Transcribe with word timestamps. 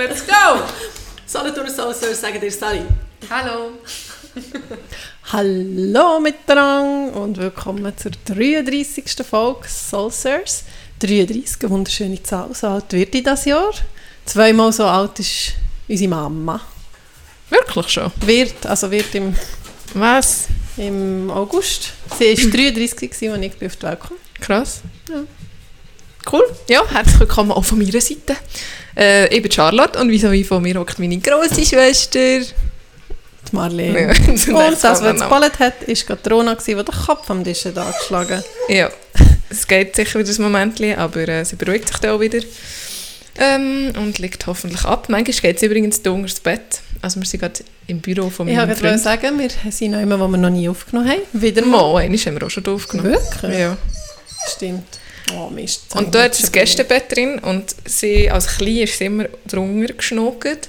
let's 0.00 0.26
go! 0.26 0.62
Solothurn 1.26 1.68
Soulsurf 1.68 2.14
sagen 2.14 2.40
dir 2.40 2.50
Sally. 2.50 2.82
Hallo. 3.28 3.72
Hallo 5.30 6.18
miteinander 6.20 7.20
und 7.20 7.36
willkommen 7.36 7.92
zur 7.98 8.12
33. 8.24 9.04
Folge 9.28 9.68
Soulsurfs. 9.68 10.64
33, 11.00 11.64
eine 11.64 11.70
wunderschöne 11.70 12.22
Zahl. 12.22 12.54
So 12.54 12.68
alt 12.68 12.90
wird 12.92 13.14
ich 13.14 13.22
das 13.22 13.44
Jahr. 13.44 13.74
Zweimal 14.24 14.72
so 14.72 14.86
alt 14.86 15.18
ist 15.18 15.52
unsere 15.86 16.08
Mama. 16.08 16.62
Wirklich 17.50 17.88
schon? 17.90 18.10
Wird, 18.24 18.64
also 18.64 18.90
wird 18.90 19.14
im, 19.14 19.36
Was? 19.92 20.46
im 20.78 21.30
August. 21.30 21.92
Sie 22.18 22.24
war 22.24 22.50
33, 22.50 23.10
gewesen, 23.10 23.32
als 23.34 23.42
ich 23.42 23.66
auf 23.66 23.76
die 23.76 23.82
Welt 23.82 24.00
kam. 24.00 24.16
Krass. 24.40 24.80
Cool. 26.30 26.44
Ja, 26.68 26.82
herzlich 26.88 27.20
willkommen 27.20 27.50
auch 27.52 27.64
von 27.64 27.78
meiner 27.78 28.00
Seite. 28.00 28.36
Äh, 28.96 29.34
ich 29.34 29.42
bin 29.42 29.50
Charlotte 29.50 29.98
und 29.98 30.10
wieso 30.10 30.30
wie 30.30 30.44
von 30.44 30.62
mir 30.62 30.78
hockt 30.78 30.98
meine 30.98 31.18
grosse 31.18 31.64
Schwester. 31.64 32.40
Die 32.40 32.46
Marlene. 33.52 34.08
Ja, 34.08 34.36
so 34.36 34.50
Und 34.56 34.72
das, 34.72 34.82
was 34.82 35.00
Name. 35.00 35.18
geballert 35.20 35.58
hat, 35.58 35.88
war 35.88 35.94
gerade 35.94 36.30
Rona, 36.30 36.54
die 36.54 36.74
den 36.74 36.84
Kopf 36.84 37.30
am 37.30 37.42
Tisch 37.42 37.64
hat 37.64 37.78
angeschlagen 37.78 38.36
hat. 38.38 38.44
Ja, 38.68 38.90
es 39.48 39.66
geht 39.66 39.96
sicher 39.96 40.18
wieder 40.18 40.30
ein 40.30 40.42
Moment, 40.42 40.80
aber 40.98 41.26
äh, 41.28 41.44
sie 41.44 41.56
beruhigt 41.56 41.88
sich 41.88 41.98
dann 41.98 42.12
auch 42.12 42.20
wieder. 42.20 42.40
Ähm, 43.38 43.92
und 43.96 44.18
liegt 44.18 44.46
hoffentlich 44.46 44.84
ab. 44.84 45.08
Manchmal 45.08 45.34
geht 45.34 45.60
sie 45.60 45.66
übrigens 45.66 46.02
da 46.02 46.10
unter 46.10 46.28
das 46.28 46.40
Bett. 46.40 46.80
Also 47.00 47.18
wir 47.20 47.26
sind 47.26 47.40
gerade 47.40 47.60
im 47.86 48.00
Büro 48.00 48.28
von 48.28 48.46
Ich 48.46 48.54
meinem 48.54 48.68
wollte 48.68 48.82
gerade 48.82 48.98
sagen, 48.98 49.38
wir 49.38 49.48
sind 49.72 49.92
noch 49.92 50.00
immer, 50.00 50.20
wo 50.20 50.28
wir 50.28 50.36
noch 50.36 50.50
nie 50.50 50.68
aufgenommen 50.68 51.08
haben. 51.08 51.22
Wieder 51.32 51.64
mal. 51.64 51.92
Mal, 51.94 52.02
einmal 52.02 52.18
haben 52.18 52.34
wir 52.38 52.46
auch 52.46 52.50
schon 52.50 52.66
aufgenommen. 52.66 53.12
Wirklich? 53.12 53.58
Ja. 53.58 53.76
Stimmt. 54.54 54.99
Oh 55.36 55.48
Mist. 55.50 55.94
Und 55.94 56.14
da 56.14 56.24
hat 56.24 56.34
sie 56.34 56.44
ein 56.44 56.52
Gästebett 56.52 57.14
drin 57.14 57.38
und 57.38 57.74
sie 57.84 58.30
als 58.30 58.46
Klein 58.58 58.78
ist 58.78 58.98
sie 58.98 59.06
immer 59.06 59.26
drunter 59.46 59.94
geschnockt. 59.94 60.68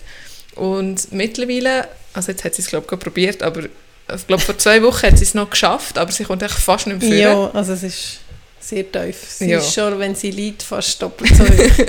Und 0.55 1.11
mittlerweile, 1.11 1.87
also 2.13 2.31
jetzt 2.31 2.43
hat 2.43 2.55
sie 2.55 2.61
es 2.61 2.67
glaube 2.67 2.87
ich 2.91 2.99
probiert, 2.99 3.41
aber 3.41 3.63
ich 3.63 4.27
glaube 4.27 4.43
vor 4.43 4.57
zwei 4.57 4.81
Wochen 4.83 5.07
hat 5.07 5.17
sie 5.17 5.23
es 5.23 5.33
noch 5.33 5.49
geschafft, 5.49 5.97
aber 5.97 6.11
sie 6.11 6.23
kommt 6.25 6.43
echt 6.43 6.53
fast 6.53 6.87
nicht 6.87 7.01
mehr 7.01 7.09
führen. 7.09 7.21
Ja, 7.21 7.51
also 7.53 7.73
es 7.73 7.83
ist 7.83 8.19
sehr 8.59 8.91
tief. 8.91 9.15
Sie 9.27 9.49
Ja. 9.49 9.59
ist 9.59 9.73
schon, 9.73 9.97
wenn 9.99 10.15
sie 10.15 10.31
liegt, 10.31 10.63
fast 10.63 11.01
doppelt 11.01 11.35
so 11.35 11.43
hoch. 11.43 11.85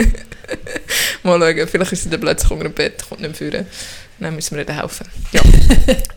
Mal 1.22 1.41
schauen, 1.41 1.69
vielleicht 1.69 1.92
ist 1.92 2.05
sie 2.05 2.11
dann 2.11 2.20
plötzlich 2.20 2.50
unter 2.50 2.65
dem 2.65 2.72
Bett, 2.72 3.05
kommt 3.09 3.20
nicht 3.20 3.31
mehr 3.31 3.50
führen. 3.53 3.67
Dann 4.19 4.34
müssen 4.34 4.56
wir 4.56 4.67
ihr 4.67 4.77
helfen. 4.77 5.06
Ja. 5.33 5.41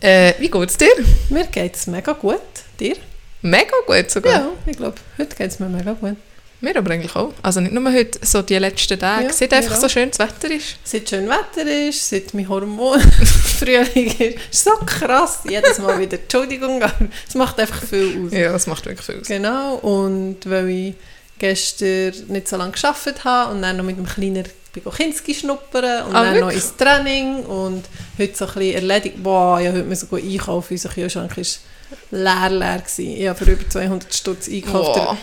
äh, 0.00 0.34
wie 0.38 0.48
geht 0.48 0.70
es 0.70 0.76
dir? 0.76 0.88
mir 1.28 1.46
geht 1.46 1.74
es 1.74 1.86
mega 1.86 2.12
gut. 2.12 2.40
Dir? 2.78 2.96
Mega 3.42 3.74
gut 3.86 4.10
sogar. 4.10 4.32
Ja, 4.32 4.48
ich 4.66 4.76
glaube, 4.76 4.96
heute 5.18 5.34
geht 5.36 5.50
es 5.50 5.58
mir 5.58 5.68
mega 5.68 5.92
gut. 5.92 6.16
Mir 6.60 6.76
aber 6.76 6.90
eigentlich 6.90 7.14
auch. 7.14 7.32
Also 7.42 7.60
nicht 7.60 7.72
nur 7.72 7.92
heute, 7.92 8.18
so 8.24 8.40
die 8.42 8.56
letzten 8.56 8.98
Tage. 8.98 9.26
Ja, 9.26 9.32
seit 9.32 9.52
einfach 9.52 9.76
auch. 9.76 9.80
so 9.80 9.88
schönes 9.88 10.18
Wetter 10.18 10.50
ist. 10.50 10.76
Seit 10.84 11.08
schön 11.08 11.28
Wetter 11.28 11.70
ist, 11.88 12.08
seit 12.08 12.32
mein 12.32 12.48
Hormon 12.48 13.00
Frühling 13.58 14.06
ist, 14.18 14.36
ist 14.50 14.64
so 14.64 14.70
krass. 14.86 15.40
Jedes 15.48 15.78
Mal 15.78 15.98
wieder 15.98 16.18
Entschuldigung, 16.18 16.82
aber 16.82 16.94
es 17.28 17.34
macht 17.34 17.60
einfach 17.60 17.82
viel 17.82 18.24
aus. 18.26 18.32
Ja, 18.32 18.52
das 18.52 18.66
macht 18.66 18.86
wirklich 18.86 19.04
viel 19.06 19.20
aus. 19.20 19.26
Genau, 19.26 19.74
und 19.76 20.38
weil 20.48 20.68
ich 20.70 20.94
gestern 21.38 22.12
nicht 22.28 22.48
so 22.48 22.56
lange 22.56 22.72
gearbeitet 22.72 23.24
habe 23.24 23.54
und 23.54 23.60
dann 23.62 23.76
noch 23.76 23.84
mit 23.84 23.98
dem 23.98 24.06
Kleinen 24.06 24.44
Kinski 24.96 25.34
schnuppern 25.34 26.06
und 26.06 26.14
Ah, 26.14 26.24
dann 26.24 26.34
noch 26.40 26.48
wirklich? 26.48 26.62
ins 26.64 26.76
Training 26.76 27.36
und 27.44 27.84
heute 28.18 28.36
so 28.36 28.46
ein 28.46 28.52
bisschen 28.54 28.74
erledigt. 28.74 29.22
Boah, 29.22 29.58
ja, 29.60 29.72
heute 29.72 29.84
müssen 29.84 30.10
wir 30.10 30.18
einkaufen, 30.18 30.72
unser 30.74 30.88
Kühlschrank 30.90 31.36
war 31.36 31.44
leer, 32.10 32.50
leer. 32.50 32.78
Gewesen. 32.78 33.16
Ich 33.16 33.28
habe 33.28 33.42
für 33.44 33.50
über 33.52 33.68
200 33.68 34.12
Stutz 34.14 34.48
einkauft. 34.48 34.98
Wow. 35.00 35.16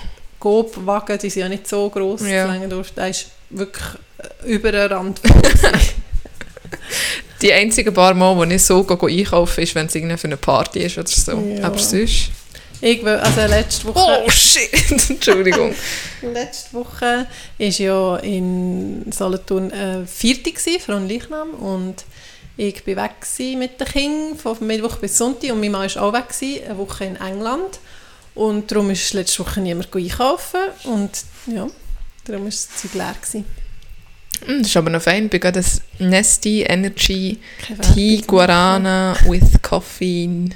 Coop-Wagen, 0.44 1.18
die 1.20 1.30
sind 1.30 1.42
ja 1.44 1.48
nicht 1.48 1.66
so 1.70 1.90
gross, 1.90 2.20
Ja. 2.22 2.54
ja. 2.54 2.68
der 2.68 3.08
ist 3.08 3.28
wirklich 3.50 3.86
äh, 4.18 4.52
über 4.52 4.74
den 4.74 4.92
Rand. 4.92 5.22
Die 7.42 7.54
einzigen 7.54 7.94
paar 7.94 8.14
Mal, 8.14 8.36
wo 8.36 8.44
ich 8.44 8.62
so 8.62 8.84
gehe 8.84 9.20
einkaufen 9.20 9.64
ist, 9.64 9.74
wenn 9.74 9.86
es 9.86 9.96
irgendwie 9.96 10.18
für 10.18 10.28
eine 10.28 10.36
Party 10.36 10.80
ist 10.80 10.98
oder 10.98 11.08
so. 11.08 11.32
Ja. 11.32 11.64
Aber 11.64 11.78
sonst... 11.78 12.30
ich 12.82 13.04
will, 13.06 13.16
also 13.16 13.40
letzte 13.42 13.88
Woche... 13.88 14.24
Oh 14.26 14.30
shit! 14.30 14.70
Entschuldigung. 15.10 15.74
Letzte 16.22 16.74
Woche 16.74 17.28
war 17.58 17.68
ja 17.70 18.18
in 18.18 19.06
Solothurn 19.14 19.72
äh, 19.72 20.06
Vierte 20.06 20.52
von 20.80 21.08
Leichnam 21.08 21.52
und 21.52 22.04
ich 22.58 22.86
war 22.86 23.06
weg 23.06 23.58
mit 23.58 23.80
den 23.80 23.88
Kindern 23.88 24.38
von 24.38 24.58
Mittwoch 24.68 24.98
bis 24.98 25.18
Sonntag 25.18 25.52
und 25.52 25.62
mein 25.62 25.72
Mann 25.72 25.96
war 25.96 26.04
auch 26.04 26.14
weg, 26.14 26.26
eine 26.42 26.78
Woche 26.78 27.06
in 27.06 27.16
England 27.16 27.80
und 28.36 28.72
darum 28.72 28.90
ist 28.90 29.14
letzte 29.14 29.40
Woche 29.40 29.62
niemand 29.62 29.96
einkaufen 29.96 30.62
und 30.86 31.12
ja, 31.48 31.68
darum 32.26 32.44
war 32.44 32.50
das 32.50 32.68
Zeug 32.76 32.94
leer. 32.94 33.16
Gewesen. 33.20 33.46
Mm, 34.48 34.60
Das 34.60 34.68
ist 34.68 34.78
aber 34.78 34.90
noch 34.90 35.02
fein. 35.02 35.26
Ich 35.26 35.30
bin 35.30 35.40
gerade 35.40 35.60
das 35.60 35.82
Nesty 36.00 36.64
Energy 36.64 37.40
Tea. 37.94 38.22
Guarana 38.26 39.16
with 39.26 39.62
Coffee 39.62 40.50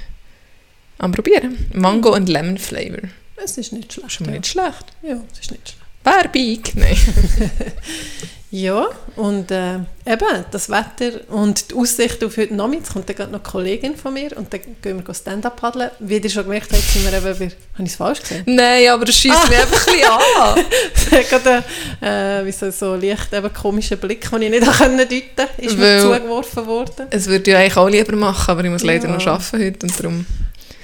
am 0.98 1.12
probieren. 1.12 1.70
Mango 1.72 2.14
und 2.14 2.28
Lemon 2.28 2.58
Flavor. 2.58 3.08
Es 3.36 3.56
ist 3.56 3.72
nicht 3.72 3.92
schlecht. 3.92 4.20
Mal 4.20 4.26
ja. 4.30 4.32
nicht 4.36 4.46
schlecht. 4.48 4.84
Ja, 5.02 5.20
es 5.32 5.38
ist 5.38 5.50
nicht 5.50 5.68
schlecht. 5.68 5.76
Werbung! 6.04 6.62
Nein. 6.74 6.96
Ja, 8.50 8.86
und 9.16 9.50
äh, 9.50 9.74
eben 10.06 10.44
das 10.50 10.70
Wetter 10.70 11.20
und 11.28 11.70
die 11.70 11.74
Aussicht 11.74 12.24
auf 12.24 12.38
heute 12.38 12.54
Nachmittag, 12.54 12.94
kommt 12.94 13.06
dann 13.08 13.16
gerade 13.16 13.30
noch 13.30 13.40
eine 13.40 13.50
Kollegin 13.50 13.94
von 13.94 14.14
mir 14.14 14.34
und 14.38 14.50
dann 14.50 14.60
gehen 14.80 15.02
wir 15.06 15.14
Stand-Up 15.14 15.56
paddeln. 15.60 15.90
Wie 15.98 16.16
ihr 16.16 16.30
schon 16.30 16.44
gemerkt 16.44 16.72
habt, 16.72 16.82
sind 16.82 17.04
wir 17.04 17.12
eben 17.12 17.38
bei... 17.38 17.44
Habe 17.74 17.82
ich 17.84 17.90
es 17.90 17.96
falsch 17.96 18.22
gesehen? 18.22 18.44
Nein, 18.46 18.88
aber 18.88 19.04
das 19.04 19.16
schießt 19.16 19.50
mich 19.50 19.58
einfach 19.58 19.86
ein 19.86 19.92
bisschen 19.92 20.10
an. 20.10 20.64
Es 20.94 21.10
hat 21.12 21.28
gerade 21.28 21.64
einen, 22.00 22.42
äh, 22.42 22.46
wie 22.46 22.52
so, 22.52 22.70
so 22.70 22.94
leicht 22.94 23.30
eben 23.34 23.52
komischen 23.52 23.98
Blick, 23.98 24.30
den 24.30 24.40
ich 24.42 24.50
nicht 24.50 24.66
deuten 24.66 24.96
konnte, 24.96 25.22
ist 25.58 25.76
mir 25.76 25.84
Weil- 25.84 26.18
zugeworfen 26.20 26.66
worden. 26.66 27.06
Es 27.10 27.26
würde 27.26 27.50
ja 27.50 27.58
eigentlich 27.58 27.76
auch 27.76 27.88
lieber 27.88 28.16
machen, 28.16 28.50
aber 28.50 28.64
ich 28.64 28.70
muss 28.70 28.82
leider 28.82 29.08
Ja. 29.08 29.14
noch 29.14 29.26
arbeiten 29.26 29.62
heute 29.62 29.86
und 29.86 29.98
darum... 30.02 30.26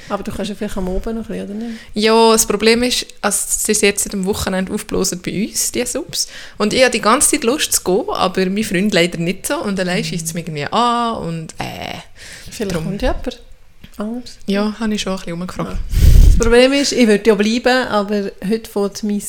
Aber 0.08 0.22
du 0.22 0.32
kannst 0.32 0.50
ja 0.50 0.54
vielleicht 0.54 0.76
am 0.76 0.88
Oben 0.88 1.16
noch 1.16 1.22
ein 1.22 1.28
bisschen, 1.28 1.44
oder 1.44 1.54
nicht? 1.54 1.78
Ja, 1.94 2.32
das 2.32 2.46
Problem 2.46 2.82
ist, 2.82 3.06
also 3.20 3.38
sie 3.48 3.72
ist 3.72 3.82
jetzt 3.82 4.12
am 4.12 4.24
Wochenende 4.26 4.72
aufgeblasen 4.72 5.20
bei 5.24 5.46
uns, 5.46 5.72
die 5.72 5.84
Subs. 5.86 6.28
Und 6.58 6.72
ich 6.72 6.82
habe 6.82 6.90
die 6.90 7.00
ganze 7.00 7.30
Zeit 7.30 7.44
Lust 7.44 7.72
zu 7.72 7.82
gehen, 7.82 8.10
aber 8.10 8.46
mein 8.46 8.64
Freund 8.64 8.92
leider 8.92 9.18
nicht 9.18 9.46
so. 9.46 9.56
Und 9.62 9.80
allein 9.80 10.04
schießt 10.04 10.26
es 10.26 10.34
mich 10.34 10.46
irgendwie 10.46 10.66
an 10.66 11.16
und 11.16 11.54
äh... 11.58 11.98
Vielleicht 12.50 12.74
Drum. 12.74 12.84
kommt 12.84 13.02
ja 13.02 13.12
jemand 13.12 13.40
anders. 13.96 14.38
Ja, 14.46 14.74
habe 14.78 14.94
ich 14.94 15.02
schon 15.02 15.12
ein 15.12 15.18
bisschen 15.18 15.32
umgefragt. 15.32 15.78
Das 16.26 16.38
Problem 16.38 16.72
ist, 16.72 16.92
ich 16.92 17.06
würde 17.06 17.28
ja 17.28 17.34
bleiben, 17.34 17.88
aber 17.88 18.30
heute 18.48 18.70
fängt 18.70 19.02
mein 19.04 19.22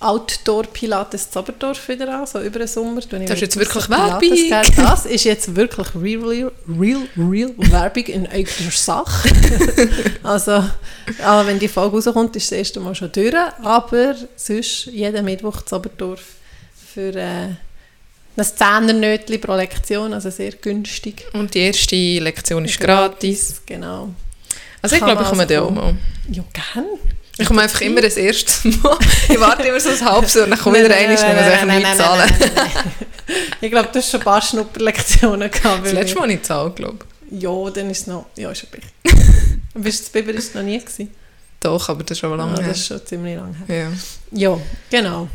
Outdoor-Pilates 0.00 1.30
Zaberdorf 1.30 1.88
wieder 1.88 2.20
an, 2.20 2.26
so 2.26 2.40
über 2.40 2.58
den 2.58 2.68
Sommer. 2.68 3.00
Das 3.00 3.30
ist 3.30 3.40
jetzt 3.40 3.56
wirklich 3.56 3.88
Werbung. 3.88 4.74
Das 4.76 5.06
ist 5.06 5.24
jetzt 5.24 5.56
wirklich 5.56 5.86
real, 5.94 6.28
real, 6.28 6.52
real, 6.78 7.08
real 7.16 7.54
Werbung 7.56 8.04
in 8.04 8.26
eigener 8.26 8.70
Sache. 8.70 9.30
also, 10.22 10.64
aber 11.22 11.46
wenn 11.46 11.58
die 11.58 11.68
Folge 11.68 11.96
rauskommt, 11.96 12.36
ist 12.36 12.52
das 12.52 12.58
erste 12.58 12.80
Mal 12.80 12.94
schon 12.94 13.10
durch, 13.12 13.34
aber 13.62 14.14
sonst 14.36 14.86
jeden 14.86 15.24
Mittwoch 15.24 15.62
Zaberdorf 15.62 16.20
für 16.94 17.14
äh, 17.14 17.48
ein 18.36 18.44
Zehnernötchen 18.44 19.40
pro 19.40 19.54
Lektion, 19.54 20.12
also 20.12 20.28
sehr 20.30 20.52
günstig. 20.52 21.24
Und 21.32 21.54
die 21.54 21.60
erste 21.60 21.96
Lektion 21.96 22.66
ist 22.66 22.78
gratis. 22.78 23.62
Genau. 23.64 24.10
Also 24.82 24.96
ich 24.96 25.02
glaube, 25.02 25.22
ich 25.22 25.28
komme 25.28 25.46
da 25.46 25.54
also 25.54 25.68
auch 25.68 25.70
mal. 25.70 25.94
Ja, 26.30 26.44
gern. 26.52 26.84
Ich 27.38 27.46
komme 27.46 27.62
einfach 27.62 27.80
immer 27.82 28.00
das 28.00 28.16
erste 28.16 28.68
Mal. 28.68 28.96
Ich 29.28 29.38
warte 29.40 29.64
immer 29.68 29.80
so 29.80 29.90
ein 29.90 30.00
halbes 30.04 30.34
Jahr 30.34 30.44
und 30.44 30.50
dann 30.50 30.58
komme 30.58 30.78
ich 30.78 30.84
wieder 30.84 30.94
rein, 30.94 31.10
und 31.10 31.20
dann 31.20 31.36
muss 31.36 31.56
ich 31.58 31.78
nicht 31.84 31.96
zahlen. 31.96 32.32
nein, 32.38 32.50
nein. 32.54 32.70
Ich 33.60 33.70
glaube, 33.70 33.88
du 33.92 33.98
hast 33.98 34.10
schon 34.10 34.20
ein 34.20 34.24
paar 34.24 34.40
Schnupperlektionen 34.40 35.50
gehabt. 35.50 35.84
Das 35.84 35.92
letzte 35.92 36.18
Mal 36.18 36.26
nicht 36.28 36.46
zahlen, 36.46 36.74
glaube 36.74 36.98
ich. 37.30 37.42
Ja, 37.42 37.70
dann 37.70 37.90
ist 37.90 38.00
es 38.02 38.06
noch... 38.06 38.26
Ja, 38.36 38.50
ist 38.50 38.62
richtig. 38.62 38.82
Bist 39.74 39.98
du 40.00 40.02
das 40.04 40.10
Biber 40.10 40.32
ist 40.32 40.54
noch 40.54 40.62
nie 40.62 40.78
gewesen? 40.78 41.10
Doch, 41.60 41.88
aber 41.88 42.02
das 42.04 42.12
ist 42.12 42.20
schon 42.20 42.32
Ah, 42.32 42.36
lange 42.36 42.58
her. 42.60 42.68
das 42.68 42.78
ist 42.78 42.86
schon 42.86 43.04
ziemlich 43.04 43.36
lange 43.36 43.56
her. 43.66 43.90
Ja. 44.30 44.50
Ja, 44.52 44.60
genau. 44.90 45.28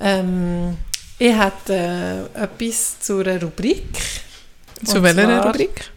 Ähm, 0.00 0.76
ich 1.18 1.34
hatte 1.34 1.74
äh, 2.36 2.42
etwas 2.44 3.00
zu 3.00 3.18
einer 3.18 3.42
Rubrik. 3.42 3.82
Zu 4.84 5.02
welcher 5.02 5.42
Rubrik? 5.44 5.90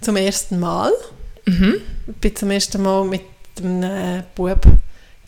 Zum 0.00 0.16
ersten 0.16 0.58
Mal. 0.58 0.90
Mhm. 1.44 1.74
Ich 2.06 2.14
bin 2.16 2.34
zum 2.34 2.50
ersten 2.50 2.80
Mal 2.82 3.04
mit 3.04 3.20
einem 3.58 3.82
äh, 3.82 4.22
Bub 4.34 4.60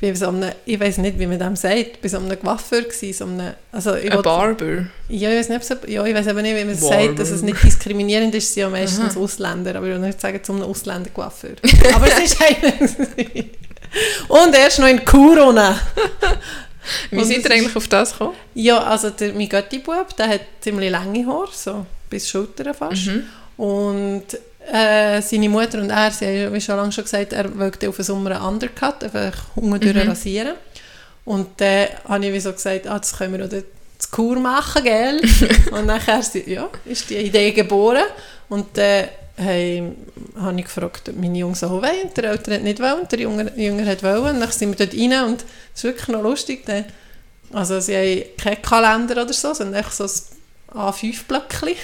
bei 0.01 0.15
so 0.15 0.29
einem, 0.29 0.53
ich 0.65 0.79
weiß 0.79 0.99
nicht, 0.99 1.19
wie 1.19 1.27
man 1.27 1.41
dem 1.41 1.57
sagt, 1.57 2.01
bei 2.01 2.09
so 2.09 2.19
einem 2.19 2.39
Coiffeur 2.41 2.83
gewesen, 2.83 3.13
so 3.13 3.25
einem, 3.25 3.53
also 3.73 3.97
ich 3.97 4.05
Ein 4.05 4.11
wollte- 4.13 4.23
Barber. 4.23 4.87
Ja, 5.09 5.31
ich 5.31 5.39
weiß, 5.39 5.49
nicht, 5.49 5.63
es- 5.69 5.77
ja, 5.91 6.05
ich 6.07 6.15
weiß 6.15 6.29
aber 6.29 6.41
nicht, 6.43 6.55
wie 6.57 6.65
man 6.65 6.75
es 6.75 6.81
sagt, 6.81 7.19
dass 7.19 7.31
es 7.31 7.43
nicht 7.43 7.61
diskriminierend 7.65 8.33
ist, 8.35 8.45
es 8.45 8.55
sind 8.55 8.61
ja 8.63 8.69
meistens 8.71 9.17
Aha. 9.17 9.21
Ausländer, 9.25 9.75
aber 9.75 9.87
ich 9.89 9.93
will 9.95 9.99
nicht 9.99 10.21
sagen, 10.21 10.43
zu 10.45 10.53
einem 10.53 10.63
Ausländer-Coiffeur. 10.63 11.57
aber 11.95 12.07
es 12.07 12.19
ist 12.33 12.41
einer. 12.41 12.73
Und 14.29 14.55
er 14.55 14.69
ist 14.69 14.79
noch 14.79 14.87
in 14.89 15.05
Corona. 15.05 15.79
Wie 17.11 17.25
seid 17.25 17.39
das 17.39 17.45
ihr 17.47 17.51
eigentlich 17.57 17.77
auf 17.77 17.89
das 17.89 18.13
gekommen? 18.13 18.35
Ja, 18.55 18.83
also 18.85 19.11
der, 19.11 19.33
mein 19.35 19.49
Götti-Bub, 19.49 20.17
der 20.17 20.29
hat 20.29 20.41
ziemlich 20.61 20.91
lange 20.91 21.27
Haare, 21.27 21.49
so 21.53 21.85
bis 22.09 22.29
Schultern 22.29 22.73
fast. 22.73 23.07
Mhm. 23.07 23.25
Und 23.63 24.25
äh, 24.73 25.21
seine 25.23 25.49
Mutter 25.49 25.81
und 25.81 25.91
er, 25.91 26.11
sie 26.11 26.27
haben 26.47 26.55
wie 26.55 26.61
schon 26.61 26.77
lange 26.77 26.93
schon 26.93 27.05
gesagt, 27.05 27.33
er 27.33 27.59
wollte 27.59 27.89
auf 27.89 27.97
den 27.97 28.05
Sommer 28.05 28.33
einen 28.37 28.45
Undercut, 28.45 29.03
einfach 29.05 29.45
unten 29.57 29.89
Mhm. 29.89 30.09
rasieren. 30.09 30.55
Und 31.25 31.49
dann 31.59 31.89
habe 32.09 32.27
ich 32.27 32.33
wie 32.33 32.41
so 32.41 32.53
gesagt, 32.53 32.87
ah, 32.87 32.99
das 32.99 33.17
können 33.17 33.35
wir 33.35 33.45
oder 33.45 33.57
das 33.59 33.65
das 33.99 34.11
Kur 34.11 34.39
machen, 34.39 34.85
gell? 34.85 35.21
und 35.73 35.87
nachher 35.87 36.23
ja, 36.47 36.69
ist 36.85 37.11
die 37.11 37.17
Idee 37.17 37.51
geboren 37.53 38.05
und 38.49 38.67
dann 38.75 39.09
hey, 39.37 39.93
habe 40.41 40.59
ich 40.59 40.65
gefragt, 40.65 41.09
ob 41.09 41.17
meine 41.17 41.39
Jungs 41.39 41.63
auch 41.63 41.71
wollen. 41.71 42.03
Und 42.05 42.17
der 42.17 42.25
Ältere 42.25 42.57
hat 42.57 42.63
nicht 42.63 42.81
wollen 42.81 43.01
und 43.01 43.13
der 43.13 43.21
Jünger, 43.21 43.57
Jünger 43.57 43.87
hat 43.87 44.03
wollen. 44.03 44.35
Und 44.35 44.41
dann 44.41 44.51
sind 44.51 44.77
wir 44.77 44.87
dort 44.87 44.99
rein 44.99 45.25
und 45.31 45.43
es 45.75 45.81
ist 45.81 45.85
wirklich 45.85 46.09
noch 46.09 46.23
lustig. 46.23 46.67
Dann, 46.67 46.85
also 47.53 47.79
sie 47.81 47.97
haben 47.97 48.37
keinen 48.37 48.63
Kalender 48.63 49.23
oder 49.23 49.33
so, 49.33 49.55
sondern 49.55 49.77
einfach 49.77 49.93
so 49.93 50.05
ein 50.05 50.79
A5-Blöckchen. 50.79 51.77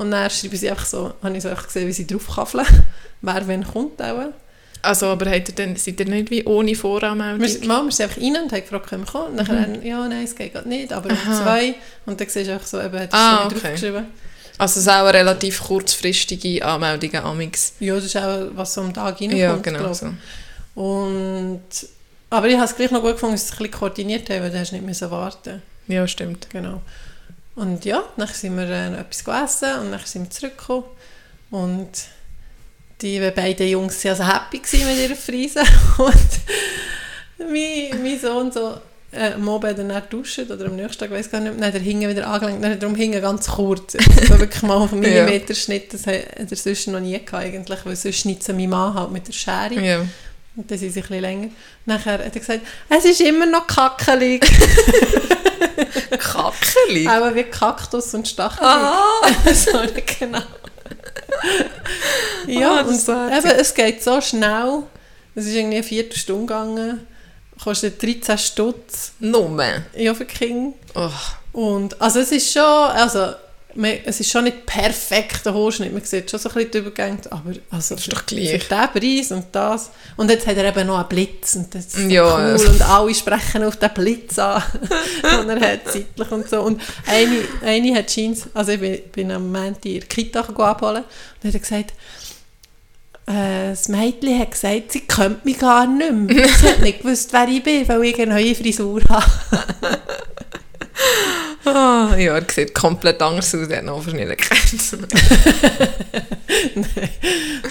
Und 0.00 0.12
dann 0.12 0.30
schreiben 0.30 0.56
sie 0.56 0.70
einfach 0.70 0.86
so, 0.86 1.12
habe 1.22 1.36
ich 1.36 1.42
so 1.42 1.50
einfach 1.50 1.66
gesehen, 1.66 1.86
wie 1.86 1.92
sie 1.92 2.06
draufkaffeln, 2.06 2.66
wer 3.20 3.46
wenn 3.46 3.62
kommt 3.62 4.00
auch. 4.00 4.32
Also, 4.80 5.08
aber 5.08 5.30
habt 5.30 5.50
ihr 5.50 5.54
dann, 5.54 5.76
seid 5.76 6.00
ihr 6.00 6.06
nicht 6.06 6.30
wie 6.30 6.42
ohne 6.46 6.74
Voranmeldung? 6.74 7.46
Wir, 7.46 7.68
mal, 7.68 7.84
wir 7.84 7.92
sind 7.92 8.06
einfach 8.06 8.22
rein 8.22 8.42
und 8.42 8.50
haben 8.50 8.62
gefragt, 8.62 8.88
können 8.88 9.04
wir 9.04 9.12
kommen? 9.12 9.38
Und 9.38 9.46
dann, 9.46 9.72
mhm. 9.80 9.86
ja, 9.86 10.08
nein, 10.08 10.24
es 10.24 10.34
geht 10.34 10.54
gerade 10.54 10.66
nicht, 10.66 10.90
aber 10.90 11.10
um 11.10 11.16
zwei. 11.34 11.74
Und 12.06 12.18
dann 12.18 12.28
siehst 12.30 12.48
du 12.48 12.54
einfach 12.54 12.66
so, 12.66 12.80
eben, 12.80 12.98
hat 12.98 13.12
ah, 13.12 13.44
okay. 13.44 13.58
draufgeschrieben. 13.60 14.06
Also 14.56 14.80
es 14.80 14.86
ist 14.86 14.88
auch 14.88 15.04
eine 15.04 15.12
relativ 15.12 15.62
kurzfristige 15.62 16.64
Anmeldung 16.64 17.14
Amix. 17.16 17.74
Ja, 17.78 17.96
das 17.96 18.06
ist 18.06 18.16
auch, 18.16 18.46
was 18.54 18.72
so 18.72 18.80
am 18.80 18.94
Tag 18.94 19.20
reinkommt, 19.20 19.38
Ja, 19.38 19.56
genau 19.56 19.92
so. 19.92 20.14
Und, 20.80 21.60
aber 22.30 22.48
ich 22.48 22.54
habe 22.54 22.64
es 22.64 22.74
gleich 22.74 22.90
noch 22.90 23.02
gut 23.02 23.12
gefunden, 23.12 23.34
dass 23.34 23.42
sie 23.42 23.52
es 23.52 23.52
ein 23.52 23.64
bisschen 23.64 23.78
koordiniert 23.78 24.30
haben, 24.30 24.40
weil 24.40 24.50
du 24.50 24.58
hast 24.58 24.72
nicht 24.72 24.84
müssen 24.84 25.10
warten 25.10 25.60
Ja, 25.88 26.08
stimmt. 26.08 26.48
Genau. 26.48 26.80
Und 27.54 27.84
ja, 27.84 28.02
dann 28.16 28.28
sind 28.28 28.56
wir 28.56 28.68
äh, 28.68 29.00
etwas 29.00 29.24
gegessen 29.24 29.80
und 29.80 29.90
dann 29.92 30.00
sind 30.04 30.24
wir 30.24 30.30
zurückgekommen. 30.30 30.84
Und 31.50 31.90
die 33.02 33.18
beiden 33.30 33.68
Jungs 33.68 34.04
waren 34.04 34.10
also 34.12 34.26
happy 34.26 34.60
mit 34.84 34.98
ihrer 34.98 35.16
Friese. 35.16 35.60
Und 35.98 36.14
mein, 37.38 38.02
mein 38.02 38.20
Sohn 38.20 38.52
so, 38.52 38.78
äh, 39.12 39.32
am 39.32 39.48
Abend 39.48 39.78
dann 39.78 40.02
duschen 40.08 40.50
oder 40.50 40.66
am 40.66 40.76
nächsten 40.76 41.00
Tag, 41.00 41.10
weiß 41.10 41.30
gar 41.30 41.40
nicht, 41.40 41.60
dann 41.60 41.72
der 41.72 41.80
Hinge 41.80 42.08
wieder 42.08 42.28
angelenkt, 42.28 42.62
dann 42.62 42.78
darum 42.78 42.94
hingen 42.94 43.20
ganz 43.20 43.48
kurz. 43.48 43.96
So 44.28 44.38
wirklich 44.38 44.62
mal 44.62 44.76
auf 44.76 44.92
einen 44.92 45.00
Millimeterschnitt, 45.00 45.92
das 45.92 46.06
hat 46.06 46.24
er 46.36 46.56
sonst 46.56 46.86
noch 46.88 47.00
nie 47.00 47.18
gehabt 47.18 47.34
eigentlich, 47.34 47.84
weil 47.84 47.96
sonst 47.96 48.18
schnitzt 48.18 48.48
mein 48.48 48.68
Mann 48.68 48.94
halt 48.94 49.10
mit 49.10 49.26
der 49.26 49.32
Schere. 49.32 49.74
Ja. 49.74 50.06
Und 50.56 50.70
das 50.70 50.82
ist 50.82 50.96
ein 50.96 51.02
bisschen 51.02 51.20
länger. 51.20 51.48
Nachher 51.86 52.24
hat 52.24 52.34
er 52.34 52.40
gesagt, 52.40 52.60
es 52.88 53.04
ist 53.04 53.20
immer 53.20 53.46
noch 53.46 53.66
kackelig. 53.66 54.44
kackelig? 56.18 57.08
Aber 57.08 57.34
wie 57.34 57.44
Kaktus 57.44 58.14
und 58.14 58.26
Stachelig. 58.26 58.62
Ah! 58.62 59.22
so, 59.54 59.78
genau. 60.18 60.42
ja, 62.46 62.84
oh, 62.84 62.88
und 62.88 63.08
eben, 63.08 63.58
es 63.58 63.74
geht 63.74 64.02
so 64.02 64.20
schnell. 64.20 64.82
Es 65.34 65.46
ist 65.46 65.54
irgendwie 65.54 65.76
eine 65.76 65.84
Viertelstunde 65.84 66.46
gegangen 66.46 67.06
kostet 67.62 68.02
13 68.02 68.38
Stutz. 68.38 69.12
Nummer? 69.20 69.82
Ja, 69.94 70.14
für 70.14 70.24
King. 70.24 70.74
Oh. 70.94 71.10
Und, 71.52 72.00
also 72.00 72.20
es 72.20 72.32
ist 72.32 72.52
schon, 72.52 72.62
also, 72.62 73.34
es 74.04 74.20
ist 74.20 74.30
schon 74.30 74.44
nicht 74.44 74.66
perfekt, 74.66 75.44
der 75.46 75.54
Haarschnitt, 75.54 75.92
man 75.92 76.02
sieht 76.04 76.30
schon 76.30 76.40
so 76.40 76.48
ein 76.48 76.54
bisschen 76.54 76.70
die 76.72 76.78
Übergänge, 76.78 77.18
aber 77.30 77.52
also 77.70 77.94
das 77.94 78.06
ist 78.06 78.12
doch 78.12 78.26
gleich. 78.26 78.50
für 78.50 78.58
diesen 78.58 79.28
Preis 79.28 79.32
und 79.32 79.46
das. 79.52 79.90
Und 80.16 80.30
jetzt 80.30 80.46
hat 80.46 80.56
er 80.56 80.64
eben 80.64 80.86
noch 80.86 80.98
einen 80.98 81.08
Blitz 81.08 81.56
und 81.56 81.74
das 81.74 81.86
ist 81.86 82.10
ja, 82.10 82.24
cool 82.24 82.66
und 82.66 82.82
alle 82.82 83.14
sprechen 83.14 83.64
auf 83.64 83.76
den 83.76 83.90
Blitz 83.94 84.38
an, 84.38 84.62
und 85.40 85.48
er 85.48 85.72
hat 85.72 85.80
zeitlich 85.86 86.30
und 86.30 86.48
so. 86.48 86.62
Und 86.62 86.80
eine, 87.06 87.38
eine 87.62 87.94
hat 87.96 88.08
Jeans, 88.08 88.48
also 88.54 88.72
ich 88.72 88.80
bin, 88.80 88.98
bin 89.12 89.30
am 89.30 89.50
Montag 89.50 89.84
in 89.86 90.00
der 90.00 90.08
Kita 90.08 90.40
abholen 90.40 91.04
und 91.42 91.54
hat 91.54 91.60
gesagt, 91.60 91.92
äh, 93.26 93.70
das 93.70 93.88
Mädchen 93.88 94.38
hat 94.38 94.50
gesagt, 94.50 94.92
sie 94.92 95.00
kennt 95.00 95.44
mich 95.44 95.58
gar 95.58 95.86
nicht 95.86 96.12
mehr. 96.12 96.48
Sie 96.60 96.68
hat 96.68 96.80
nicht 96.80 97.02
gewusst, 97.02 97.32
wer 97.32 97.46
ich 97.48 97.62
bin, 97.62 97.86
weil 97.88 98.04
ich 98.04 98.20
eine 98.20 98.34
neue 98.34 98.54
Frisur 98.54 99.00
habe. 99.08 99.24
oh, 101.64 102.14
ja, 102.16 102.36
er 102.36 102.44
sieht 102.50 102.74
komplett 102.74 103.20
anders 103.22 103.54
aus, 103.54 103.68
er 103.68 103.78
hat 103.78 103.84
noch 103.84 104.04
nicht 104.06 104.28
erkannt. 104.28 104.62
Nein, 106.74 107.10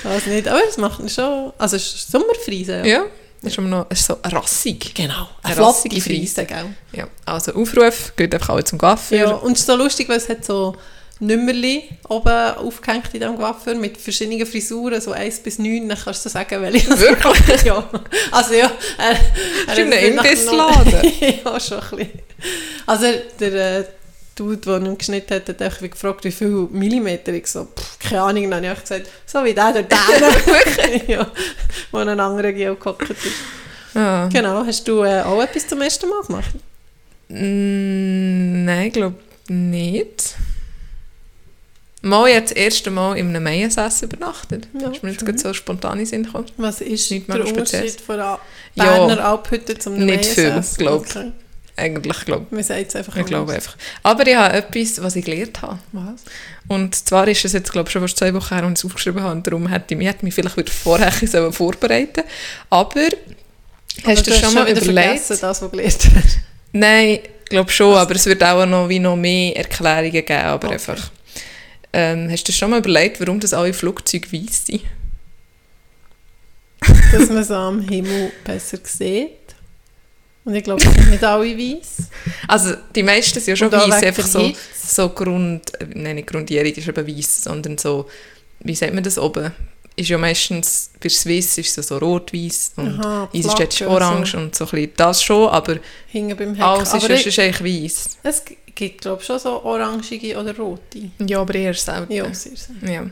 das 0.03 0.25
nicht. 0.25 0.47
Aber 0.47 0.61
es 0.67 0.77
macht 0.77 1.11
schon... 1.11 1.53
Also 1.57 1.75
es 1.75 1.93
ist 1.93 2.11
Sommerfriese, 2.11 2.81
ja. 2.85 2.85
Ja, 2.85 3.05
ist, 3.41 3.57
noch, 3.59 3.89
ist 3.89 4.05
so 4.05 4.17
rassig. 4.23 4.93
Genau, 4.93 5.29
eine, 5.43 5.55
eine 5.55 5.65
rassige 5.65 6.01
Friese, 6.01 6.45
gell? 6.45 6.65
Ja, 6.91 7.07
also 7.25 7.53
Aufruf, 7.53 8.13
geht 8.15 8.33
einfach 8.33 8.49
alle 8.49 8.63
zum 8.63 8.77
Kaffee. 8.79 9.17
Ja, 9.17 9.31
und 9.31 9.53
es 9.53 9.59
ist 9.59 9.67
so 9.67 9.75
lustig, 9.75 10.09
weil 10.09 10.17
es 10.17 10.29
hat 10.29 10.43
so 10.43 10.75
Nummerli 11.21 11.83
oben 12.07 12.55
aufgehängt 12.55 13.13
in 13.13 13.19
diesem 13.19 13.37
Coiffeur 13.37 13.75
mit 13.75 13.97
verschiedenen 13.97 14.45
Frisuren, 14.45 15.01
so 15.01 15.11
1 15.11 15.39
bis 15.39 15.59
9, 15.59 15.89
dann 15.89 15.97
kannst 15.97 16.25
du 16.25 16.29
sagen, 16.29 16.61
welche. 16.61 16.89
Wirklich? 16.97 17.61
ja. 17.65 17.89
Also 18.31 18.53
ja. 18.53 18.71
Er, 18.97 19.17
er 19.67 19.73
ist 19.73 19.79
ein 19.79 19.91
Imbissladen? 19.91 21.13
ja, 21.45 21.59
schon 21.59 21.79
ein 21.79 21.89
bisschen. 21.89 22.21
Also 22.89 23.05
der 23.39 23.53
äh, 23.53 23.85
Dude, 24.33 24.57
der 24.57 24.77
ihn 24.77 24.97
geschnitten 24.97 25.35
hat, 25.35 25.47
hat 25.47 25.61
einfach 25.61 25.87
gefragt, 25.87 26.23
wie 26.23 26.31
viel 26.31 26.67
Millimeter. 26.71 27.31
Ich 27.33 27.45
so, 27.45 27.65
pff, 27.65 27.99
keine 27.99 28.23
Ahnung, 28.23 28.49
dann 28.49 28.65
habe 28.65 28.77
ich 28.77 28.81
gesagt, 28.81 29.07
so 29.27 29.43
wie 29.43 29.53
der 29.53 29.73
dort 29.73 29.91
Wirklich? 29.91 31.07
ja, 31.07 31.29
wo 31.91 31.99
ein 31.99 32.19
anderer 32.19 32.51
Geo 32.51 32.75
gehockt 32.75 33.11
ist. 33.11 33.19
Ja. 33.93 34.27
Genau, 34.27 34.65
hast 34.65 34.87
du 34.87 35.03
äh, 35.03 35.21
auch 35.21 35.39
etwas 35.39 35.67
zum 35.67 35.81
ersten 35.83 36.09
Mal 36.09 36.23
gemacht? 36.23 36.55
Mm, 37.27 38.65
nein, 38.65 38.87
ich 38.87 38.93
glaube 38.93 39.17
nicht. 39.49 40.35
Mal 42.01 42.29
jetzt 42.29 42.51
das 42.51 42.57
erste 42.57 42.89
Mal 42.89 43.19
in 43.19 43.27
einem 43.27 43.43
Maiensass 43.43 44.01
übernachtet. 44.01 44.67
Ja, 44.73 44.89
ist 44.89 45.03
mir 45.03 45.11
jetzt 45.11 45.39
so 45.39 45.53
spontan 45.53 45.99
in 45.99 46.07
Sinn 46.07 46.23
gekommen. 46.23 46.47
Was 46.57 46.81
ist 46.81 47.11
Nicht 47.11 47.27
der 47.27 47.45
Unterschied 47.45 48.01
von 48.01 48.17
der 48.17 48.39
Berner 48.75 49.17
ja, 49.17 49.31
Alphütte 49.31 49.77
zum 49.77 49.95
Nicht 49.95 50.25
viel, 50.25 50.63
glaube 50.77 51.05
ich. 51.07 51.15
Okay. 51.15 51.31
Eigentlich, 51.79 52.25
glaube 52.25 52.45
ich. 52.49 52.51
Man 52.51 52.63
sagt 52.63 52.89
es 52.89 52.95
einfach 52.95 53.15
Ich 53.15 53.25
glaube 53.25 53.53
einfach. 53.53 53.77
Aber 54.03 54.27
ich 54.27 54.35
habe 54.35 54.57
etwas, 54.57 55.01
was 55.01 55.15
ich 55.15 55.25
gelernt 55.25 55.61
habe. 55.61 55.79
Was? 55.91 56.21
Und 56.67 56.95
zwar 56.95 57.27
ist 57.27 57.43
es 57.45 57.53
jetzt, 57.53 57.71
glaube 57.71 57.87
ich, 57.87 57.93
schon 57.93 58.01
fast 58.01 58.17
zwei 58.17 58.33
Wochen 58.33 58.53
her, 58.53 58.63
als 58.63 58.79
ich 58.79 58.79
es 58.79 58.85
aufgeschrieben 58.85 59.23
habe. 59.23 59.31
Und 59.31 59.47
darum 59.47 59.67
hätte 59.67 59.93
ich 59.93 59.97
mich, 59.97 60.21
mich 60.21 60.33
vielleicht 60.33 60.57
wieder 60.57 60.71
vorher 60.71 61.11
vorbereiten 61.51 62.23
Aber, 62.69 62.99
aber 62.99 63.07
hast 64.05 64.27
du 64.27 64.33
schon 64.33 64.53
mal 64.53 64.69
überlegt... 64.69 65.29
das, 65.29 65.41
was 65.41 65.59
du 65.59 65.69
gelernt 65.69 66.09
hast? 66.15 66.39
Nein, 66.71 67.19
ich 67.43 67.49
glaube 67.49 67.71
schon, 67.71 67.95
aber 67.95 68.15
es 68.15 68.25
wird 68.25 68.43
auch 68.43 68.65
noch, 68.65 68.89
wie 68.89 68.99
noch 68.99 69.15
mehr 69.15 69.55
Erklärungen 69.57 70.11
geben. 70.11 70.41
Aber 70.41 70.67
okay. 70.67 70.73
einfach... 70.75 71.11
Ähm, 71.91 72.29
hast 72.29 72.47
du 72.47 72.51
schon 72.51 72.69
mal 72.69 72.79
überlegt, 72.79 73.19
warum 73.19 73.39
das 73.39 73.53
alle 73.53 73.73
Flugzeuge 73.73 74.31
weiss 74.31 74.67
sind? 74.67 74.81
Dass 77.11 77.29
man 77.29 77.39
es 77.39 77.49
am 77.49 77.81
Himmel 77.81 78.31
besser 78.43 78.77
sieht. 78.83 79.38
Und 80.49 80.55
ich 80.55 80.63
glaube, 80.63 80.83
es 80.83 80.91
sind 80.91 81.11
nicht 81.11 81.23
alle 81.23 81.55
weiß. 81.55 82.09
Also 82.47 82.73
die 82.95 83.03
meisten 83.03 83.39
sind 83.39 83.49
ja 83.49 83.55
schon 83.55 83.71
weiß, 83.71 84.01
einfach 84.01 84.25
so, 84.25 84.51
so 84.73 85.09
Grund, 85.09 85.71
nein, 85.93 86.15
nicht 86.15 86.27
Grundierung 86.27 86.73
ist 86.73 86.87
eben 86.87 87.07
weiß, 87.07 87.43
sondern 87.43 87.77
so, 87.77 88.09
wie 88.61 88.73
sagt 88.73 88.95
man 88.95 89.03
das 89.03 89.19
oben? 89.19 89.51
Ist 89.95 90.09
ja 90.09 90.17
meistens, 90.17 90.89
bei 90.99 91.07
Swiss 91.09 91.59
ist 91.59 91.77
es 91.77 91.87
so 91.87 91.99
rot-weiß 91.99 92.71
und 92.77 92.99
EasyJet 93.31 93.73
ist 93.73 93.81
orange 93.83 94.31
so. 94.31 94.37
und 94.39 94.55
so 94.55 94.65
ein 94.65 94.71
bisschen 94.71 94.91
das 94.97 95.23
schon, 95.23 95.49
aber 95.49 95.77
Hinten 96.07 96.35
beim 96.35 96.55
Heck. 96.55 96.63
alles 96.63 96.95
ist, 96.95 97.03
aber 97.03 97.13
ist, 97.13 97.39
eigentlich 97.39 97.85
weiß. 97.85 98.17
Es 98.23 98.43
gibt, 98.73 99.01
glaube 99.01 99.23
schon 99.23 99.37
so 99.37 99.63
orangige 99.63 100.35
oder 100.35 100.57
rote. 100.57 101.11
Ja, 101.19 101.41
aber 101.41 101.53
eher 101.53 101.75
selten. 101.75 102.11
Ja, 102.11 102.33
sehr 102.33 102.57
selten. 102.57 102.91
Ja. 102.91 103.05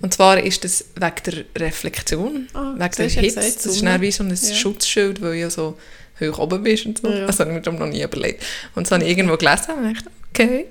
Und 0.00 0.14
zwar 0.14 0.40
ist 0.40 0.62
das 0.62 0.84
wegen 0.94 1.46
der 1.56 1.66
Reflexion, 1.66 2.46
ah, 2.54 2.74
wegen 2.76 2.94
der 2.96 3.08
Hitze. 3.08 3.34
das 3.34 3.66
ist 3.66 3.82
wie 3.82 4.12
so 4.12 4.22
ein 4.22 4.30
ja. 4.30 4.54
Schutzschild, 4.54 5.20
weil 5.20 5.34
ja 5.34 5.50
so 5.50 5.76
hoch 6.20 6.38
oben 6.38 6.62
bist 6.62 6.86
und 6.86 6.98
so. 6.98 7.08
Ja. 7.08 7.26
Das 7.26 7.40
habe 7.40 7.52
ich 7.52 7.64
mir 7.64 7.72
noch 7.72 7.86
nie 7.86 8.02
überlegt. 8.02 8.44
Und 8.74 8.86
das 8.86 8.92
habe 8.92 9.04
ich 9.04 9.10
irgendwo 9.10 9.36
gelesen 9.36 9.74
und 9.78 9.94
dachte, 9.94 10.10
okay. 10.30 10.66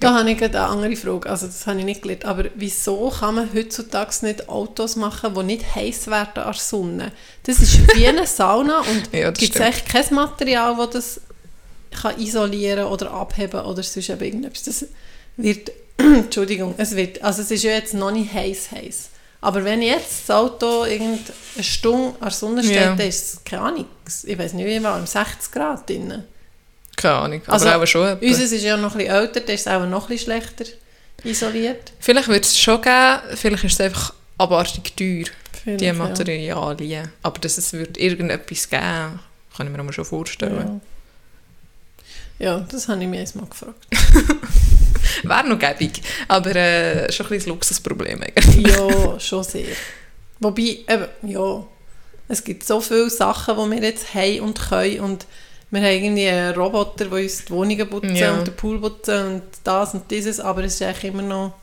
Da 0.00 0.14
habe 0.14 0.30
ich 0.30 0.42
eine 0.42 0.60
andere 0.60 0.96
Frage, 0.96 1.28
also 1.28 1.46
das 1.46 1.66
habe 1.66 1.80
ich 1.80 1.84
nicht 1.84 2.00
gelernt, 2.00 2.24
aber 2.24 2.46
wieso 2.54 3.10
kann 3.10 3.34
man 3.34 3.50
heutzutage 3.54 4.14
nicht 4.22 4.48
Autos 4.48 4.96
machen, 4.96 5.34
die 5.34 5.42
nicht 5.42 5.74
heiß 5.74 6.06
werden 6.06 6.38
an 6.38 6.52
der 6.52 6.54
Sonne? 6.54 7.12
Das 7.42 7.58
ist 7.58 7.94
wie 7.94 8.06
eine 8.06 8.26
Sauna 8.26 8.80
und 8.90 9.12
ja, 9.12 9.30
gibt 9.30 9.54
es 9.54 9.60
echt 9.60 9.90
kein 9.90 10.14
Material, 10.14 10.74
das 10.90 11.20
das 11.90 12.00
kann 12.00 12.18
isolieren 12.18 12.86
oder 12.86 13.10
abheben 13.10 13.60
oder 13.60 13.82
sonst 13.82 14.08
irgendetwas. 14.08 14.62
Das 14.62 14.86
wird, 15.36 15.70
Entschuldigung, 15.98 16.74
es 16.78 16.96
wird, 16.96 17.22
also 17.22 17.42
es 17.42 17.50
ist 17.50 17.64
ja 17.64 17.72
jetzt 17.72 17.92
noch 17.92 18.10
nicht 18.10 18.32
heiß 18.32 18.70
heiß. 18.70 19.10
Aber 19.42 19.64
wenn 19.64 19.80
jetzt 19.80 20.28
das 20.28 20.36
Auto 20.36 20.82
eine 20.82 21.18
Stunde 21.60 22.14
an 22.20 22.20
der 22.20 22.30
Sonne 22.30 22.62
steht, 22.62 22.76
ja. 22.76 22.94
dann 22.94 23.08
ist 23.08 23.34
es, 23.34 23.44
keine 23.44 23.62
Ahnung, 23.62 23.86
ich 24.24 24.38
weiß 24.38 24.52
nicht 24.52 24.66
wie 24.66 24.82
warm, 24.82 25.06
60 25.06 25.52
Grad 25.52 25.88
drin. 25.88 26.24
Keine 26.96 27.14
Ahnung, 27.14 27.42
aber 27.46 27.52
also, 27.54 27.68
auch 27.70 27.86
schon 27.86 28.08
etwa. 28.08 28.26
Unseres 28.26 28.52
ist 28.52 28.62
ja 28.62 28.76
noch 28.76 28.92
ein 28.92 28.98
bisschen 28.98 29.14
älter, 29.14 29.40
das 29.40 29.54
ist 29.60 29.68
auch 29.68 29.86
noch 29.86 30.02
ein 30.02 30.08
bisschen 30.08 30.24
schlechter 30.24 30.64
isoliert. 31.24 31.92
Vielleicht 31.98 32.28
wird 32.28 32.44
es 32.44 32.58
schon 32.58 32.82
geben, 32.82 33.20
vielleicht 33.34 33.64
ist 33.64 33.74
es 33.74 33.80
einfach 33.80 34.12
abartig 34.36 34.94
teuer, 34.96 35.24
vielleicht, 35.62 35.80
die 35.80 35.92
Materialien. 35.92 36.90
Ja. 36.90 37.02
Aber 37.22 37.38
dass 37.40 37.56
es 37.56 37.72
wird 37.72 37.96
irgendetwas 37.96 38.68
geben, 38.68 39.20
kann 39.56 39.66
ich 39.66 39.82
mir 39.82 39.92
schon 39.92 40.04
vorstellen. 40.04 40.80
Ja. 42.38 42.50
Ja, 42.52 42.66
das 42.70 42.88
habe 42.88 43.02
ich 43.02 43.08
mir 43.08 43.24
mal 43.34 43.46
gefragt. 43.46 43.86
Wäre 45.22 45.48
noch 45.48 45.58
gäbig, 45.58 46.02
aber 46.28 46.54
äh, 46.56 47.12
schon 47.12 47.26
ein 47.26 47.30
bisschen 47.30 47.52
Luxusproblem 47.52 48.22
ja, 48.58 49.20
schon 49.20 49.44
sehr. 49.44 49.76
Wobei, 50.38 50.78
eben, 50.88 51.06
ja, 51.22 51.64
es 52.28 52.44
gibt 52.44 52.64
so 52.64 52.80
viele 52.80 53.10
Sachen, 53.10 53.56
die 53.56 53.76
wir 53.76 53.88
jetzt 53.88 54.14
haben 54.14 54.40
und 54.40 54.60
können 54.60 55.00
und 55.00 55.26
wir 55.70 55.80
haben 55.80 56.04
irgendwie 56.04 56.28
einen 56.28 56.54
Roboter, 56.54 57.04
der 57.04 57.12
uns 57.12 57.44
die 57.44 57.50
Wohnungen 57.50 57.88
putzen 57.88 58.16
Ja. 58.16 58.34
und 58.34 58.46
den 58.46 58.56
Pool 58.56 58.80
putzen 58.80 59.26
und 59.26 59.42
das 59.62 59.94
und 59.94 60.10
dieses, 60.10 60.40
aber 60.40 60.64
es 60.64 60.74
ist 60.74 60.82
eigentlich 60.82 61.12
immer 61.12 61.22
noch 61.22 61.54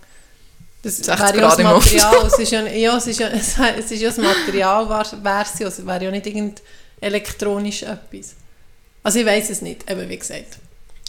das 0.82 0.98
60 0.98 1.20
wäre 1.20 1.38
ja 1.38 1.50
das. 1.50 1.58
Material, 1.58 2.28
es 2.28 2.40
ist 2.40 2.52
ja, 2.52 2.66
ja, 2.68 2.98
es 2.98 3.08
ist 3.08 3.20
ja, 3.20 3.28
es, 3.30 3.56
es 3.80 3.92
ist 3.92 4.02
ja 4.02 4.10
das 4.10 4.18
Material, 4.18 4.88
wäre 4.90 5.42
es 5.44 5.60
ja, 5.60 5.68
es 5.68 5.86
wäre 5.86 6.04
ja 6.06 6.12
nicht 6.12 6.28
irgend 6.28 6.62
elektronisch 7.02 7.84
etwas. 7.84 8.36
Also 9.04 9.20
ich 9.20 9.26
weiß 9.26 9.50
es 9.50 9.62
nicht, 9.62 9.90
eben 9.90 10.08
wie 10.10 10.18
gesagt. 10.18 10.58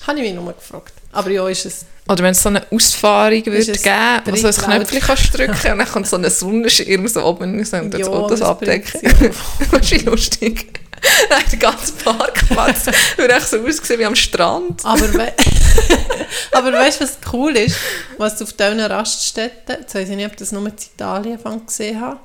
Habe 0.06 0.18
ich 0.20 0.24
mich 0.24 0.34
nur 0.34 0.52
gefragt. 0.52 0.92
Aber 1.12 1.30
ja, 1.30 1.48
ist 1.48 1.66
es 1.66 1.84
Oder 2.08 2.24
wenn 2.24 2.32
es 2.32 2.42
so 2.42 2.48
eine 2.48 2.62
Ausfahrung 2.70 3.44
würde 3.44 3.72
geben, 3.72 4.22
wo 4.24 4.30
du 4.30 4.36
so 4.36 4.48
ein 4.48 4.54
Knöpfchen 4.54 5.00
kannst 5.00 5.36
drücken 5.36 5.72
und 5.72 5.78
dann 5.78 5.88
kommt 5.88 6.06
so 6.06 6.16
ein 6.16 6.28
Sonnenschirm 6.30 7.06
so 7.06 7.22
oben 7.24 7.58
raus 7.58 7.72
und 7.74 7.92
das 7.92 8.00
Ja, 8.00 8.26
das 8.28 8.42
abdecken. 8.42 9.00
bringt's 9.00 9.38
das 9.70 9.92
ist 9.92 10.04
lustig. 10.04 10.80
Nein, 11.30 11.42
der 11.52 11.58
ganze 11.58 11.92
Parkplatz 11.92 12.86
würde 13.16 13.34
echt 13.34 13.48
so 13.48 13.58
aussehen 13.58 14.00
wie 14.00 14.04
am 14.04 14.16
Strand. 14.16 14.84
Aber, 14.84 15.12
we 15.14 15.32
aber 16.52 16.72
weißt 16.72 17.00
du, 17.00 17.04
was 17.04 17.18
cool 17.32 17.56
ist? 17.56 17.76
Was 18.16 18.40
auf 18.42 18.52
diesen 18.52 18.80
Raststätten, 18.80 19.76
jetzt 19.80 19.94
weiß 19.94 20.08
ich 20.08 20.16
nicht, 20.16 20.26
ob 20.26 20.36
das 20.36 20.50
nur 20.50 20.66
in 20.66 20.72
Italien 20.72 21.38
gesehen 21.66 22.00
habe, 22.00 22.18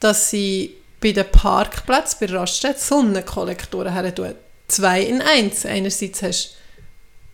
dass 0.00 0.30
sie 0.30 0.74
bei 1.00 1.12
den 1.12 1.30
Parkplätzen, 1.30 2.18
bei 2.20 2.26
den 2.26 2.36
Raststätten 2.36 2.80
Sonnenkollektoren 2.80 3.92
her 3.92 4.14
tun. 4.14 4.34
Zwei 4.68 5.02
in 5.02 5.20
eins. 5.20 5.66
Einerseits 5.66 6.22
hast 6.22 6.46
du 6.46 6.63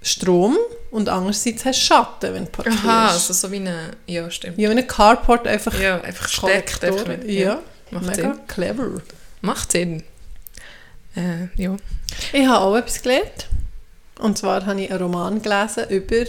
Strom 0.02 0.56
und 0.90 1.08
andererseits 1.08 1.64
hast 1.64 1.80
du 1.80 1.84
Schatten, 1.84 2.34
wenn 2.34 2.44
du 2.46 2.50
parkierst. 2.50 2.78
Aha, 2.84 3.08
also 3.10 3.32
so 3.34 3.50
wie 3.52 3.56
eine... 3.56 3.90
Ja, 4.06 4.30
stimmt. 4.30 4.58
Ja, 4.58 4.70
wie 4.70 4.78
ein 4.78 4.86
Carport 4.86 5.46
einfach 5.46 5.78
Ja, 5.78 6.00
einfach 6.00 6.28
steckt. 6.28 6.82
Einfach 6.82 6.98
Kollektoren. 7.04 7.20
nicht. 7.26 7.38
Ja, 7.40 7.60
macht 7.90 8.06
mega 8.06 8.14
Sinn. 8.34 8.40
clever. 8.48 8.88
Macht 9.42 9.72
Sinn. 9.72 10.02
Äh, 11.16 11.48
ja. 11.62 11.76
Ich 12.32 12.46
habe 12.46 12.60
auch 12.64 12.76
etwas 12.76 13.02
gelernt. 13.02 13.46
Und 14.18 14.38
zwar 14.38 14.64
habe 14.66 14.80
ich 14.80 14.90
einen 14.90 15.00
Roman 15.02 15.40
gelesen 15.42 15.88
über, 15.88 16.24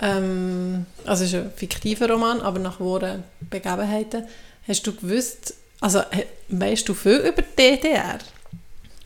ähm, 0.00 0.86
also 1.04 1.24
es 1.24 1.32
ist 1.32 1.36
ein 1.38 1.52
fiktiver 1.56 2.08
Roman, 2.10 2.40
aber 2.40 2.58
nach 2.58 2.80
wahren 2.80 3.22
Begebenheiten. 3.50 4.24
Hast 4.66 4.86
du 4.86 4.94
gewusst, 4.94 5.54
also 5.80 6.02
weißt 6.48 6.88
du 6.88 6.94
viel 6.94 7.16
über 7.18 7.42
die 7.42 7.56
DDR? 7.56 8.18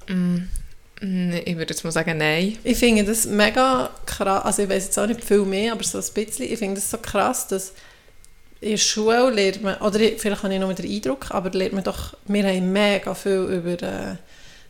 Mm, 0.08 0.48
ich 1.00 1.56
würde 1.56 1.72
jetzt 1.72 1.84
mal 1.84 1.90
sagen, 1.92 2.18
nein. 2.18 2.58
Ich 2.64 2.78
finde 2.78 3.04
das 3.04 3.26
mega 3.26 3.90
krass, 4.06 4.44
also 4.44 4.62
ich 4.62 4.68
weiß 4.68 4.84
jetzt 4.86 4.98
auch 4.98 5.06
nicht 5.06 5.24
viel 5.24 5.44
mehr, 5.44 5.72
aber 5.72 5.84
so 5.84 5.98
ein 5.98 6.04
bisschen, 6.14 6.50
ich 6.52 6.58
finde 6.58 6.76
das 6.76 6.90
so 6.90 6.98
krass, 6.98 7.46
dass 7.48 7.72
in 8.60 8.70
der 8.70 8.76
Schule 8.78 9.30
lernt 9.30 9.62
man, 9.62 9.76
oder 9.76 10.00
ich- 10.00 10.20
vielleicht 10.20 10.42
habe 10.42 10.52
ich 10.52 10.58
noch 10.60 10.72
den 10.72 10.90
Eindruck, 10.90 11.30
aber 11.30 11.50
lernt 11.50 11.74
man 11.74 11.84
doch, 11.84 12.14
wir 12.26 12.44
haben 12.44 12.72
mega 12.72 13.14
viel 13.14 13.44
über 13.44 13.76
den 13.76 14.18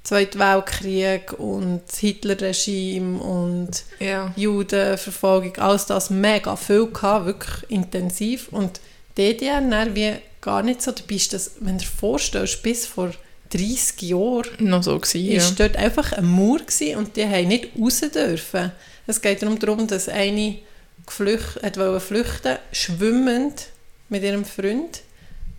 Zweiten 0.04 0.38
Weltkrieg 0.38 1.32
und 1.38 1.82
das 1.88 1.98
Hitlerregime 1.98 3.18
und 3.20 3.84
Ja. 3.98 4.32
Judenverfolgung, 4.36 5.56
alles 5.56 5.86
das 5.86 6.10
mega 6.10 6.56
viel 6.56 6.86
gehabt, 6.86 7.26
wirklich 7.26 7.70
intensiv. 7.70 8.48
Und 8.50 8.80
DDR 9.16 9.60
dann 9.60 9.94
wie 9.94 10.12
gar 10.40 10.62
nicht 10.62 10.82
so, 10.82 10.92
du 10.92 11.02
bist 11.04 11.32
das, 11.32 11.52
wenn 11.60 11.78
du 11.78 11.84
dir 11.84 11.90
vorstellst, 11.90 12.62
bis 12.62 12.86
vor 12.86 13.10
30 13.50 14.02
Jahren 14.02 14.46
Noch 14.58 14.82
so 14.82 14.98
gewesen, 14.98 15.24
ja. 15.24 15.38
ist 15.38 15.58
dort 15.58 15.76
einfach 15.76 16.12
ein 16.12 16.24
Mauer 16.26 16.58
gewesen 16.58 16.96
und 16.98 17.16
die 17.16 17.24
haben 17.24 17.48
nicht 17.48 17.68
raus 17.80 18.00
dürfen. 18.00 18.72
Es 19.06 19.20
geht 19.22 19.42
darum, 19.42 19.86
dass 19.86 20.08
eine 20.08 20.58
geflücht, 21.06 21.62
hat 21.62 21.76
wollte 21.78 22.00
flüchten, 22.00 22.56
schwimmend 22.72 23.66
mit 24.10 24.22
ihrem 24.22 24.44
Freund 24.44 25.00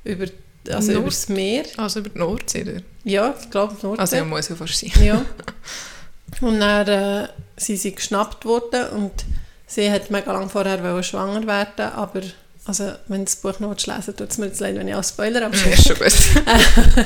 über, 0.04 0.26
also 0.70 0.92
Nord- 0.92 1.02
übers 1.04 1.30
Meer. 1.30 1.64
Also 1.78 2.00
über 2.02 2.10
die 2.10 2.20
Nordsee, 2.20 2.62
oder? 2.62 2.82
Ja, 3.04 3.34
ich 3.42 3.50
glaube 3.50 3.76
Nordsee. 3.82 4.02
Also 4.02 4.16
ja, 4.18 4.24
muss 4.26 4.50
ja 4.50 4.56
fast 4.56 4.78
sein. 4.80 4.92
Ja. 5.04 5.26
Und 6.42 6.60
dann 6.60 6.88
äh, 6.88 7.28
sind 7.58 7.80
sie 7.80 7.94
geschnappt 7.96 8.46
worden 8.46 8.90
und 8.92 9.12
sie 9.66 9.90
hat 9.92 10.12
mega 10.12 10.32
lange 10.32 10.48
vorher 10.48 11.02
schwanger 11.04 11.46
werden, 11.48 11.86
aber 11.92 12.22
also, 12.70 12.94
wenn 13.08 13.26
das 13.26 13.36
Buch 13.36 13.60
noch 13.60 13.76
lesen 13.76 14.16
tut 14.16 14.30
es 14.30 14.38
mir 14.38 14.46
jetzt 14.48 14.60
leid, 14.62 14.76
wenn 14.76 14.88
ich 14.88 14.96
als 14.96 15.10
Spoiler 15.10 15.42
Ja, 15.42 15.48
abschließe. 15.48 15.70
ist 15.74 15.88
schon 15.88 15.98
gut. 15.98 16.12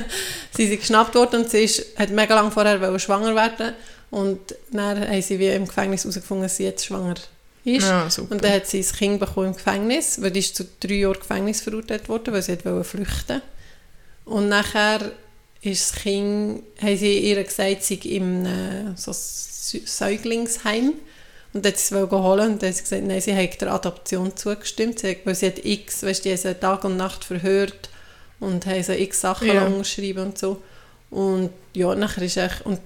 sie 0.56 0.68
sind 0.68 0.80
geschnappt 0.80 1.16
worden 1.16 1.42
und 1.44 1.50
sie 1.50 1.64
ist, 1.64 1.98
hat 1.98 2.10
mega 2.12 2.36
lange 2.36 2.52
vorher 2.52 3.00
schwanger 3.00 3.34
werden 3.34 3.74
und 4.12 4.40
dann 4.72 5.00
haben 5.10 5.22
sie 5.22 5.40
wie 5.40 5.48
im 5.50 5.66
Gefängnis 5.68 6.04
herausgefunden, 6.04 6.44
dass 6.44 6.58
sie 6.58 6.66
jetzt 6.66 6.86
schwanger 6.86 7.16
ist. 7.66 7.88
Ja. 7.88 8.08
Und 8.30 8.44
dann 8.44 8.52
hat 8.52 8.68
sie 8.68 8.80
ein 8.82 8.86
Kind 8.96 9.20
bekommen 9.20 9.48
im 9.48 9.54
Gefängnis, 9.56 10.22
weil 10.22 10.32
die 10.32 10.40
ist 10.42 10.56
zu 10.56 10.66
drei 10.80 10.96
Jahren 10.96 11.20
Gefängnis 11.20 11.62
verurteilt 11.62 12.10
worden, 12.10 12.34
weil 12.34 12.42
sie 12.44 12.58
wollte 12.64 12.84
flüchten 12.84 13.42
Und 14.26 14.50
nachher 14.50 15.12
ist 15.62 15.92
das 15.94 16.02
Kind, 16.02 16.62
haben 16.82 16.98
sie 16.98 17.20
ihr 17.20 17.42
gesagt, 17.44 17.84
sie 17.84 17.96
im 17.96 18.46
äh, 18.46 18.96
so 18.98 19.12
Sä- 19.12 19.88
Säuglingsheim. 19.88 20.94
Und 21.54 21.64
dann 21.66 21.72
hat 21.72 21.80
sie 21.80 21.96
es 21.96 22.02
holen 22.12 22.54
und 22.54 22.62
dann 22.64 22.70
hat 22.70 22.76
sie 22.76 22.82
gesagt, 22.84 23.04
nein, 23.04 23.22
sie 23.22 23.36
hat 23.36 23.62
der 23.62 23.72
Adoption 23.74 24.36
zugestimmt, 24.36 25.00
sie 25.00 25.12
hat, 25.12 25.18
weil 25.26 25.36
sie 25.36 25.48
hat 25.48 25.64
x, 25.64 26.04
weißt 26.04 26.20
du, 26.26 26.30
die 26.30 26.36
haben 26.36 26.42
sie 26.42 26.54
Tag 26.56 26.84
und 26.84 26.98
Nacht 26.98 27.24
verhört 27.24 27.90
und 28.40 28.66
haben 28.66 28.82
sie 28.84 28.94
x 28.96 29.22
Sachen 29.22 29.48
Ja. 29.48 29.54
lang 29.56 29.80
geschrieben 29.80 30.24
und 30.24 30.38
so. 30.38 30.62
Und 31.12 31.52
ja, 31.74 31.94
nachher 31.94 32.24
ist 32.24 32.38
echt, 32.38 32.66
und 32.66 32.80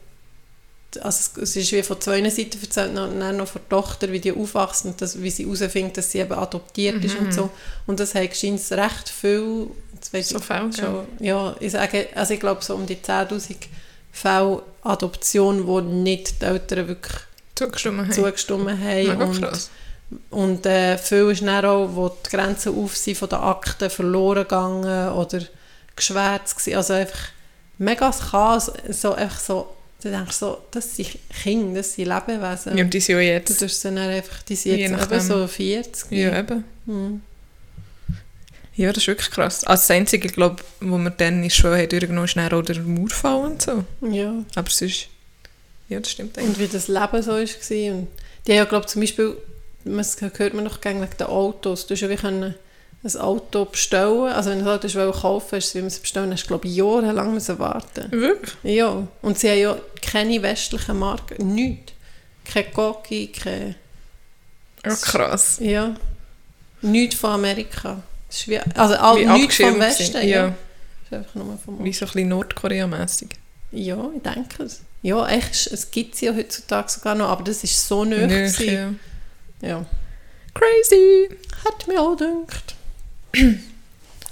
also 1.01 1.41
es, 1.41 1.55
ist 1.55 1.71
wie 1.71 1.83
von 1.83 1.99
zwei 2.01 2.27
Seiten 2.29 2.59
erzählt, 2.61 2.93
noch, 2.93 3.07
dann 3.07 3.37
noch 3.37 3.47
von 3.47 3.61
der 3.61 3.69
Tochter, 3.77 4.11
wie 4.11 4.19
die 4.19 4.31
aufwächst 4.33 4.85
und 4.85 5.01
das, 5.01 5.21
wie 5.21 5.29
sie 5.29 5.43
herausfindet, 5.45 5.97
dass 5.97 6.11
sie 6.11 6.19
eben 6.19 6.33
adoptiert 6.33 7.03
ist 7.03 7.17
und 7.17 7.27
Mhm. 7.27 7.31
so. 7.31 7.49
Und 7.85 7.99
das 7.99 8.15
hat 8.15 8.35
scheint 8.35 8.59
recht 8.71 9.09
viel, 9.09 9.67
jetzt 9.93 10.13
weiss 10.13 10.29
So 10.29 10.37
ich 10.37 10.43
Fälle, 10.43 10.73
schon, 10.73 11.05
ja, 11.19 11.55
ich 11.59 11.71
sage, 11.71 12.07
also 12.15 12.33
ich 12.33 12.39
glaube 12.39 12.63
so 12.63 12.75
um 12.75 12.85
die 12.85 12.95
10'000 12.97 13.55
Fälle 14.11 14.61
Adoption, 14.81 15.67
wo 15.67 15.79
nicht 15.81 16.41
die 16.41 16.45
Eltern 16.45 16.87
wirklich 16.87 17.21
Zugestimmt 17.57 17.99
haben. 17.99 18.11
zugestimmt 18.11 18.69
haben. 18.69 19.21
Und 19.21 19.41
krass. 19.41 19.69
und 20.29 20.65
äh, 20.65 20.97
viel 20.97 21.31
ist 21.31 21.41
dann 21.41 21.65
auch, 21.65 21.89
wo 21.93 22.09
die 22.09 22.29
Grenzen 22.29 22.77
auf 22.77 22.95
sind 22.95 23.17
von 23.17 23.29
den 23.29 23.39
Akten 23.39 23.89
verloren 23.89 24.43
gegangen 24.43 25.11
oder 25.13 25.41
geschwärzt 25.95 26.57
gewesen. 26.57 26.77
Also 26.77 26.93
einfach 26.93 27.29
mega 27.77 28.11
Chaos, 28.11 28.71
so 28.89 29.13
einfach 29.13 29.39
so, 29.39 29.75
du 30.01 30.09
denkst 30.09 30.35
so, 30.35 30.59
das 30.71 30.95
sind 30.95 31.17
Kinder, 31.43 31.79
das 31.79 31.93
sind 31.93 32.07
Lebewesen. 32.07 32.77
Ja, 32.77 32.83
die 32.83 32.99
sind 32.99 33.15
ja 33.15 33.21
Du 33.21 33.27
jetzt... 33.27 33.59
tust 33.59 33.81
sie 33.81 33.87
dann 33.89 33.97
einfach, 33.97 34.43
die 34.43 34.55
sind 34.55 34.77
Je 34.77 34.87
jetzt 34.87 35.11
eben 35.11 35.21
so 35.21 35.47
40. 35.47 36.11
Ja, 36.11 36.39
eben. 36.39 36.63
Hm. 36.85 37.21
Ja, 38.75 38.93
das 38.93 39.03
ist 39.03 39.07
wirklich 39.07 39.31
krass. 39.31 39.63
Also 39.63 39.81
das 39.81 39.91
Einzige, 39.91 40.27
glaube 40.27 40.63
wo 40.81 40.99
wir 40.99 41.09
dann 41.09 41.49
Schule 41.49 41.77
haben 41.77 41.89
durchgenommen 41.89 42.19
haben, 42.19 42.25
ist 42.25 42.37
dann 42.37 42.53
auch 42.53 42.61
der 42.61 42.79
Mauerfall 42.81 43.45
und 43.45 43.61
so. 43.61 43.83
ja. 44.01 44.33
Aber 44.55 44.69
sonst... 44.69 45.09
Ja, 45.89 45.99
das 45.99 46.11
stimmt 46.11 46.37
eigentlich. 46.37 46.49
Und 46.49 46.59
wie 46.59 46.67
das 46.67 46.87
Leben 46.87 47.23
so 47.23 47.31
war. 47.31 47.39
Und 47.39 47.47
die 47.69 47.89
haben 47.89 48.07
ja, 48.45 48.65
glaube 48.65 48.85
zum 48.87 49.01
Beispiel, 49.01 49.37
das 49.85 50.17
hört 50.19 50.53
man 50.53 50.63
noch 50.63 50.81
gerne 50.81 51.01
wegen 51.01 51.17
den 51.17 51.27
Autos, 51.27 51.87
du 51.87 51.93
hast 51.93 52.01
ja 52.01 52.09
wie 52.09 52.15
können 52.15 52.55
ein 53.03 53.15
Auto 53.21 53.65
bestellen, 53.65 54.33
also 54.33 54.49
wenn 54.49 54.63
du 54.63 54.69
ein 54.69 54.79
Auto 54.79 55.11
kaufen 55.11 55.51
willst, 55.51 55.75
wie 55.75 55.79
man 55.79 55.87
es 55.87 55.99
bestellen, 55.99 56.31
hast 56.31 56.43
du 56.43 56.47
glaube 56.47 56.67
ich 56.67 56.75
jahrelang 56.75 57.33
müssen 57.33 57.57
warten. 57.59 58.11
Wirklich? 58.11 58.55
Ja, 58.63 59.07
und 59.21 59.37
sie 59.37 59.49
haben 59.49 59.59
ja 59.59 59.77
keine 60.01 60.41
westlichen 60.41 60.99
Marken, 60.99 61.53
nichts. 61.53 61.93
Kein 62.43 62.73
Cocky, 62.73 63.27
kein... 63.27 63.75
Ja, 64.85 64.95
krass. 64.95 65.57
Ja, 65.59 65.95
nichts 66.81 67.15
von 67.15 67.31
Amerika. 67.31 68.01
Wie, 68.45 68.59
also 68.59 68.95
all, 68.95 69.17
Wie 69.19 69.25
nichts 69.25 69.57
vom 69.57 69.79
Westen, 69.79 70.15
ja. 70.15 70.21
Ja. 70.23 70.55
Das 71.09 71.19
ist 71.19 71.25
einfach 71.25 71.35
nur 71.35 71.57
vom 71.63 71.83
Wie 71.83 71.93
so 71.93 72.05
ein 72.05 72.11
bisschen 72.11 72.29
Nordkorea-mässig. 72.29 73.29
Ja, 73.71 74.09
ich 74.15 74.21
denke 74.21 74.63
es. 74.63 74.81
Ja, 75.01 75.27
echt, 75.27 75.67
es 75.67 75.91
gibt 75.91 76.15
es 76.15 76.21
ja 76.21 76.33
heutzutage 76.35 76.89
sogar 76.89 77.15
noch, 77.15 77.29
aber 77.29 77.43
das 77.43 77.63
ist 77.63 77.87
so. 77.87 78.03
Nöch, 78.03 78.59
ja. 78.59 78.93
Ja. 79.61 79.85
Crazy! 80.53 81.29
Hat 81.65 81.87
mir 81.87 82.01
auch 82.01 82.15
gedacht. 82.17 82.75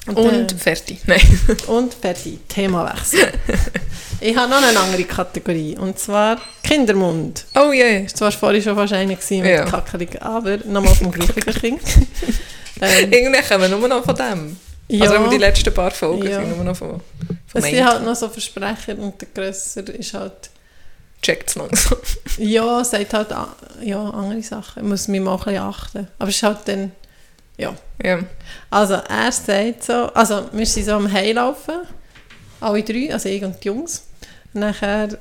Und 0.07 0.51
äh, 0.51 0.55
fertig. 0.55 0.99
Nein. 1.07 1.19
und 1.67 1.93
fertig. 1.95 2.47
Themawechsel. 2.47 3.27
ich 4.21 4.35
habe 4.37 4.49
noch 4.51 4.61
eine 4.61 4.77
andere 4.79 5.03
Kategorie. 5.03 5.75
Und 5.77 5.97
zwar 5.97 6.39
Kindermund. 6.63 7.45
Oh 7.55 7.71
yeah. 7.71 8.01
Das 8.01 8.21
war 8.21 8.31
vorhin 8.31 8.61
schon 8.61 8.75
wahrscheinlich 8.75 9.19
gewesen 9.19 9.41
mit 9.41 9.51
Ja. 9.51 9.65
Kackelig, 9.65 10.21
aber 10.21 10.57
nochmal 10.57 10.93
vom 10.93 11.11
gleichen 11.11 11.33
Kind. 11.59 11.81
ähm, 12.81 13.11
Irgendwie 13.11 13.41
kommen 13.41 13.61
wir 13.61 13.69
nur 13.69 13.87
noch 13.87 14.05
von 14.05 14.15
dem. 14.15 14.57
ja, 14.89 15.01
Also 15.05 15.15
wenn 15.15 15.23
wir 15.23 15.29
die 15.31 15.37
letzten 15.37 15.73
paar 15.73 15.89
Folgen 15.91 16.27
Ja. 16.27 16.39
sind 16.39 16.55
nur 16.55 16.63
noch 16.65 16.77
von, 16.77 17.01
von 17.47 17.63
es 17.63 17.65
sind 17.65 17.83
halt 17.83 18.03
noch 18.05 18.15
so 18.15 18.29
Versprecher 18.29 18.95
und 18.99 19.19
der 19.19 19.27
Grösser 19.33 19.89
ist 19.89 20.13
halt... 20.13 20.51
Checkt's 21.25 21.55
langsam. 21.55 21.97
Ja, 22.37 22.83
sagt 22.83 23.15
halt 23.15 23.33
ja, 23.81 24.09
andere 24.11 24.43
Sachen. 24.43 24.83
Ich 24.83 24.87
muss 24.87 25.07
mich 25.07 25.21
mal 25.21 25.33
ein 25.33 25.37
bisschen 25.37 25.57
achten. 25.57 26.07
Aber 26.19 26.29
es 26.29 26.35
ist 26.35 26.43
halt 26.43 26.59
dann... 26.65 26.91
Ja. 27.57 27.73
Ja. 28.03 28.19
Also, 28.69 28.93
er 28.93 29.31
sagt 29.31 29.85
so, 29.85 29.93
also 30.13 30.49
wir 30.51 30.65
sind 30.67 30.85
so 30.85 30.91
am 30.91 31.11
Heilaufen, 31.11 31.79
alle 32.59 32.83
drei, 32.83 33.11
also 33.11 33.27
ich 33.29 33.43
und 33.43 33.63
die 33.63 33.69
Jungs. 33.69 34.03
Und 34.53 34.59
nachher 34.59 35.17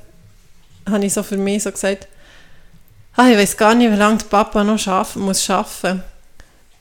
habe 0.87 1.05
ich 1.05 1.13
so 1.13 1.23
für 1.23 1.37
mich 1.37 1.63
so 1.63 1.71
gesagt, 1.71 2.07
ah, 3.15 3.27
ich 3.27 3.37
weiß 3.37 3.57
gar 3.57 3.73
nicht, 3.73 3.91
wie 3.91 3.95
lange 3.95 4.17
der 4.19 4.25
Papa 4.25 4.63
noch 4.63 4.77
schaffen, 4.77 5.23
muss 5.23 5.49
arbeiten. 5.49 6.03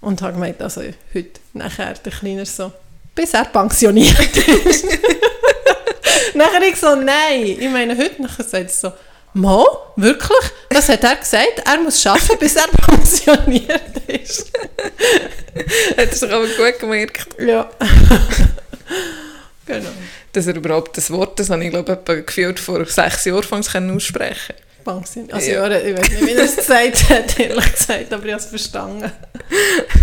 Und 0.02 0.20
habe 0.20 0.34
gemeint, 0.34 0.60
also 0.60 0.82
heute. 1.14 1.40
Nachher 1.54 1.94
der 1.94 2.12
Kleiner 2.12 2.44
so, 2.44 2.72
bis 3.14 3.32
er 3.32 3.46
pensioniert 3.46 4.36
ist. 4.36 4.84
nachher 6.34 6.62
ich 6.62 6.76
so, 6.76 6.94
nein, 6.94 7.56
ich 7.58 7.70
meine 7.70 7.96
heute. 7.96 8.20
Nachher 8.20 8.44
sagt 8.44 8.64
er 8.64 8.68
so, 8.68 8.92
Mo, 9.34 9.66
wirklich? 9.96 10.52
Das 10.70 10.88
hat 10.88 11.02
er 11.02 11.16
gesagt. 11.16 11.62
Er 11.64 11.78
muss 11.78 12.06
arbeiten, 12.06 12.38
bis 12.38 12.54
er 12.54 12.68
pensioniert 12.68 13.98
ist. 14.06 14.52
Hat 15.96 16.08
er 16.08 16.12
sich 16.12 16.30
aber 16.30 16.46
gut 16.46 16.78
gemerkt. 16.78 17.26
Ja. 17.40 17.68
genau. 19.66 19.88
Dass 20.32 20.46
er 20.46 20.54
überhaupt 20.54 20.96
das 20.96 21.10
Wort, 21.10 21.38
das 21.38 21.50
habe 21.50 21.64
ich 21.64 21.70
glaube 21.70 21.92
etwa 21.92 22.14
gefühlt 22.14 22.60
vor 22.60 22.86
sechs 22.86 23.24
Jahren 23.24 23.42
fangs 23.42 23.72
können 23.72 23.94
aussprechen. 23.96 24.54
Pension. 24.84 25.32
Also 25.32 25.50
Ja. 25.50 25.68
ja. 25.68 25.80
ich 25.80 25.96
weiß 25.96 26.10
nicht, 26.10 26.26
wie 26.26 26.32
er 26.32 26.44
es 26.44 26.56
gesagt 26.56 27.10
hat, 27.10 27.40
ehrlich 27.40 27.72
gesagt, 27.72 28.12
aber 28.12 28.26
ich 28.26 28.32
habe 28.32 28.42
es 28.42 28.46
verstanden. 28.46 29.10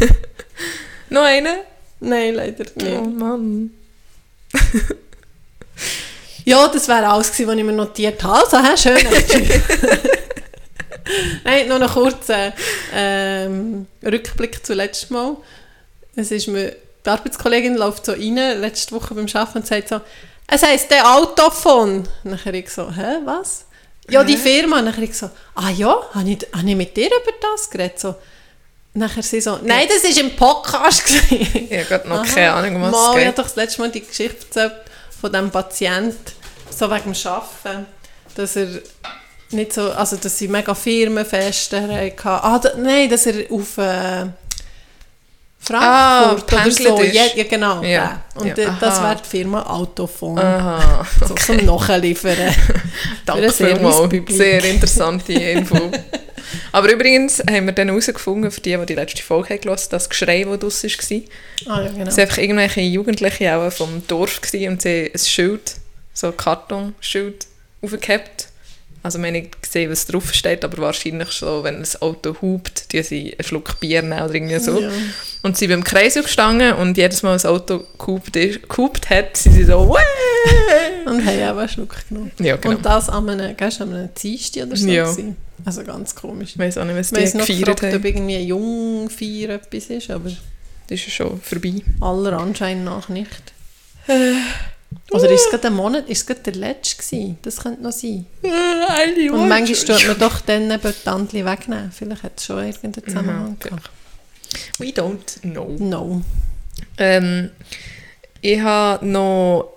Noch 1.10 1.24
einen? 1.24 1.58
Nein, 2.02 2.34
leider 2.34 2.66
nicht. 2.76 2.98
Oh 2.98 3.02
Mann. 3.04 3.72
Ja, 6.46 6.68
das 6.68 6.88
wäre 6.88 7.08
alles 7.08 7.32
gewesen, 7.32 7.48
was 7.48 7.56
ich 7.56 7.64
mir 7.64 7.74
notiert 7.74 8.24
habe. 8.24 8.44
Also, 8.44 8.58
hä, 8.58 8.78
schön. 8.78 9.08
Nein, 11.44 11.68
noch 11.68 11.76
einen 11.76 11.90
kurzen 11.90 12.54
ähm, 12.94 13.88
Rückblick 14.04 14.66
zu 14.66 14.74
letztem 14.74 15.18
Mal. 15.18 15.38
Es 16.16 16.32
ist 16.32 16.48
mir, 16.48 16.76
die 17.06 17.10
Arbeitskollegin 17.10 17.76
läuft 17.76 18.06
so 18.06 18.12
rein, 18.14 18.36
letzte 18.36 18.96
Woche 18.96 19.16
beim 19.16 19.28
Arbeiten 19.34 19.60
und 19.60 19.68
sagt 19.68 19.90
so, 19.90 20.02
es 20.48 20.64
heisst 20.64 20.92
der 20.92 21.10
Autophon. 21.16 22.08
Nachher 22.24 22.54
ich 22.54 22.70
so, 22.70 22.92
hä, 22.92 23.20
was? 23.26 23.66
Ja, 24.10 24.24
die 24.24 24.38
Firma. 24.38 24.82
Nachher 24.82 25.04
ich 25.04 25.18
so, 25.18 25.30
ah 25.56 25.70
ja, 25.70 25.96
habe 26.14 26.30
ich, 26.30 26.46
habe 26.54 26.70
ich 26.70 26.76
mit 26.76 26.96
dir 26.98 27.08
über 27.08 27.32
das 27.42 27.70
geredet? 27.70 28.00
So, 28.00 28.16
nachher 28.94 29.24
sie 29.24 29.40
so, 29.40 29.60
nein, 29.64 29.88
das 29.88 30.04
war 30.04 30.24
im 30.24 30.36
Podcast. 30.36 31.06
gewesen.» 31.06 31.68
Ich 31.72 31.90
habe 31.90 32.10
noch 32.10 32.26
keine 32.26 32.52
Ahnung, 32.52 32.82
was 32.82 32.92
Mal, 32.92 33.00
es 33.02 33.10
ich 33.10 33.16
geht. 33.16 33.28
habe 33.28 33.36
doch 33.38 33.44
das 33.44 33.56
letzte 33.56 33.82
Mal 33.82 33.92
die 33.92 34.06
Geschichte 34.06 34.46
erzählt 34.46 34.74
von 35.22 35.32
diesem 35.32 35.52
Patienten, 35.52 36.32
so 36.76 36.90
wegen 36.90 37.14
dem 37.14 37.32
Arbeiten, 37.32 37.86
dass 38.36 38.56
er 38.56 38.68
nicht 39.52 39.74
so, 39.74 39.92
also 39.92 40.16
dass 40.16 40.38
sie 40.38 40.48
mega 40.48 40.74
Firmenfeste 40.74 41.82
hatten. 41.82 42.28
Ah, 42.28 42.60
da, 42.60 42.72
nein, 42.78 43.10
dass 43.10 43.26
er 43.28 43.52
auf 43.52 43.78
äh, 43.78 44.26
Frankfurt 45.64 46.54
Ah, 46.54 46.64
oder 46.64 46.72
so, 46.72 47.04
ja, 47.04 47.24
ja 47.36 47.44
genau, 47.44 47.84
Ja. 47.84 48.24
Und 48.36 48.48
Ja, 48.48 48.54
äh, 48.56 48.72
das 48.80 49.02
wäre 49.02 49.18
die 49.24 49.30
Firma 49.30 49.62
Autophon, 49.62 50.40
Aha, 50.40 51.06
so 51.28 51.36
zum 51.36 51.58
Nachliefern. 51.58 52.56
danke 53.26 53.52
vielmals. 53.52 54.10
Sehr 54.30 54.64
interessante 54.66 55.34
Info. 55.34 55.92
Aber 56.72 56.92
übrigens 56.92 57.40
haben 57.40 57.66
wir 57.66 57.74
dann 57.74 57.90
herausgefunden, 57.90 58.52
für 58.52 58.62
die, 58.62 58.78
die 58.78 58.86
die 58.86 58.96
letzte 58.96 59.24
Folge 59.24 59.50
haben 59.54 59.62
gehört, 59.62 59.94
das 59.94 60.10
Geschrei, 60.10 60.44
das 60.44 60.60
draussen 60.60 60.90
war, 60.90 61.74
ah, 61.74 61.82
ja, 61.84 61.92
genau. 61.92 62.06
Es 62.06 62.18
waren 62.18 62.24
einfach 62.24 62.38
irgendwelche 62.38 62.82
Jugendliche 62.82 63.56
auch 63.56 63.72
vom 63.72 64.06
Dorf 64.08 64.42
gewesen 64.42 64.72
und 64.72 64.82
sie 64.82 65.06
haben 65.06 65.14
ein 65.14 65.20
Schild, 65.20 65.76
so 66.14 66.28
ein 66.28 66.38
Kartonschild, 66.38 67.48
aufgehabt. 67.82 68.48
Also 69.04 69.18
wir 69.18 69.28
haben 69.28 69.34
nicht 69.34 69.62
gesehen, 69.64 69.90
was 69.90 70.06
drauf 70.06 70.32
steht, 70.32 70.64
aber 70.64 70.78
wahrscheinlich 70.78 71.30
so, 71.30 71.64
wenn 71.64 71.78
ein 71.78 71.88
Auto 72.02 72.36
hupt, 72.40 72.90
tun 72.90 73.02
sie 73.02 73.34
einen 73.34 73.44
Schluck 73.44 73.80
Bier 73.80 74.04
nehmen 74.04 74.22
oder 74.22 74.36
irgendwie 74.36 74.60
so. 74.60 74.80
Ja. 74.80 74.92
Und 75.42 75.58
sie 75.58 75.66
sind 75.66 75.72
beim 75.72 75.84
Kreis 75.84 76.14
gestanden 76.14 76.74
und 76.74 76.98
jedes 76.98 77.24
Mal, 77.24 77.30
wenn 77.30 77.36
das 77.38 77.48
Auto 77.48 77.84
gehupt, 77.98 78.36
ist, 78.36 78.70
gehupt 78.70 79.10
hat, 79.10 79.38
sind 79.38 79.54
sie 79.54 79.64
so 79.64 79.90
«Wäh!» 79.90 81.10
Und 81.10 81.26
haben 81.26 81.42
auch 81.44 81.58
einen 81.58 81.70
Schluck 81.70 81.96
genommen. 82.08 82.32
Ja, 82.38 82.58
genau. 82.58 82.76
Und 82.76 82.86
das 82.86 83.10
an 83.10 83.28
einem, 83.28 83.58
gell, 83.58 83.70
an 83.80 83.94
einem 83.94 84.10
Dienstag 84.14 84.68
oder 84.68 84.76
so. 84.76 84.88
Ja. 84.88 85.04
gewesen. 85.06 85.36
Also 85.66 85.84
ganz 85.84 86.16
komisch. 86.16 86.52
Ich 86.52 86.58
weiss 86.60 86.78
auch 86.78 86.86
nicht, 86.86 86.96
was 86.98 87.10
die 87.12 87.38
noch 87.38 87.46
gefeiert 87.46 87.66
gefragt, 87.66 87.84
ob 87.84 87.94
haben. 87.94 88.06
irgendwie 88.06 88.36
ein 88.38 88.48
Jungfeier 88.48 89.50
etwas 89.56 89.86
ist, 89.86 90.10
aber 90.10 90.30
Das 90.88 91.00
ist 91.00 91.06
ja 91.08 91.12
schon 91.12 91.42
vorbei. 91.42 91.82
aller 92.00 92.34
Anschein 92.40 92.84
nach 92.84 93.10
nicht. 93.10 93.54
Oder 95.12 95.30
ist 95.30 95.46
es 95.46 95.50
gerade 95.50 95.68
ein 95.68 95.74
Monat, 95.76 96.10
ist 96.10 96.20
es 96.20 96.26
gerade 96.26 96.42
der 96.42 96.56
letzte 96.56 96.98
gewesen? 97.02 97.38
Das 97.44 97.58
könnte 97.58 97.82
noch 97.82 97.92
sein. 97.92 98.26
Und 98.42 99.48
manchmal 99.48 99.98
tut 99.98 100.08
man 100.08 100.20
doch 100.20 100.42
dann 100.42 100.70
eben 100.72 100.82
die 100.82 101.04
Tantli 101.06 101.46
wegnehmen. 101.46 101.92
Vielleicht 101.92 102.24
hat 102.24 102.34
es 102.38 102.46
schon 102.46 102.66
irgendeinen 102.66 103.06
Zusammenhang 103.08 103.58
Aha, 103.60 103.70
gehabt. 103.70 103.90
We 104.80 104.88
don't 104.88 105.40
know. 105.42 105.76
No. 105.80 106.22
Ähm, 106.98 107.52
ich 108.42 108.60
habe 108.60 109.06
noch. 109.06 109.74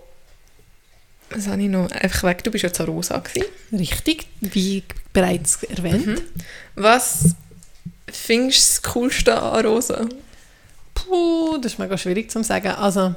Was 1.35 1.49
habe 1.49 1.63
ich 1.63 1.69
noch? 1.69 1.91
Einfach 1.91 2.23
weg, 2.25 2.45
du 2.45 2.51
bist 2.51 2.63
ja 2.65 2.73
zu 2.73 2.85
Rosa. 2.85 3.19
Gewesen. 3.19 3.47
Richtig, 3.73 4.27
wie 4.41 4.83
bereits 5.13 5.63
erwähnt. 5.65 6.07
Mhm. 6.07 6.21
Was 6.77 7.35
findest 8.11 8.79
du 8.79 8.83
das 8.83 8.93
Coolste 8.95 9.41
an 9.43 9.67
Rosa? 9.67 10.07
Puh, 10.95 11.59
das 11.59 11.73
ist 11.73 11.79
mega 11.79 11.99
schwierig 11.99 12.31
zu 12.31 12.43
sagen. 12.45 12.69
Also, 12.69 13.15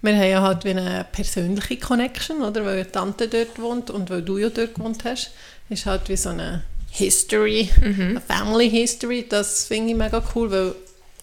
wir 0.00 0.16
haben 0.16 0.30
ja 0.30 0.42
halt 0.42 0.64
wie 0.64 0.70
eine 0.70 1.06
persönliche 1.12 1.76
Connection, 1.76 2.42
oder? 2.42 2.64
Weil 2.64 2.86
Tante 2.86 3.28
dort 3.28 3.58
wohnt 3.60 3.90
und 3.90 4.10
weil 4.10 4.22
du 4.22 4.38
ja 4.38 4.48
dort 4.48 4.74
gewohnt 4.74 5.04
hast, 5.04 5.30
ist 5.68 5.86
halt 5.86 6.08
wie 6.08 6.16
so 6.16 6.30
eine 6.30 6.62
History, 6.90 7.70
Mhm. 7.80 8.00
eine 8.02 8.20
Family 8.20 8.68
History. 8.70 9.26
Das 9.28 9.66
finde 9.66 9.90
ich 9.92 9.96
mega 9.96 10.22
cool, 10.34 10.50
weil 10.50 10.74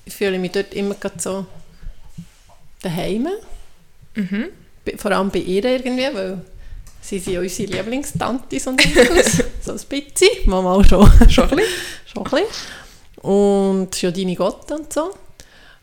ich 0.05 0.13
fühle 0.15 0.39
mich 0.39 0.51
dort 0.51 0.73
immer 0.73 0.95
so 1.17 1.45
daheim. 2.81 3.27
Mhm. 4.15 4.45
Vor 4.97 5.11
allem 5.11 5.29
bei 5.29 5.39
ihr 5.39 5.63
irgendwie, 5.65 6.07
weil 6.13 6.41
sie 7.01 7.19
sind 7.19 7.33
ja 7.33 7.39
unsere 7.39 7.71
Lieblingstantis 7.71 8.67
und 8.67 8.85
Onkels. 8.85 9.43
so 9.61 9.71
ein 9.71 9.79
bisschen, 9.89 10.29
Mama 10.45 10.73
auch 10.73 10.85
schon. 10.85 11.09
Schon 11.29 11.49
ein 11.49 11.55
bisschen? 11.57 11.73
Schon 12.05 12.25
ein 12.25 12.31
bisschen. 12.31 13.29
Und 13.29 13.95
schon 13.95 14.13
deine 14.13 14.35
Gott 14.35 14.71
und 14.71 14.91
so. 14.93 15.11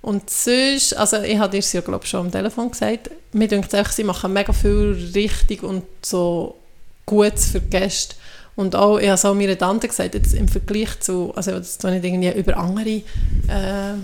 Und 0.03 0.31
sonst, 0.31 0.97
also 0.97 1.21
ich 1.23 1.37
habe 1.37 1.51
dir 1.51 1.59
es 1.59 1.73
ja 1.73 1.81
glaube 1.81 2.05
ich, 2.05 2.11
schon 2.11 2.27
am 2.27 2.31
Telefon 2.31 2.71
gesagt, 2.71 3.11
mir 3.33 3.49
denkt 3.49 3.75
einfach, 3.75 3.93
sie 3.93 4.05
machen 4.05 4.33
mega 4.33 4.53
viel 4.53 5.11
richtig 5.15 5.63
und 5.63 5.85
so 6.01 6.57
Gutes 7.05 7.51
für 7.51 7.61
Gäste. 7.61 8.15
Und 8.55 8.75
auch, 8.75 8.99
ich 8.99 9.07
habe 9.07 9.15
es 9.15 9.25
auch 9.25 9.35
meiner 9.35 9.59
Tante 9.59 9.89
gesagt, 9.89 10.15
jetzt 10.15 10.33
im 10.33 10.49
Vergleich 10.49 11.01
zu, 11.01 11.33
also 11.35 11.53
das 11.53 11.77
tue 11.77 11.91
nicht 11.91 12.05
irgendwie 12.05 12.31
über 12.31 12.57
andere 12.57 13.03
äh, 13.49 13.95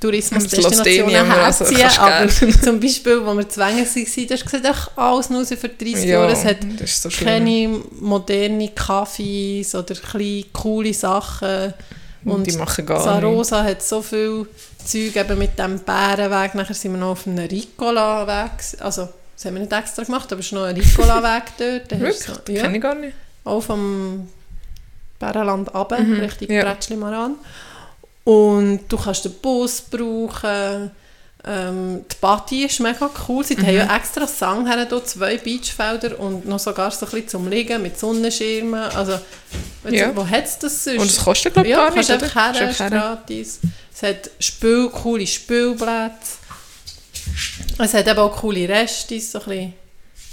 Tourismusdestinationen 0.00 1.30
also 1.30 1.64
herziehen, 1.64 1.88
kannst 1.96 2.42
aber 2.42 2.52
zum 2.62 2.80
Beispiel, 2.80 3.24
wo 3.24 3.34
wir 3.34 3.48
zwängen 3.48 3.84
waren, 3.86 4.28
hast 4.30 4.44
gesagt, 4.44 4.66
ach, 4.66 4.90
alles 4.96 5.30
nur 5.30 5.44
für 5.46 5.68
30 5.68 5.94
Ja, 6.04 6.20
Jahre, 6.20 6.32
es 6.32 6.44
hat 6.44 6.58
das 6.78 7.02
so 7.02 7.08
keine 7.08 7.80
moderne 8.00 8.68
Kaffees 8.70 9.74
oder 9.74 9.94
kleine 9.94 10.44
coole 10.52 10.92
Sachen. 10.94 11.74
Und 12.24 12.46
die 12.46 12.56
machen 12.56 12.84
gar. 12.84 13.00
Sarosa 13.00 13.62
hat 13.62 13.82
so 13.82 14.02
viel 14.02 14.46
Zeug 14.84 15.14
eben 15.14 15.38
mit 15.38 15.56
dem 15.58 15.78
Bärenweg. 15.78 16.54
Nachher 16.56 16.74
sind 16.74 16.92
wir 16.92 16.98
noch 16.98 17.10
auf 17.12 17.26
einem 17.26 17.38
Ricola-Weg. 17.46 18.80
Also, 18.80 19.08
das 19.36 19.44
haben 19.44 19.54
wir 19.54 19.60
nicht 19.60 19.72
extra 19.72 20.02
gemacht, 20.02 20.32
aber 20.32 20.40
es 20.40 20.46
ist 20.46 20.52
noch 20.52 20.64
ein 20.64 20.74
Ricola-Weg 20.74 21.42
dort. 21.58 21.92
Da 21.92 22.00
Wirklich? 22.00 22.18
So, 22.24 22.32
Das 22.44 22.54
ja, 22.56 22.62
kenne 22.62 22.76
ich 22.76 22.82
gar 22.82 22.94
nicht. 22.96 23.14
auch 23.44 23.60
vom 23.60 24.28
Bärenland 25.20 25.72
runter, 25.72 26.00
Mhm, 26.00 26.20
Richtung 26.20 26.50
ja. 26.50 26.62
Bretschli-Maran. 26.64 27.36
Und 28.26 28.80
du 28.88 28.96
kannst 28.96 29.24
den 29.24 29.34
Bus 29.34 29.80
brauchen. 29.82 30.90
Ähm, 31.48 32.04
die 32.10 32.16
Party 32.20 32.64
ist 32.64 32.80
mega 32.80 33.08
cool. 33.28 33.44
Sie 33.44 33.56
haben 33.56 33.62
Mhm. 33.66 33.76
ja 33.76 33.96
extra 33.96 34.22
einen 34.22 34.28
Sang 34.28 34.66
her, 34.66 35.04
zwei 35.04 35.36
Beachfelder 35.36 36.18
und 36.18 36.44
noch 36.44 36.58
sogar 36.58 36.90
so 36.90 37.06
ein 37.06 37.10
bisschen 37.12 37.28
zum 37.28 37.48
Liegen 37.48 37.80
mit 37.82 37.96
Sonnenschirmen. 37.96 38.82
Also, 38.90 39.20
du, 39.84 39.94
Ja. 39.94 40.10
wo 40.16 40.26
hat 40.26 40.44
es 40.44 40.58
das 40.58 40.82
sonst? 40.82 40.98
Und 40.98 41.06
es 41.08 41.22
kostet, 41.22 41.52
glaube 41.52 41.68
ich, 41.68 41.70
ja, 41.70 41.88
gar 41.88 41.96
nicht, 41.96 42.10
oder? 42.10 42.20
einfach 42.24 42.52
her, 42.52 42.72
her. 42.72 42.90
gratis. 42.90 43.60
Es 43.94 44.02
hat 44.02 44.28
Spiel, 44.40 44.88
coole 44.90 45.24
Spielplätze. 45.24 46.38
Es 47.78 47.94
hat 47.94 48.08
eben 48.08 48.18
auch 48.18 48.34
coole 48.36 48.68
Restis, 48.68 49.30
so 49.30 49.38
ein 49.42 49.44
bisschen 49.44 49.74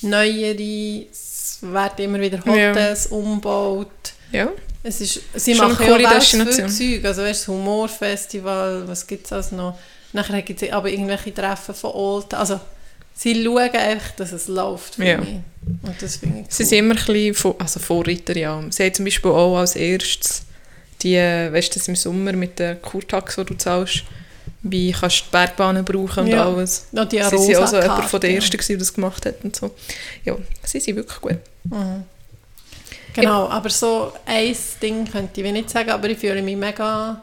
neuere. 0.01 1.05
Es 1.11 1.59
werden 1.61 2.05
immer 2.05 2.19
wieder 2.19 2.39
Ja. 2.45 2.69
Hotels 2.71 3.05
umgebaut. 3.07 3.87
Ja. 4.31 4.47
Es 4.85 4.99
ist, 4.99 5.21
sie 5.35 5.55
Schon 5.55 5.71
machen 5.71 5.85
ja 5.87 5.97
ganz 5.97 6.27
viel. 6.27 6.45
Zeug. 6.69 7.05
Also 7.05 7.21
weißt, 7.21 7.41
das 7.41 7.47
Humorfestival, 7.47 8.83
was 8.87 9.07
gibt 9.07 9.25
es 9.25 9.31
also 9.33 9.55
noch? 9.55 9.77
Nachher 10.11 10.41
gibt 10.41 10.61
es 10.61 10.71
aber 10.71 10.89
irgendwelche 10.89 11.33
Treffen 11.33 11.73
von 11.73 11.91
Old. 11.91 12.33
Also 12.33 12.59
sie 13.15 13.43
schauen 13.43 13.69
einfach, 13.71 14.11
dass 14.17 14.31
es 14.33 14.47
läuft 14.47 14.95
für 14.95 15.05
Ja. 15.05 15.17
mich. 15.19 15.29
Und 15.81 16.01
das 16.01 16.17
finde 16.17 16.39
ich 16.39 16.45
cool. 16.45 16.49
Sie 16.49 16.63
sind 16.65 16.79
immer 16.79 16.95
ein 16.95 17.05
bisschen 17.05 17.33
Vor 17.33 17.55
also 17.59 17.79
Vorreiter, 17.79 18.35
ja. 18.37 18.61
Sie 18.69 18.83
haben 18.83 18.93
zum 18.93 19.05
Beispiel 19.05 19.31
auch 19.31 19.57
als 19.57 19.75
erstes 19.75 20.43
die, 21.01 21.17
weißt 21.17 21.75
du, 21.75 21.79
das 21.79 21.87
im 21.87 21.95
Sommer 21.95 22.31
mit 22.33 22.59
den 22.59 22.81
Kurtax, 22.81 23.35
die 23.35 23.43
du 23.45 23.53
zahlst, 23.55 24.03
wie 24.61 24.91
kannst 24.91 25.19
du 25.19 25.23
die 25.25 25.31
Bergbahnen 25.31 25.83
brauchen 25.83 26.23
und 26.25 26.27
Ja. 26.27 26.45
alles. 26.45 26.85
Noch 26.91 27.05
die 27.05 27.17
Sie 27.17 27.23
waren 27.23 27.63
auch 27.63 27.67
so 27.67 27.79
jemand 27.81 28.05
von 28.09 28.19
den 28.21 28.31
ja. 28.31 28.35
Ersten, 28.37 28.57
der 28.67 28.77
das 28.77 28.93
gemacht 28.93 29.25
hat 29.25 29.35
und 29.43 29.55
so. 29.55 29.71
Ja, 30.23 30.37
sie 30.63 30.79
sind 30.79 30.95
wirklich 30.95 31.19
gut. 31.19 31.37
Mhm. 31.63 32.03
Genau, 33.13 33.47
aber 33.47 33.69
so 33.69 34.11
ein 34.25 34.55
Ding 34.81 35.09
könnte 35.09 35.41
ich 35.41 35.51
nicht 35.51 35.69
sagen, 35.69 35.91
aber 35.91 36.09
ich 36.09 36.17
fühle 36.17 36.41
mich 36.41 36.57
mega 36.57 37.21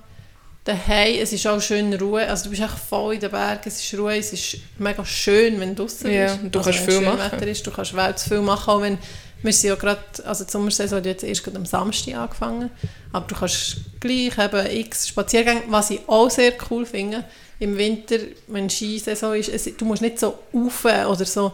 daheim. 0.65 1.17
Es 1.21 1.33
ist 1.33 1.47
auch 1.47 1.61
schön 1.61 1.93
Ruhe, 1.95 2.27
also 2.27 2.45
du 2.45 2.51
bist 2.51 2.63
echt 2.63 2.79
voll 2.79 3.15
in 3.15 3.21
den 3.21 3.31
Bergen, 3.31 3.63
es 3.65 3.83
ist 3.83 3.99
Ruhe, 3.99 4.17
es 4.17 4.33
ist 4.33 4.57
mega 4.79 5.05
schön, 5.05 5.59
wenn 5.59 5.75
du 5.75 5.83
draußen 5.83 6.11
Ja, 6.11 6.35
bist. 6.35 6.55
du 6.55 6.59
also, 6.59 6.71
kannst 6.71 6.85
viel 6.85 7.01
machen. 7.01 7.33
Wetter 7.33 7.47
ist, 7.47 7.67
du 7.67 7.71
kannst 7.71 7.97
wel 7.97 8.15
zu 8.17 8.29
viel 8.29 8.41
machen, 8.41 8.71
auch 8.71 8.81
wenn 8.83 8.99
wir 9.43 9.53
sind 9.55 9.71
ja 9.71 9.75
gerade, 9.75 10.03
also 10.27 10.45
die 10.45 10.51
Sommersaison 10.51 10.99
hat 10.99 11.07
jetzt 11.07 11.25
erst 11.25 11.57
am 11.57 11.65
Samstag 11.65 12.15
angefangen, 12.15 12.71
aber 13.11 13.27
du 13.27 13.35
kannst 13.35 13.79
gleich 13.99 14.37
eben 14.39 14.67
x 14.67 15.09
Spaziergänge, 15.09 15.63
was 15.69 15.91
ich 15.91 16.01
auch 16.07 16.29
sehr 16.29 16.53
cool 16.71 16.85
finde, 16.85 17.25
im 17.59 17.77
Winter, 17.79 18.17
wenn 18.49 18.69
Skisaison 18.69 19.35
ist, 19.35 19.49
es, 19.49 19.65
du 19.77 19.85
musst 19.87 20.03
nicht 20.03 20.19
so 20.19 20.39
rauf 20.55 20.85
oder 20.85 21.25
so 21.25 21.53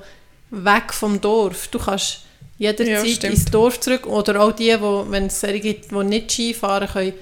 weg 0.51 0.92
vom 0.92 1.20
Dorf, 1.20 1.68
du 1.68 1.79
kannst 1.79 2.22
jederzeit 2.59 3.23
Ja, 3.23 3.31
ins 3.31 3.45
Dorf 3.47 3.81
zurück. 3.81 4.07
Oder 4.07 4.40
auch 4.42 4.53
die, 4.53 4.75
wo, 4.81 5.05
wenn 5.09 5.27
es 5.27 5.40
solche 5.40 5.61
gibt, 5.61 5.90
die 5.90 5.95
nicht 6.05 6.33
Ski 6.33 6.55
fahren 6.55 6.88
können, 6.88 7.12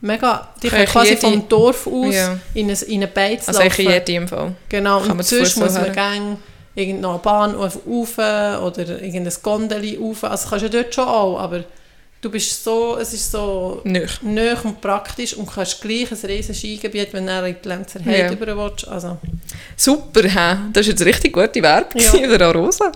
mega, 0.00 0.48
die 0.62 0.68
können 0.68 0.82
Können 0.84 0.92
quasi 0.92 1.08
jede- 1.10 1.20
vom 1.20 1.48
Dorf 1.48 1.86
aus 1.86 2.14
Ja. 2.14 2.38
in 2.54 2.70
eine, 2.70 2.78
in 2.82 2.94
eine 3.02 3.06
Beiz 3.08 3.48
Also 3.48 3.60
laufen. 3.60 3.72
eigentlich 3.72 3.86
in 3.86 3.92
jedem 3.92 4.28
Fall. 4.28 4.52
Genau, 4.68 5.00
Kann 5.00 5.10
und 5.12 5.24
sonst 5.24 5.56
muss 5.56 5.72
man 5.74 5.92
gang 5.92 6.38
irgendeine 6.74 7.18
Bahnhof 7.18 7.78
rauf 7.86 8.18
oder 8.18 9.02
irgendein 9.02 9.32
Gondeli 9.42 9.96
rauf. 10.00 10.24
Also 10.24 10.48
kannst 10.48 10.64
du 10.64 10.76
ja 10.76 10.82
dort 10.82 10.94
schon 10.94 11.04
auch, 11.08 11.38
aber 11.38 11.64
du 12.24 12.30
bist 12.30 12.64
so, 12.64 12.96
es 12.98 13.12
ist 13.12 13.30
so 13.30 13.80
nöch 13.84 14.64
und 14.64 14.80
praktisch 14.80 15.34
und 15.34 15.46
kannst 15.52 15.80
gleich 15.82 16.10
ein 16.10 16.18
riesen 16.26 16.54
Skigebiet, 16.54 17.12
wenn 17.12 17.26
du 17.26 17.46
in 17.46 17.56
die 17.62 17.68
Lenzer 17.68 18.00
Ja. 18.00 18.06
Heide 18.12 18.34
über 18.34 18.56
willst. 18.56 18.88
Also, 18.88 19.18
Super, 19.76 20.22
hä? 20.28 20.56
das 20.72 20.82
ist 20.86 20.92
jetzt 20.98 21.04
richtig 21.04 21.32
gute 21.32 21.62
Werbung 21.62 22.00
Ja. 22.00 22.10
für 22.10 22.44
Arosa. 22.46 22.90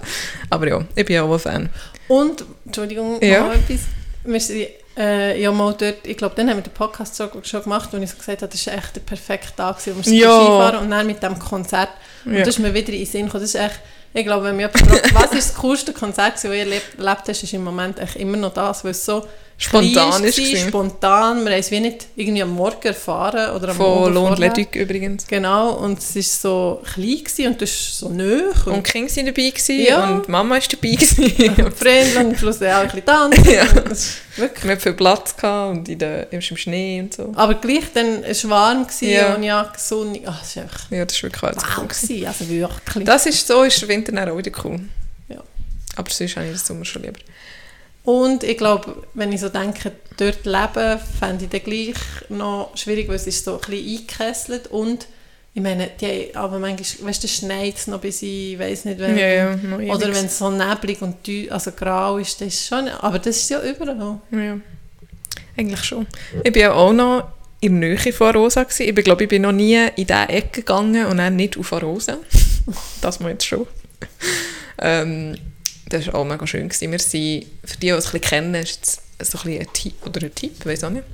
Aber 0.51 0.69
ja, 0.69 0.85
ich 0.95 1.05
bin 1.05 1.19
auch 1.21 1.33
ein 1.33 1.39
Fan. 1.39 1.69
und, 2.09 2.45
Entschuldigung, 2.65 3.23
Ja. 3.23 3.47
noch 3.47 3.55
etwas. 3.55 3.81
Wir 4.25 4.41
sind 4.41 4.67
äh, 4.97 5.41
ja 5.41 5.53
mal 5.53 5.75
dort, 5.79 6.05
ich 6.07 6.17
glaube, 6.17 6.35
dann 6.35 6.49
haben 6.51 6.57
wir 6.57 6.63
den 6.63 6.73
Podcast 6.73 7.15
so, 7.15 7.29
schon 7.45 7.63
gemacht, 7.63 7.89
wo 7.93 7.99
ich 7.99 8.11
so 8.11 8.17
gesagt 8.17 8.43
habe, 8.43 8.51
das 8.51 8.67
war 8.67 8.75
echt 8.75 8.97
der 8.97 9.01
perfekte 9.03 9.55
Tag, 9.57 9.77
wo 9.87 10.05
wir 10.05 10.13
Ja. 10.13 10.29
ja. 10.29 10.41
Skifahren 10.41 10.79
und 10.85 10.91
dann 10.91 11.07
mit 11.07 11.23
dem 11.23 11.39
Konzert. 11.39 11.91
Und 12.25 12.33
Ja. 12.35 12.41
das 12.41 12.49
ist 12.49 12.59
mir 12.59 12.75
wieder 12.75 12.93
in 12.93 12.99
den 12.99 13.07
Sinn 13.07 13.27
gekommen. 13.27 13.43
Das 13.45 13.55
ist 13.55 13.61
echt, 13.61 13.79
ich 14.15 14.25
glaube, 14.25 14.47
wenn 14.47 14.57
mir 14.57 14.69
jemand 14.69 14.79
fragt, 14.79 15.15
was 15.15 15.33
ist 15.33 15.51
das 15.51 15.55
coolste 15.57 15.93
Konzert, 15.93 16.35
das 16.35 16.45
ihr 16.45 16.53
erlebt, 16.53 16.99
erlebt 16.99 17.29
hast, 17.29 17.43
ist 17.43 17.53
im 17.53 17.65
Moment 17.65 17.99
echt 17.99 18.17
immer 18.17 18.37
noch 18.37 18.55
das, 18.55 18.85
weil 18.85 18.93
es 18.93 19.05
so 19.05 19.27
Spontan 19.61 20.23
ist 20.23 20.39
es. 20.39 20.61
spontan. 20.61 21.45
Wir 21.45 21.51
haben 21.51 21.59
es 21.59 21.71
wie 21.73 21.81
nicht 21.81 22.07
irgendwie 22.15 22.43
am 22.43 22.51
Morgen 22.55 22.87
erfahren 22.87 23.57
oder 23.57 23.71
am 23.71 23.77
Von 23.77 24.15
Lohn. 24.15 24.37
Leduc 24.37 24.77
übrigens. 24.77 25.27
Genau, 25.27 25.73
und 25.73 25.99
es 25.99 26.15
war 26.15 26.23
so 26.23 26.83
klein 26.95 27.19
gewesen 27.25 27.47
und 27.49 27.61
das 27.61 27.71
ist 27.71 27.99
so 27.99 28.09
nöch. 28.09 28.67
Und 28.67 28.75
Und, 28.75 28.87
die 28.87 28.93
Kinder 28.93 29.17
waren 29.17 29.27
dabei 29.27 29.51
gewesen, 29.51 29.81
Ja. 29.81 30.11
und 30.11 30.29
Mama 30.29 30.55
war 30.55 30.61
dabei. 30.61 30.95
gewesen. 30.95 31.65
und 31.65 31.77
Freunde 31.77 32.19
und 32.29 32.39
schlussendlich 32.39 32.73
auch 32.73 32.81
ein 32.83 32.87
bisschen 32.87 33.05
tanzen. 33.07 33.45
Ja. 33.53 33.65
Ist 33.91 34.13
wirklich. 34.37 34.63
Wir 34.65 34.71
hatten 34.71 34.81
viel 34.81 34.93
Platz 34.93 35.37
gehabt 35.37 35.71
und 35.77 35.89
in 35.89 35.99
der, 35.99 36.33
im 36.33 36.41
Schnee 36.41 37.01
und 37.01 37.15
so. 37.15 37.33
Aber 37.35 37.55
gleich 37.55 37.85
dann 37.93 38.23
war 38.23 38.29
es 38.29 38.49
warm 38.49 38.87
gewesen 38.87 39.09
Ja. 39.11 39.35
und 39.35 39.43
ja, 39.43 39.73
sonnig. 39.77 40.23
Ach, 40.25 40.39
das 40.41 40.55
war 40.57 40.63
einfach 40.63 40.91
Ja, 40.93 41.05
das 41.05 41.17
war 41.17 41.23
wirklich 41.33 41.43
wow 41.43 41.51
cool. 41.79 41.87
gewesen. 41.89 42.07
gewesen, 42.09 42.27
also 42.29 42.49
wirklich. 42.49 43.05
Das 43.05 43.27
ist 43.27 43.45
so, 43.45 43.65
ist 43.65 43.83
der 43.83 43.89
Winter 43.89 44.13
dann 44.13 44.29
auch 44.29 44.39
wieder 44.39 44.53
cool. 44.65 44.79
Ja. 45.29 45.43
Aber 45.97 46.11
sonst 46.13 46.37
habe 46.37 46.47
ich 46.47 46.53
den 46.53 46.59
Sommer 46.59 46.85
schon 46.85 47.03
lieber. 47.03 47.19
Und 48.09 48.43
ich 48.43 48.57
glaube, 48.57 49.03
wenn 49.13 49.33
ich 49.33 49.41
so 49.41 49.51
denke, 49.51 49.93
dort 50.17 50.47
leben, 50.47 50.99
fände 51.21 51.45
ich 51.45 51.51
dann 51.51 51.63
gleich 51.63 51.95
noch 52.31 52.71
schwierig, 52.75 53.07
weil 53.09 53.17
es 53.17 53.27
ist 53.27 53.45
so 53.45 53.55
ein 53.55 53.61
bisschen 53.61 53.87
eingekesselt 53.99 54.69
und 54.69 55.07
ich 55.53 55.63
meine, 55.63 55.91
die, 56.01 56.35
aber 56.35 56.59
manchmal, 56.59 57.09
weißt 57.11 57.25
du, 57.25 57.29
schneit 57.29 57.77
es 57.77 57.87
noch 57.87 58.01
bis 58.01 58.23
ich 58.23 58.59
weiß 58.59 58.87
nicht, 58.87 58.99
wenn, 58.99 59.19
Ja, 59.19 59.29
ja, 59.29 59.59
oder 59.95 60.07
wenn 60.15 60.25
es 60.25 60.39
so 60.39 60.51
neblig 60.51 61.03
und 61.03 61.17
dü- 61.27 61.51
also 61.51 61.73
grau 61.73 62.17
ist, 62.17 62.41
das 62.41 62.49
ist 62.49 62.67
schon, 62.67 62.89
aber 62.89 63.19
das 63.19 63.37
ist 63.37 63.51
ja 63.51 63.61
überall. 63.63 64.21
Ja, 64.31 64.59
eigentlich 65.59 65.85
schon. 65.85 66.07
Ich 66.45 66.55
war 66.55 66.61
ja 66.63 66.73
auch 66.73 66.93
noch 66.95 67.29
in 67.61 67.79
der 67.81 67.91
Nähe 67.91 68.13
von 68.13 68.29
Arosa. 68.29 68.63
Gewesen. 68.63 68.85
Ich 68.89 68.95
bin, 68.95 69.05
glaube 69.05 69.25
ich 69.25 69.29
bin 69.29 69.43
noch 69.43 69.53
nie 69.53 69.75
in 69.97 70.07
diese 70.07 70.29
Ecke 70.31 70.61
gegangen 70.63 71.05
und 71.07 71.19
dann 71.19 71.37
nicht 71.37 71.59
auf 71.59 71.73
Arosa. 71.75 72.17
das 73.03 73.21
mal 73.21 73.33
jetzt 73.33 73.45
schon. 73.47 73.67
ähm, 74.81 75.37
das 75.89 76.07
war 76.09 76.17
auch 76.17 76.25
mega 76.25 76.47
schön. 76.47 76.69
Gewesen. 76.69 76.91
Wir 76.93 76.99
sind, 76.99 77.47
für 77.65 77.77
die, 77.77 77.87
die 77.87 77.89
es 77.91 78.07
ein 78.07 78.13
bisschen 78.13 78.21
kennen, 78.21 78.55
ist 78.55 79.01
es 79.19 79.31
so 79.31 79.39
ein, 79.39 79.45
bisschen 79.45 79.61
ein 79.61 79.73
Tipp 79.73 79.95
oder 80.07 80.23
ein 80.23 80.35
Tipp, 80.35 80.65
weiß 80.65 80.85
auch 80.85 80.91
nicht. 80.91 81.05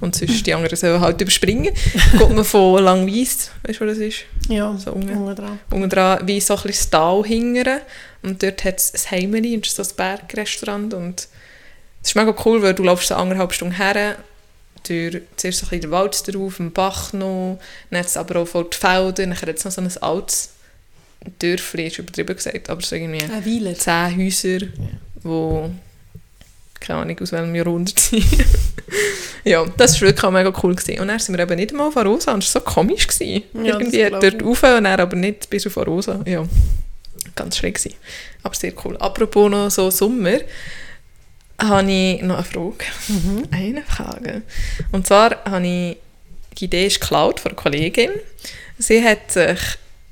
Und 0.00 0.14
sonst 0.14 0.46
die 0.46 0.54
anderen 0.54 0.76
sollen 0.76 1.00
halt 1.00 1.20
überspringen. 1.20 1.74
Kommt 2.18 2.36
man 2.36 2.44
von 2.44 2.82
Langwies, 2.82 3.50
weißt 3.66 3.80
du, 3.80 3.84
wo 3.84 3.88
das 3.88 3.98
ist? 3.98 4.18
Ja, 4.48 4.76
So 4.78 4.92
unten. 4.92 5.34
dran. 5.34 5.58
unten 5.70 5.90
dran 5.90 6.26
wie 6.26 6.40
so 6.40 6.54
ein 6.56 6.62
bisschen 6.62 6.90
Tal 6.92 7.24
hingern. 7.24 7.80
Und 8.22 8.42
dort 8.42 8.64
hat 8.64 8.78
es 8.78 8.92
ein 8.94 9.10
Heimeli 9.22 9.56
und 9.56 9.66
so 9.66 9.82
ein 9.82 9.88
Bergrestaurant. 9.96 10.94
Und 10.94 11.28
es 12.02 12.08
ist 12.10 12.14
mega 12.14 12.34
cool, 12.44 12.62
weil 12.62 12.74
du 12.74 12.84
läufst 12.84 13.08
so 13.08 13.16
anderthalb 13.16 13.52
Stunden 13.52 13.74
her, 13.76 14.16
durch 14.86 15.22
zuerst 15.36 15.58
so 15.58 15.66
ein 15.66 15.70
bisschen 15.70 15.80
den 15.82 15.90
Wald 15.90 16.34
drauf, 16.34 16.56
den 16.58 16.72
Bach 16.72 17.12
noch, 17.12 17.58
dann 17.90 17.98
hat 17.98 18.06
es 18.06 18.16
aber 18.16 18.40
auch 18.40 18.46
voll 18.46 18.68
die 18.72 18.76
Felder, 18.76 19.12
dann 19.12 19.34
hat 19.34 19.48
es 19.48 19.64
noch 19.64 19.72
so 19.72 19.80
ein 19.80 19.96
altes 20.00 20.50
Dörfli, 21.38 21.88
ist 21.88 21.98
übertrieben 21.98 22.36
gesagt, 22.36 22.70
aber 22.70 22.80
so 22.82 22.94
irgendwie 22.96 23.22
Ein 23.24 23.44
Weiler. 23.44 23.74
zehn 23.74 24.16
Häuser, 24.18 24.66
wo 25.22 25.70
keine 26.80 27.00
Ahnung 27.00 27.18
aus 27.20 27.32
welchem 27.32 27.54
Jahrhundert 27.54 27.98
sind. 27.98 28.24
ja, 29.44 29.64
das 29.76 29.94
war 30.00 30.08
wirklich 30.08 30.24
auch 30.24 30.30
mega 30.30 30.52
cool. 30.62 30.74
Gewesen. 30.74 31.00
Und 31.00 31.08
dann 31.08 31.18
sind 31.18 31.36
wir 31.36 31.42
eben 31.42 31.56
nicht 31.56 31.72
mal 31.72 31.88
auf 31.88 31.96
Arosa 31.96 32.32
und 32.32 32.44
es 32.44 32.54
war 32.54 32.62
so 32.62 32.66
komisch. 32.70 33.06
Gewesen. 33.08 33.42
Ja, 33.54 33.78
Irgendwie 33.78 34.08
dort 34.10 34.42
rauf 34.42 34.62
und 34.62 34.84
dann 34.84 35.00
aber 35.00 35.16
nicht 35.16 35.50
bis 35.50 35.66
auf 35.66 35.76
Arosa. 35.76 36.22
Ja, 36.24 36.46
ganz 37.34 37.56
schräg 37.56 37.74
gewesen. 37.74 37.96
Aber 38.42 38.54
sehr 38.54 38.72
cool. 38.84 38.96
Apropos 38.98 39.50
noch 39.50 39.70
so 39.70 39.90
Sommer, 39.90 40.38
habe 41.60 41.90
ich 41.90 42.22
noch 42.22 42.36
eine 42.36 42.44
Frage. 42.44 42.84
Mhm. 43.08 43.42
Eine 43.50 43.82
Frage. 43.82 44.42
Und 44.92 45.06
zwar 45.06 45.44
habe 45.44 45.66
ich, 45.66 45.96
die 46.58 46.66
Idee 46.66 46.86
ist 46.86 47.00
geklaut 47.00 47.40
von 47.40 47.50
einer 47.50 47.60
Kollegin. 47.60 48.10
Sie 48.78 49.02
hat 49.02 49.32
sich 49.32 49.58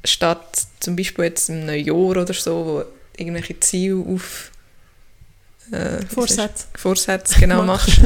statt 0.06 0.66
zum 0.80 0.96
Beispiel 0.96 1.26
jetzt 1.26 1.48
im 1.48 1.66
neuen 1.66 1.84
Jahr 1.84 1.96
oder 1.96 2.32
so, 2.32 2.66
wo 2.66 2.84
irgendwelche 3.16 3.58
Ziele 3.60 3.96
auf 3.96 4.50
äh, 5.72 6.04
Vorsätze. 6.06 6.66
Vorsätze 6.76 7.40
genau 7.40 7.62
machst. 7.62 8.00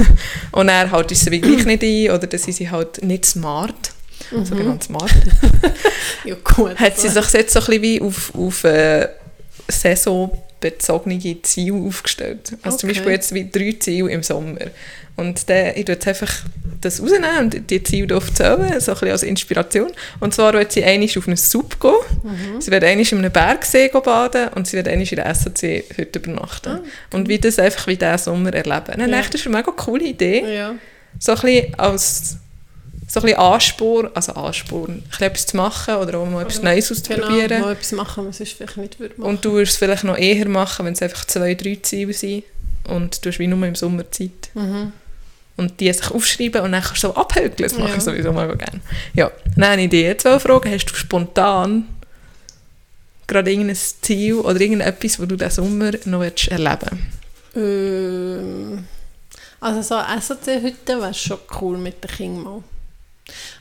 und 0.52 0.68
er 0.68 0.90
hält 0.90 1.10
sie 1.16 1.40
gleich 1.40 1.64
nicht 1.66 1.82
ein 1.82 2.10
oder 2.10 2.26
dann 2.26 2.40
sind 2.40 2.54
sie 2.54 2.70
halt 2.70 3.02
nicht 3.02 3.26
smart, 3.26 3.92
Mhm. 4.30 4.44
sogenannt 4.44 4.84
smart. 4.84 5.10
Ja, 6.24 6.36
gut. 6.44 6.76
Hat 6.78 6.98
sie 6.98 7.08
sich 7.08 7.32
jetzt 7.32 7.52
so 7.52 7.58
ein 7.58 7.66
bisschen 7.66 7.82
wie 7.82 8.00
auf, 8.00 8.32
auf 8.34 8.62
äh, 8.64 9.08
saisonbezogene 10.62 11.42
Ziele 11.42 11.76
aufgestellt. 11.76 12.52
Also 12.62 12.78
zum 12.78 12.88
Okay. 12.90 12.98
Beispiel 12.98 13.12
jetzt 13.12 13.34
wie 13.34 13.50
drei 13.50 13.76
Ziele 13.78 14.10
im 14.10 14.22
Sommer. 14.22 14.58
Und 15.16 15.48
dann, 15.50 15.72
ich 15.76 15.86
jetzt 15.88 16.08
einfach 16.08 16.32
das 16.80 17.00
rausnehmen 17.02 17.38
und 17.38 17.70
die 17.70 17.82
Ziele 17.82 18.16
aufzählen, 18.16 18.80
so 18.80 18.92
ein 18.92 18.94
bisschen 18.94 19.10
als 19.10 19.22
Inspiration. 19.22 19.92
Und 20.20 20.32
zwar 20.34 20.52
wird 20.54 20.72
sie 20.72 20.82
einmal 20.84 21.08
auf 21.16 21.26
einen 21.28 21.36
Sub 21.36 21.78
gehen, 21.78 21.92
Mhm. 22.22 22.60
sie 22.60 22.70
wird 22.70 22.82
einmal 22.82 23.06
in 23.06 23.18
einem 23.18 23.30
Bergsee 23.32 23.88
baden 23.88 24.48
und 24.54 24.66
sie 24.66 24.76
wird 24.78 24.88
einmal 24.88 25.06
in 25.06 25.16
der 25.16 25.34
SAC 25.34 25.84
heute 25.98 26.18
übernachten. 26.18 26.68
Ah, 26.70 26.80
Und 27.14 27.28
wie 27.28 27.38
das 27.38 27.58
einfach 27.58 27.86
wie 27.88 27.96
diesen 27.96 28.18
Sommer 28.18 28.54
erleben. 28.54 28.94
Und 28.94 29.00
Ja. 29.00 29.06
ja. 29.06 29.22
das 29.22 29.34
ist 29.40 29.46
eine 29.46 29.56
mega 29.56 29.70
coole 29.72 30.04
Idee. 30.04 30.54
Ja. 30.56 30.74
So 31.18 31.32
ein 31.32 31.40
bisschen 31.42 31.74
als 31.78 32.36
so 33.12 33.20
ein 33.20 33.24
bisschen 33.26 33.38
Ansporn, 33.40 34.10
also 34.14 34.32
ein 34.34 34.50
bisschen 34.50 35.02
etwas 35.20 35.46
zu 35.46 35.56
machen 35.58 35.96
oder 35.96 36.16
auch 36.18 36.26
mal 36.26 36.40
etwas 36.42 36.60
Oder- 36.60 36.70
Neues 36.70 36.90
auszuprobieren. 36.90 37.48
Genau, 37.48 37.66
mal 37.66 37.72
etwas 37.72 37.92
machen, 37.92 38.26
was 38.26 38.40
ich 38.40 38.54
vielleicht 38.54 38.78
nicht 38.78 38.98
würde 39.00 39.14
machen. 39.18 39.28
Und 39.28 39.44
du 39.44 39.52
würdest 39.52 39.72
es 39.72 39.78
vielleicht 39.78 40.04
noch 40.04 40.16
eher 40.16 40.48
machen, 40.48 40.86
wenn 40.86 40.94
es 40.94 41.02
einfach 41.02 41.26
zwei, 41.26 41.54
drei 41.54 41.78
Ziele 41.82 42.14
sind. 42.14 42.44
Und 42.88 43.22
du 43.22 43.28
hast 43.28 43.38
wie 43.38 43.46
nur 43.48 43.66
im 43.66 43.74
Sommer 43.74 44.10
Zeit. 44.10 44.48
Mhm. 44.54 44.92
Und 45.58 45.78
die 45.78 45.92
sich 45.92 46.10
aufschreiben 46.10 46.62
und 46.62 46.72
dann 46.72 46.80
kannst 46.82 47.04
du 47.04 47.08
so 47.08 47.14
abhökeln. 47.14 47.54
Das 47.68 47.76
mache 47.78 47.90
Ja. 47.90 47.96
ich 47.96 48.02
sowieso 48.02 48.32
mega 48.32 48.54
gerne. 48.54 48.80
Ja, 49.12 49.30
dann 49.56 49.72
habe 49.72 49.82
ich 49.82 49.92
jetzt 49.92 50.26
auch 50.26 50.40
fragen, 50.40 50.70
hast 50.72 50.86
du 50.86 50.94
spontan 50.94 51.84
gerade 53.26 53.50
irgendein 53.50 53.76
Ziel 53.76 54.36
oder 54.36 54.58
irgendetwas, 54.58 55.18
das 55.18 55.28
du 55.28 55.36
diesen 55.36 55.50
Sommer 55.50 55.90
noch 56.06 56.20
willst 56.20 56.48
erleben 56.48 57.06
Ähm, 57.54 58.84
also 59.60 59.82
so 59.82 59.94
eine 59.96 60.20
SAC-Hütte 60.20 60.98
wäre 61.00 61.14
schon 61.14 61.38
cool 61.60 61.76
mit 61.78 62.02
den 62.02 62.10
Kindern 62.10 62.42
mal. 62.44 62.62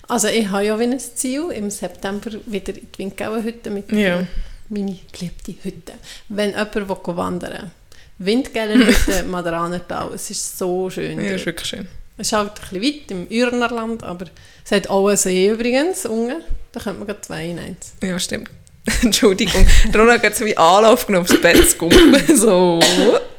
Also 0.07 0.27
ich 0.27 0.47
habe 0.49 0.65
ja 0.65 0.79
wie 0.79 0.83
ein 0.83 0.99
Ziel, 0.99 1.51
im 1.53 1.69
September 1.69 2.31
wieder 2.45 2.73
in 2.75 2.87
die 2.91 2.97
Windgauenhütte 2.99 3.69
mit 3.69 3.91
Ja. 3.91 4.25
meine 4.69 4.97
geliebte 5.11 5.53
Hütte. 5.63 5.93
Wenn 6.29 6.49
jemand 6.51 6.75
will 6.75 6.87
wandern 7.17 7.71
Windgellerhütte, 8.17 9.23
Maderanertal, 9.29 10.11
es 10.13 10.29
ist 10.29 10.57
so 10.57 10.89
schön. 10.89 11.17
Ja, 11.19 11.23
dort. 11.29 11.39
ist 11.39 11.45
wirklich 11.45 11.67
schön. 11.67 11.87
Es 12.17 12.27
ist 12.27 12.33
halt 12.33 12.51
ein 12.71 12.79
bisschen 12.79 12.83
weit 13.01 13.11
im 13.11 13.27
Ürnerland, 13.31 14.03
aber 14.03 14.25
es 14.63 14.71
hat 14.71 14.89
auch 14.89 15.07
einen 15.07 15.17
See 15.17 15.49
übrigens, 15.49 16.05
unten. 16.05 16.43
Da 16.71 16.79
könnte 16.79 16.99
man 16.99 17.07
gerade 17.07 17.21
zwei 17.21 17.45
in 17.47 17.57
eins. 17.59 17.93
Ja, 18.03 18.19
stimmt. 18.19 18.49
Entschuldigung. 19.01 19.65
Rona 19.93 20.21
hat 20.21 20.35
so 20.35 20.45
wie 20.45 20.55
Anlauf 20.57 21.05
genommen, 21.07 21.25
aufs 21.25 21.41
Bett 21.41 21.69
zu 21.69 21.77
kommen. 21.77 22.21
so. 22.35 22.79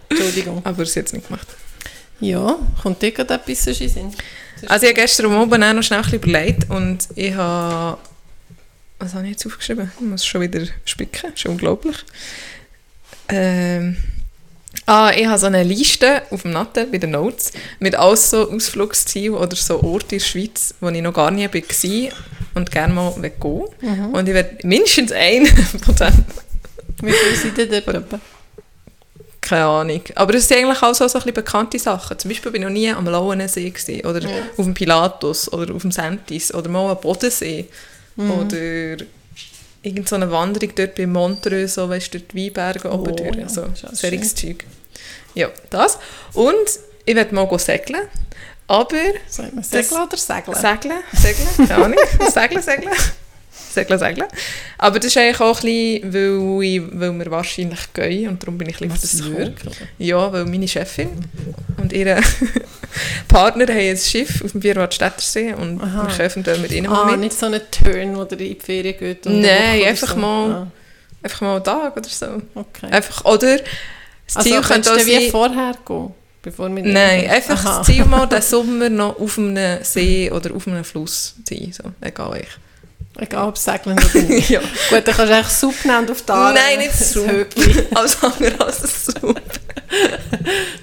Entschuldigung. 0.09 0.61
Aber 0.65 0.85
sie 0.85 0.99
hat 1.01 1.07
es 1.07 1.13
nicht 1.13 1.27
gemacht. 1.29 1.47
Ja, 2.21 2.57
kommt 2.83 3.03
dir 3.03 3.11
gerade 3.13 3.35
etwas 3.35 3.67
in 3.67 3.89
Sinn? 3.89 4.15
Also 4.67 4.87
ich 4.87 4.93
habe 4.93 5.01
gestern 5.01 5.27
am 5.27 5.33
Abend 5.33 5.65
auch 5.65 5.73
noch 5.73 5.83
schnell 5.83 6.01
ein 6.01 6.05
bisschen 6.05 6.23
überlegt 6.23 6.71
und 6.71 7.09
ich 7.15 7.35
habe... 7.35 7.99
Was 8.99 9.15
habe 9.15 9.25
ich 9.25 9.33
jetzt 9.33 9.47
aufgeschrieben? 9.47 9.91
Ich 9.95 10.01
muss 10.01 10.25
schon 10.25 10.41
wieder 10.41 10.65
spicken, 10.85 11.31
das 11.31 11.41
ist 11.41 11.47
unglaublich. 11.47 11.97
Ähm, 13.29 13.97
ah, 14.87 15.11
ich 15.17 15.27
habe 15.27 15.39
so 15.39 15.47
eine 15.47 15.65
Liste 15.65 16.23
auf 16.31 16.43
dem 16.43 16.53
Natte 16.53 16.87
bei 16.87 16.99
den 16.99 17.11
Notes 17.11 17.53
mit 17.81 17.95
alles 17.95 18.31
so 18.31 18.51
Ausflugszielen 18.51 19.35
oder 19.35 19.57
so 19.57 19.83
Orte 19.83 20.15
in 20.15 20.19
der 20.19 20.25
Schweiz, 20.25 20.75
wo 20.81 20.89
ich 20.89 21.03
noch 21.03 21.15
gar 21.15 21.31
nie 21.31 21.49
war 21.49 22.13
und 22.55 22.71
gerne 22.71 22.95
mal 22.95 23.13
gehen. 23.13 23.63
Mhm. 23.81 24.15
Und 24.15 24.29
ich 24.29 24.35
werde 24.35 24.67
mindestens 24.67 25.13
einen 25.13 25.47
von 25.85 25.97
denen 25.97 26.25
Wie 27.03 27.13
viel 27.13 27.37
sind 27.37 27.59
denn 27.59 27.83
dort? 27.85 28.21
Keine 29.43 29.65
Ahnung. 29.67 30.01
Aber 30.15 30.35
es 30.35 30.47
sind 30.49 30.59
eigentlich 30.59 30.83
auch 30.83 30.95
so, 30.95 31.07
so 31.09 31.19
ein 31.19 31.21
bisschen 31.25 31.35
bekannte 31.35 31.79
Sachen. 31.79 32.19
Zum 32.19 32.31
Beispiel 32.31 32.51
bin 32.53 32.63
ich 32.63 32.69
noch 32.69 32.73
nie 32.73 32.91
am 32.91 33.05
Lauenensee 33.07 33.69
gewesen, 33.71 34.07
oder 34.07 34.21
Ja. 34.21 34.37
auf 34.57 34.65
dem 34.65 34.73
Pilatus 34.73 35.53
oder 35.53 35.75
auf 35.75 35.83
dem 35.83 35.91
Sentis 35.93 36.55
oder 36.55 36.69
mal 36.71 36.91
am 36.93 37.01
Bodensee 37.01 37.67
Mhm. 38.17 38.31
oder 38.31 39.05
irgend 39.83 40.09
so 40.09 40.15
eine 40.17 40.31
Wanderung 40.31 40.73
dort 40.77 40.95
bei 40.95 41.07
Montreux, 41.07 41.75
so 41.75 41.89
weißt 41.89 42.15
du, 42.15 42.19
durch 42.21 42.29
die 42.33 42.47
Weinberge 42.47 42.89
Oh, 42.91 42.95
oben 42.95 43.17
durch, 43.17 43.35
ja, 43.37 43.49
so 43.49 43.67
solches 43.93 44.35
Zeug. 44.35 44.65
Ja, 45.35 45.49
das. 45.71 45.99
Und 46.35 46.55
ich 47.05 47.15
werde 47.17 47.35
mal 47.35 47.49
segeln, 47.59 48.03
aber 48.69 48.97
Sagt 49.27 49.55
man 49.55 49.65
Segeln 49.65 50.03
oder 50.03 50.17
Segeln? 50.17 50.55
Segeln, 50.57 50.99
Segeln, 51.13 51.69
keine 51.69 51.85
Ahnung. 51.85 51.99
Segeln, 52.33 52.63
Segeln. 52.63 52.93
Segeln, 53.73 53.99
Segeln. 53.99 54.27
Aber 54.79 54.99
das 54.99 55.07
ist 55.07 55.17
eigentlich 55.17 55.41
auch 55.41 55.61
ein 55.63 56.01
bisschen, 56.03 56.13
weil, 56.15 56.65
ich, 56.65 56.83
weil 56.93 57.13
wir 57.19 57.31
wahrscheinlich 57.31 57.93
gehen 57.93 58.29
und 58.29 58.43
darum 58.43 58.59
bin 58.59 58.69
ich 58.69 58.81
ein 58.81 58.89
bisschen 58.89 59.23
auf 59.23 59.33
das 59.33 59.51
gekommen. 59.63 59.77
Ja, 59.99 60.33
weil 60.33 60.45
meine 60.45 60.69
Chefin 60.69 61.09
und 61.79 61.93
ihre 61.93 62.21
Partner 63.29 63.67
haben 63.67 63.79
ein 63.79 63.97
Schiff 63.97 64.43
auf 64.45 64.53
dem 64.53 64.63
Vierwaldstättersee 64.63 65.55
und 65.55 65.81
Aha. 65.83 66.07
wir 66.09 66.15
können 66.17 66.31
eventuell 66.31 66.59
mit 66.59 66.73
ihnen 66.73 66.87
Ah, 66.93 67.07
mit. 67.11 67.21
nicht 67.21 67.33
so 67.33 67.47
einen 67.47 67.61
Turn, 67.71 68.17
wo 68.17 68.23
ihr 68.23 68.33
in 68.33 68.39
die 68.39 68.59
Ferien 68.61 68.97
geht. 68.99 69.25
Nein, 69.27 69.85
einfach 69.85 70.11
so. 70.15 70.17
mal- 70.17 70.71
Einfach 71.25 71.41
mal 71.41 71.55
einen 71.55 71.65
Tag 71.65 71.97
oder 71.97 72.09
so. 72.09 72.27
Ah, 72.27 72.41
okay. 72.57 72.87
Einfach, 72.91 73.25
oder 73.25 73.57
das 74.27 74.37
Also 74.37 74.51
Ziel 74.51 74.61
könnte 74.61 74.93
auch 74.93 74.97
wie 75.07 75.13
sein... 75.23 75.31
vorher 75.31 75.75
gehen? 75.87 76.15
Bevor 76.43 76.75
wir 76.75 76.83
Nein, 76.83 77.31
einfach 77.31 77.65
Aha. 77.65 77.79
das 77.79 77.87
Ziel 77.87 78.05
mal 78.05 78.27
den 78.27 78.43
Sommer 78.43 78.89
noch 78.89 79.21
auf 79.21 79.39
einem 79.39 79.85
See 79.85 80.29
oder 80.33 80.53
auf 80.53 80.67
einem 80.67 80.83
Fluss 80.83 81.37
sein. 81.49 81.73
So, 81.73 81.85
egal 82.01 82.41
ich. 82.43 82.49
Egal 83.19 83.49
ob 83.49 83.59
Segeln 83.59 83.99
oder 83.99 84.23
nicht. 84.23 84.49
ja. 84.51 84.61
Gut, 84.61 85.07
dann 85.07 85.15
kannst 85.15 85.19
du 85.19 85.35
eigentlich 85.35 85.47
Sub 85.49 85.85
nehmen 85.85 86.11
auf 86.11 86.23
die 86.23 86.33
Aare. 86.33 86.55
Nein, 86.55 86.79
nicht. 86.79 87.15
Höckli. 87.15 87.87
Alles 87.95 88.23
andere 88.23 88.65
als 88.65 89.05
Sub. 89.07 89.41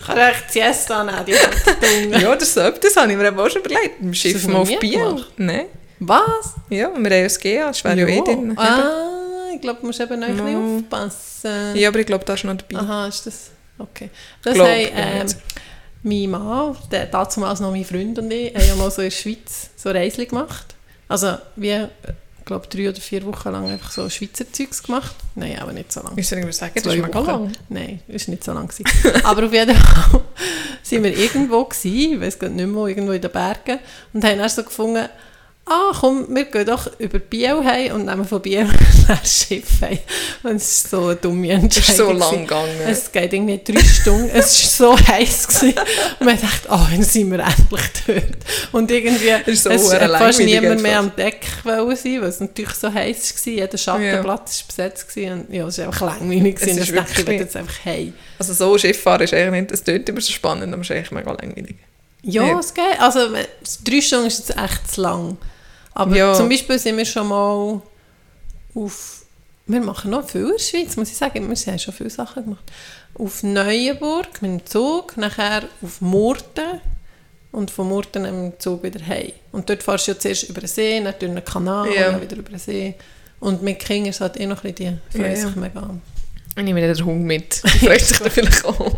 Kannst 0.06 0.54
die 0.54 0.60
Siesta 0.60 1.04
nehmen, 1.04 1.26
die 1.26 1.34
Haltung. 1.34 2.22
Ja, 2.22 2.36
das, 2.36 2.54
so, 2.54 2.70
das 2.70 2.96
habe 2.96 3.12
ich 3.12 3.18
mir 3.18 3.38
auch 3.38 3.50
schon 3.50 3.62
überlegt. 3.62 4.02
Im 4.02 4.14
Schiff 4.14 4.48
mal 4.48 4.58
auf 4.60 4.70
gemacht? 4.80 5.32
Nein. 5.38 5.66
Was? 6.00 6.56
Ja, 6.70 6.88
wir 6.88 6.96
haben 6.96 7.04
das 7.04 7.40
GA, 7.40 7.68
das 7.68 7.84
wäre 7.84 8.00
ja, 8.00 8.08
eh 8.08 8.22
drin. 8.22 8.58
Ah, 8.58 9.50
ich 9.54 9.60
glaube, 9.60 9.82
du 9.82 9.88
musst 9.88 10.00
eben 10.00 10.20
noch 10.20 10.28
ein 10.28 10.38
bisschen 10.38 10.72
Mal. 10.72 10.78
aufpassen. 10.78 11.76
Ja, 11.76 11.90
aber 11.90 12.00
ich 12.00 12.06
glaube, 12.06 12.24
da 12.24 12.34
ist 12.36 12.44
noch 12.44 12.56
dabei. 12.56 12.82
Aha, 12.82 13.08
ist 13.08 13.26
das... 13.26 13.52
Okay. 13.78 14.10
Das 14.44 14.54
Glaub, 14.54 14.68
haben, 14.68 14.90
ähm, 14.96 15.28
mein 16.04 16.30
Mann, 16.30 16.78
der 16.92 17.08
damals 17.08 17.60
noch 17.60 17.72
mein 17.72 17.86
Freund 17.86 18.20
und 18.20 18.32
ich, 18.32 18.54
haben 18.54 18.68
ja 18.68 18.76
mal 18.76 18.92
so 18.92 19.02
in 19.02 19.10
der 19.10 19.16
Schweiz 19.16 19.70
so 19.76 19.90
Reisli 19.90 20.26
gemacht. 20.26 20.76
Also, 21.10 21.38
wir, 21.56 21.90
ich 22.40 22.46
glaube, 22.46 22.68
drei 22.68 22.88
oder 22.90 23.02
vier 23.02 23.26
Wochen 23.26 23.52
lang 23.52 23.68
einfach 23.68 23.92
so 23.92 24.10
Schweizer 24.10 24.46
Zeugs 24.52 24.82
gemacht. 24.84 25.16
Nein, 25.36 25.60
aber 25.60 25.74
nicht 25.74 25.92
so 25.92 26.02
lange. 26.02 26.20
Ich 26.20 26.28
soll 26.28 26.54
sagen, 26.54 26.72
das 26.76 26.84
Zwei 26.84 26.98
mega 26.98 27.16
Wochen. 27.16 27.26
lang. 27.26 27.52
Nein, 27.68 28.00
das 28.08 28.28
war 28.28 28.32
nicht 28.32 28.44
so 28.44 28.54
lang. 28.54 28.72
Aber 29.24 29.46
auf 29.46 29.54
jeden 29.54 29.76
Fall 29.76 30.22
sind 30.84 31.04
wir 31.04 31.18
irgendwo, 31.18 31.66
gewesen, 31.66 32.14
ich 32.14 32.22
weiß 32.22 32.40
nicht 32.42 32.56
mehr, 32.56 32.74
wo, 32.74 32.88
irgendwo 32.88 33.12
in 33.12 33.22
den 33.22 33.32
Bergen, 33.32 33.80
und 34.14 34.24
haben 34.24 34.38
dann 34.38 34.50
so 34.50 34.64
gefunden, 34.64 35.10
ah 35.70 35.94
komm, 36.00 36.26
wir 36.36 36.46
gehen 36.46 36.66
doch 36.66 36.90
über 37.00 37.20
Biel 37.20 37.64
heim 37.64 37.94
und 37.96 38.06
nehmen 38.06 38.26
von 38.26 38.42
Biel 38.42 38.68
das 39.08 39.46
Schiff 39.48 39.82
heim. 39.82 40.00
Und 40.44 40.56
es 40.56 40.64
ist 40.84 40.90
so 40.90 41.06
eine 41.06 41.16
dumme 41.16 41.50
Entscheidung. 41.52 41.90
ist 41.90 41.98
so 41.98 42.12
lang 42.12 42.42
gegangen. 42.42 42.82
Es 42.88 43.12
geht 43.12 43.32
irgendwie 43.34 43.62
drei 43.64 43.84
Stunden, 43.84 44.30
es 44.34 44.80
war 44.80 44.98
so 44.98 45.08
heiß 45.08 45.48
gewesen. 45.48 45.74
und 46.20 46.26
man 46.26 46.40
dachte, 46.42 46.70
ah, 46.70 46.88
dann 46.92 47.04
sind 47.04 47.32
wir 47.32 47.40
endlich 47.40 47.82
dort. 48.08 48.24
Und 48.72 48.92
irgendwie, 48.92 49.52
ist 49.52 49.64
so 49.64 49.70
es 49.70 49.94
hat 49.94 50.12
fast 50.12 50.40
niemand 50.40 50.82
mehr 50.82 51.00
am 51.00 51.16
Deck 51.16 51.46
wollen 51.64 51.96
sein, 51.96 52.22
weil 52.22 52.30
es 52.30 52.40
natürlich 52.40 52.74
so 52.76 52.92
heiß 52.94 53.34
war. 53.46 53.54
Jeder 53.54 53.78
Schattenplatz 53.78 54.62
war 54.62 54.68
besetzt 54.68 55.08
gewesen. 55.08 55.46
und 55.48 55.54
ja, 55.54 55.68
es 55.68 55.78
war 55.78 55.86
einfach 55.86 56.02
langweilig. 56.20 56.56
Es 56.56 56.62
gewesen. 56.62 56.82
ist 56.82 56.90
Und 56.90 56.96
ich 56.96 57.02
dachte, 57.02 57.22
ich 57.22 57.28
will 57.28 57.34
jetzt 57.36 57.56
einfach 57.56 57.86
heim. 57.86 58.14
Also 58.38 58.54
so 58.54 58.78
Schifffahren 58.78 59.22
ist 59.24 59.34
eigentlich 59.34 59.62
nicht, 59.62 59.72
das 59.72 59.84
klingt 59.84 60.10
immer 60.10 60.22
so 60.22 60.32
spannend, 60.32 60.74
aber 60.74 60.82
es 60.82 60.90
ist 60.90 60.96
eigentlich 60.96 61.12
mega 61.12 61.32
langweilig. 61.32 61.76
Ja, 62.22 62.46
Ja. 62.46 62.60
es 62.60 62.74
geht. 62.74 63.00
Also, 63.00 63.20
drei 63.86 64.02
Stunden 64.02 64.28
ist 64.28 64.40
jetzt 64.40 64.58
echt 64.58 64.92
zu 64.92 65.02
lang. 65.02 65.38
Aber 66.00 66.16
Ja. 66.16 66.34
zum 66.34 66.50
Beispiel 66.50 66.80
sind 66.80 66.98
wir 66.98 67.06
schon 67.06 67.28
mal 67.28 67.82
auf... 68.76 69.16
Wir 69.68 69.82
machen 69.82 70.10
noch 70.12 70.28
viel 70.28 70.42
in 70.46 70.52
der 70.54 70.58
Schweiz, 70.60 70.98
muss 70.98 71.10
ich 71.12 71.18
sagen. 71.18 71.48
Wir 71.48 71.56
haben 71.56 71.80
schon 71.80 71.94
viele 71.94 72.10
Sachen 72.10 72.44
gemacht. 72.44 72.64
Auf 73.14 73.44
Neuenburg 73.44 74.42
mit 74.42 74.52
dem 74.52 74.66
Zug, 74.66 75.16
nachher 75.18 75.64
auf 75.84 76.02
Murten 76.02 76.82
und 77.52 77.70
von 77.70 77.88
Murten 77.88 78.24
dem 78.24 78.54
Zug 78.60 78.82
wieder 78.82 79.06
heim. 79.06 79.32
Und 79.52 79.70
dort 79.70 79.84
fährst 79.84 80.08
du 80.08 80.12
ja 80.14 80.20
zuerst 80.20 80.50
über 80.50 80.62
den 80.62 80.68
See, 80.68 81.00
dann 81.04 81.14
durch 81.20 81.32
einen 81.32 81.46
Kanal 81.46 81.88
Ja. 81.94 82.08
und 82.08 82.14
dann 82.14 82.22
wieder 82.22 82.38
über 82.38 82.50
den 82.50 82.60
See. 82.60 82.96
Und 83.40 83.62
mit 83.62 83.78
Kindern 83.80 84.10
ist 84.10 84.16
es 84.16 84.22
halt 84.22 84.40
eh 84.40 84.48
noch 84.48 84.64
ein 84.64 84.74
bisschen, 84.74 85.00
die 85.14 85.18
freuen 85.20 85.32
Ja, 85.34 85.38
ja. 85.40 85.46
sich 85.48 85.56
mega 85.56 85.80
an. 85.82 86.02
Ich 86.58 86.64
nehme 86.64 86.82
den 86.82 87.06
Hund 87.06 87.24
mit. 87.24 87.54
Freut 87.54 88.02
sich 88.02 88.18
dann 88.20 88.32
vielleicht 88.32 88.66
auch. 88.66 88.98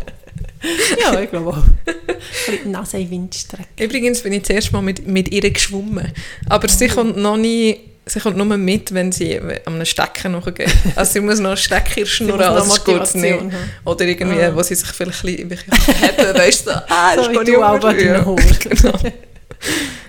Ja, 1.00 1.20
ich 1.20 1.30
glaube 1.30 1.50
auch. 1.50 1.56
Ein 1.86 2.16
bisschen 2.46 2.70
Nase 2.70 2.96
in 2.98 3.04
den 3.04 3.10
Wind 3.10 3.34
strecken. 3.34 3.66
Übrigens 3.82 4.20
bin 4.22 4.32
ich 4.32 4.44
zuerst 4.44 4.72
mal 4.72 4.82
mit, 4.82 5.06
mit 5.06 5.32
ihr 5.32 5.50
geschwommen. 5.50 6.12
Aber 6.48 6.68
sie 6.68 6.88
kommt 6.88 7.16
noch 7.16 7.36
nie... 7.36 7.78
Sie 8.04 8.18
kommt 8.18 8.36
nur 8.36 8.44
mit, 8.46 8.92
wenn 8.94 9.12
sie 9.12 9.38
an 9.38 9.52
einem 9.64 9.84
Stecken 9.84 10.32
nachgeht. 10.32 10.68
Also 10.96 11.12
sie 11.12 11.20
muss 11.20 11.38
noch 11.38 11.50
einen 11.50 11.56
Stecker 11.56 11.96
in 11.98 12.02
der 12.02 12.10
Schnur, 12.10 12.36
muss 12.36 12.66
noch 12.68 12.76
es 12.76 12.84
geht 12.84 12.94
nicht. 13.22 13.34
Motivation 13.34 13.52
haben. 13.52 13.70
Oder 13.84 14.04
irgendwie, 14.06 14.42
Ah. 14.42 14.54
wo 14.56 14.62
sie 14.64 14.74
sich 14.74 14.88
vielleicht 14.88 15.24
ein 15.24 15.48
bisschen, 15.48 15.70
haben, 15.72 16.38
weißt 16.38 16.66
du, 16.66 16.70
ah, 16.88 17.14
das 17.14 17.26
So 17.26 17.32
gar 17.32 17.44
du 17.44 17.62
auch 17.62 17.92
ja. 17.92 17.92
Genau. 17.92 18.36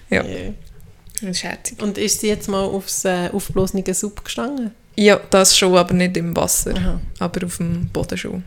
Ja. 0.10 0.24
Herzig. 1.22 1.82
Und 1.82 1.98
ist 2.00 2.22
sie 2.22 2.28
jetzt 2.30 2.50
mal 2.50 2.64
aufs 2.64 3.06
äh, 3.06 3.30
aufblasene 3.32 3.84
Sub 3.94 4.24
gestanden? 4.26 4.72
Ja, 4.96 5.20
das 5.30 5.56
schon, 5.58 5.76
aber 5.76 5.94
nicht 5.94 6.18
im 6.18 6.36
Wasser. 6.36 6.74
Aha. 6.76 7.00
aber 7.20 7.46
auf 7.46 7.58
dem 7.58 7.88
Boden 7.90 8.18
schon. 8.18 8.44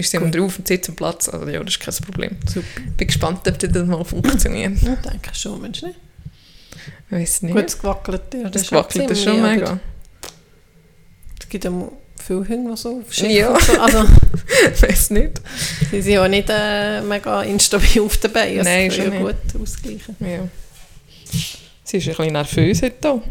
Ist 0.00 0.10
sie 0.10 0.16
Gut. 0.18 0.34
immer 0.34 0.44
drauf 0.44 0.58
und 0.58 0.66
sitzt 0.68 0.88
am 0.88 0.96
Platz, 0.96 1.28
also 1.28 1.46
ja, 1.48 1.62
das 1.62 1.74
ist 1.76 1.80
kein 1.80 1.94
Problem. 2.04 2.36
Super. 2.46 2.66
Bin 2.96 3.06
gespannt, 3.06 3.46
ob 3.46 3.58
das 3.58 3.86
mal 3.86 4.04
funktioniert. 4.04 4.72
Ich 4.74 4.80
denke 4.82 5.34
schon, 5.34 5.60
Mensch, 5.60 5.82
nicht? 5.82 5.96
Ich 7.06 7.12
weiß 7.16 7.42
nicht. 7.42 7.54
Gut, 7.54 7.64
es 7.66 7.78
gewackelt. 7.78 8.22
Ja, 8.34 8.48
das 8.48 8.70
wackelt 8.72 9.10
das 9.10 9.22
schon 9.22 9.34
ziemlich, 9.34 9.52
mega. 9.56 9.66
aber 9.70 9.80
Es 11.40 11.48
gibt 11.48 11.64
ja 11.64 11.72
viele 12.24 12.48
Hunde, 12.48 12.70
die 12.70 12.76
so 12.76 13.02
Schiff 13.10 13.30
Ja. 13.30 13.58
so. 13.60 13.80
Also, 13.80 14.04
Ich 14.74 14.82
weiß 14.82 15.10
nicht. 15.10 15.40
sie 15.90 16.00
sind 16.02 16.12
ja 16.14 16.28
nicht 16.28 16.48
äh, 16.50 17.00
mega 17.02 17.42
instabil 17.42 18.02
auf 18.02 18.16
den 18.18 18.32
Beinen. 18.32 18.58
Also, 18.58 18.70
Nein, 18.70 18.90
schon 18.90 19.12
ja 19.12 19.18
gut 19.20 19.62
ausgleichen. 19.62 20.16
Ja. 20.20 20.48
Sie 21.84 21.96
ist 21.98 22.08
ein 22.08 22.14
bisschen 22.16 22.32
nervös 22.32 22.82
heute 22.82 23.08
auch. 23.10 23.22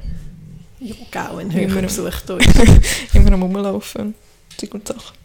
Ja, 0.82 0.96
genau, 1.12 1.38
ein 1.38 1.50
Immer- 1.52 1.74
höherer 1.74 1.82
Besuch 1.84 2.22
da 2.26 2.38
ist. 2.38 2.50
Immer 3.14 3.32
am 3.34 3.44
Rumlaufen. 3.44 4.14
Zeug 4.58 4.74
und 4.74 4.88
Sachen. 4.88 5.18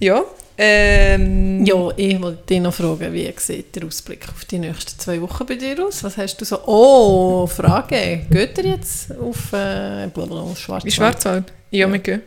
Ja. 0.00 0.22
Ähm, 0.58 1.64
Ja, 1.66 1.90
ich 1.96 2.20
wollte 2.20 2.42
dich 2.46 2.60
noch 2.60 2.72
fragen, 2.72 3.12
wie 3.12 3.32
sieht 3.36 3.76
der 3.76 3.84
Ausblick 3.84 4.26
auf 4.28 4.44
die 4.46 4.58
nächsten 4.58 4.98
zwei 4.98 5.20
Wochen 5.20 5.44
bei 5.46 5.54
dir 5.56 5.86
aus? 5.86 6.02
Was 6.04 6.16
hast 6.16 6.40
du 6.40 6.44
so? 6.44 6.58
Oh, 6.66 7.46
Frage. 7.46 8.20
Geht 8.30 8.58
ihr 8.58 8.70
jetzt 8.70 9.16
auf 9.18 9.52
äh, 9.52 10.08
Schwarzwald? 10.56 10.92
Schwarzwald? 10.92 11.52
Ja, 11.70 11.86
Ja. 11.86 11.92
wir 11.92 11.98
gehen. 11.98 12.22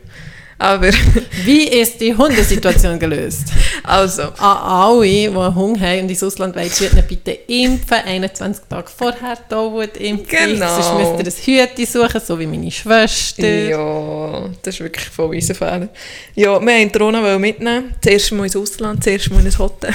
Aber, 0.60 0.90
Wie 1.44 1.68
ist 1.68 1.98
die 2.02 2.14
Hundesituation 2.14 2.98
gelöst? 2.98 3.44
also, 3.82 4.24
An 4.24 4.58
alle, 4.58 5.06
die 5.06 5.28
Hund 5.30 5.80
haben 5.80 6.02
und 6.02 6.10
ins 6.10 6.22
Ausland 6.22 6.54
wollen, 6.54 6.68
sollten 6.68 7.02
bitte 7.08 7.30
impfen. 7.30 7.96
21 8.04 8.64
Tage 8.68 8.90
vorher 8.94 9.38
dauert 9.48 9.98
die 9.98 10.08
Impfung. 10.08 10.26
Genau. 10.28 10.82
Sonst 10.82 11.18
müsst 11.24 11.48
ihr 11.48 11.62
ein 11.62 11.68
Hütchen 11.70 11.86
suchen, 11.86 12.20
so 12.20 12.38
wie 12.38 12.46
meine 12.46 12.70
Schwester. 12.70 13.48
ja, 13.48 14.50
das 14.60 14.74
ist 14.74 14.80
wirklich 14.80 15.08
voll 15.08 15.34
unser 15.34 15.54
Fehler. 15.54 15.88
Ja, 16.34 16.60
wir 16.60 16.66
wollten 16.66 16.92
die 16.92 16.98
Rona 16.98 17.38
mitnehmen. 17.38 17.94
Das 18.02 18.12
erste 18.12 18.34
Mal 18.34 18.44
ins 18.44 18.56
Ausland, 18.56 19.00
das 19.00 19.06
erste 19.06 19.32
Mal 19.32 19.40
in 19.40 19.46
ein 19.46 19.58
Hotel. 19.58 19.94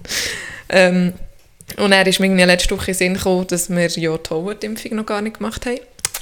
ähm, 0.70 1.12
und 1.76 1.90
dann 1.90 2.06
ist 2.06 2.20
mir 2.20 2.26
irgendwie 2.26 2.44
letzte 2.44 2.74
Woche 2.74 2.90
in 2.90 2.94
den 2.94 2.98
Sinn 2.98 3.14
gekommen, 3.14 3.46
dass 3.48 3.68
wir 3.68 3.86
ja 3.86 4.16
die 4.16 4.30
Howard-Impfung 4.30 4.96
noch 4.96 5.06
gar 5.06 5.20
nicht 5.20 5.36
gemacht 5.36 5.66
haben. 5.66 5.78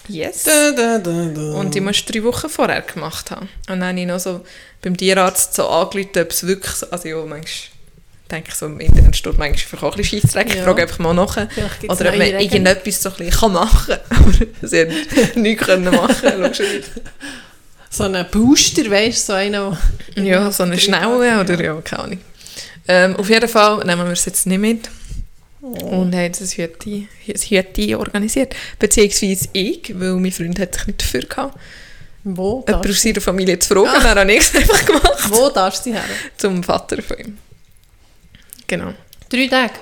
Yes. 0.09 0.45
Da, 0.45 0.71
da, 0.73 0.99
da. 0.99 1.53
Und 1.53 1.75
die 1.75 1.81
musst 1.81 2.09
du 2.09 2.13
drei 2.13 2.25
Wochen 2.25 2.49
vorher 2.49 2.81
gemacht 2.83 3.31
haben. 3.31 3.49
Und 3.69 3.81
dann 3.81 3.85
habe 3.89 4.01
ich 4.01 4.07
noch 4.07 4.19
so 4.21 4.45
beim 4.83 4.97
Tierarzt 4.97 5.55
so 5.55 5.69
angerufen, 5.69 6.11
ob 6.23 6.31
es 6.31 6.47
wirklich 6.47 6.73
so, 6.75 6.91
also 6.91 7.09
ja, 7.09 7.17
manchmal 7.17 7.45
denke 8.31 8.49
ich 8.51 8.55
so 8.57 8.67
im 8.67 8.79
Internet 8.81 9.17
steht 9.17 9.39
manchmal 9.39 9.49
einfach 9.63 9.83
auch 9.83 9.93
ein 9.95 9.97
bisschen 9.99 10.21
Scheissdreck. 10.21 10.49
Ich 10.49 10.55
Ja. 10.57 10.65
frage 10.65 10.83
einfach 10.83 10.99
mal 10.99 11.15
nach. 11.15 11.33
Vielleicht 11.51 11.81
gibt's 11.81 12.01
Oder 12.01 12.11
ob 12.11 12.17
man 12.19 12.27
Regeln. 12.27 12.41
irgendetwas 12.43 13.03
so 13.03 13.09
ein 13.11 13.15
bisschen 13.17 13.41
kann 13.41 13.53
machen 13.53 13.87
kann. 13.89 14.01
Aber 14.61 14.69
sie 14.69 14.81
haben 14.81 15.43
nichts 15.43 15.65
können 15.67 15.95
machen. 15.95 16.53
So 17.91 18.05
ein 18.05 18.27
Booster, 18.31 18.91
weißt 18.91 19.29
du, 19.29 19.33
so 19.33 19.33
einer, 19.33 19.79
der- 20.17 20.25
Ja, 20.25 20.51
so 20.53 20.63
eine 20.63 20.79
schnelle 20.79 21.41
oder 21.41 21.63
ja, 21.63 21.81
keine 21.81 22.03
Ahnung. 22.03 22.21
Ähm, 22.87 23.17
auf 23.17 23.29
jeden 23.31 23.49
Fall 23.49 23.85
nehmen 23.85 24.05
wir 24.07 24.13
es 24.13 24.25
jetzt 24.27 24.47
nicht 24.47 24.59
mit. 24.59 24.89
Und 25.61 26.15
haben 26.15 26.15
ein 26.15 26.33
Hütti, 26.33 27.09
ein 27.27 27.35
Hütti 27.35 27.95
organisiert. 27.95 28.55
Beziehungsweise 28.79 29.49
ich, 29.53 29.99
weil 29.99 30.15
mein 30.15 30.33
Freund 30.33 30.59
hat 30.59 30.75
sich 30.75 30.87
nicht 30.87 31.03
dafür 31.03 31.23
gehabt, 31.23 31.59
Wo 32.25 32.65
jemanden 32.67 32.91
aus 32.91 33.03
seiner 33.03 33.21
Familie 33.21 33.59
zu 33.59 33.75
fragen. 33.75 33.89
Ah. 33.89 34.15
Habe 34.15 34.33
ich 34.33 34.41
es 34.41 34.55
einfach 34.55 34.85
gemacht. 34.85 35.31
wo 35.31 35.49
darfst 35.49 35.87
du 35.87 35.93
her? 35.93 36.05
Zum 36.37 36.63
Vater 36.63 37.03
von 37.03 37.19
ihm. 37.19 37.39
Genau. 38.67 38.93
Drei 39.29 39.49
Tage? 39.49 39.75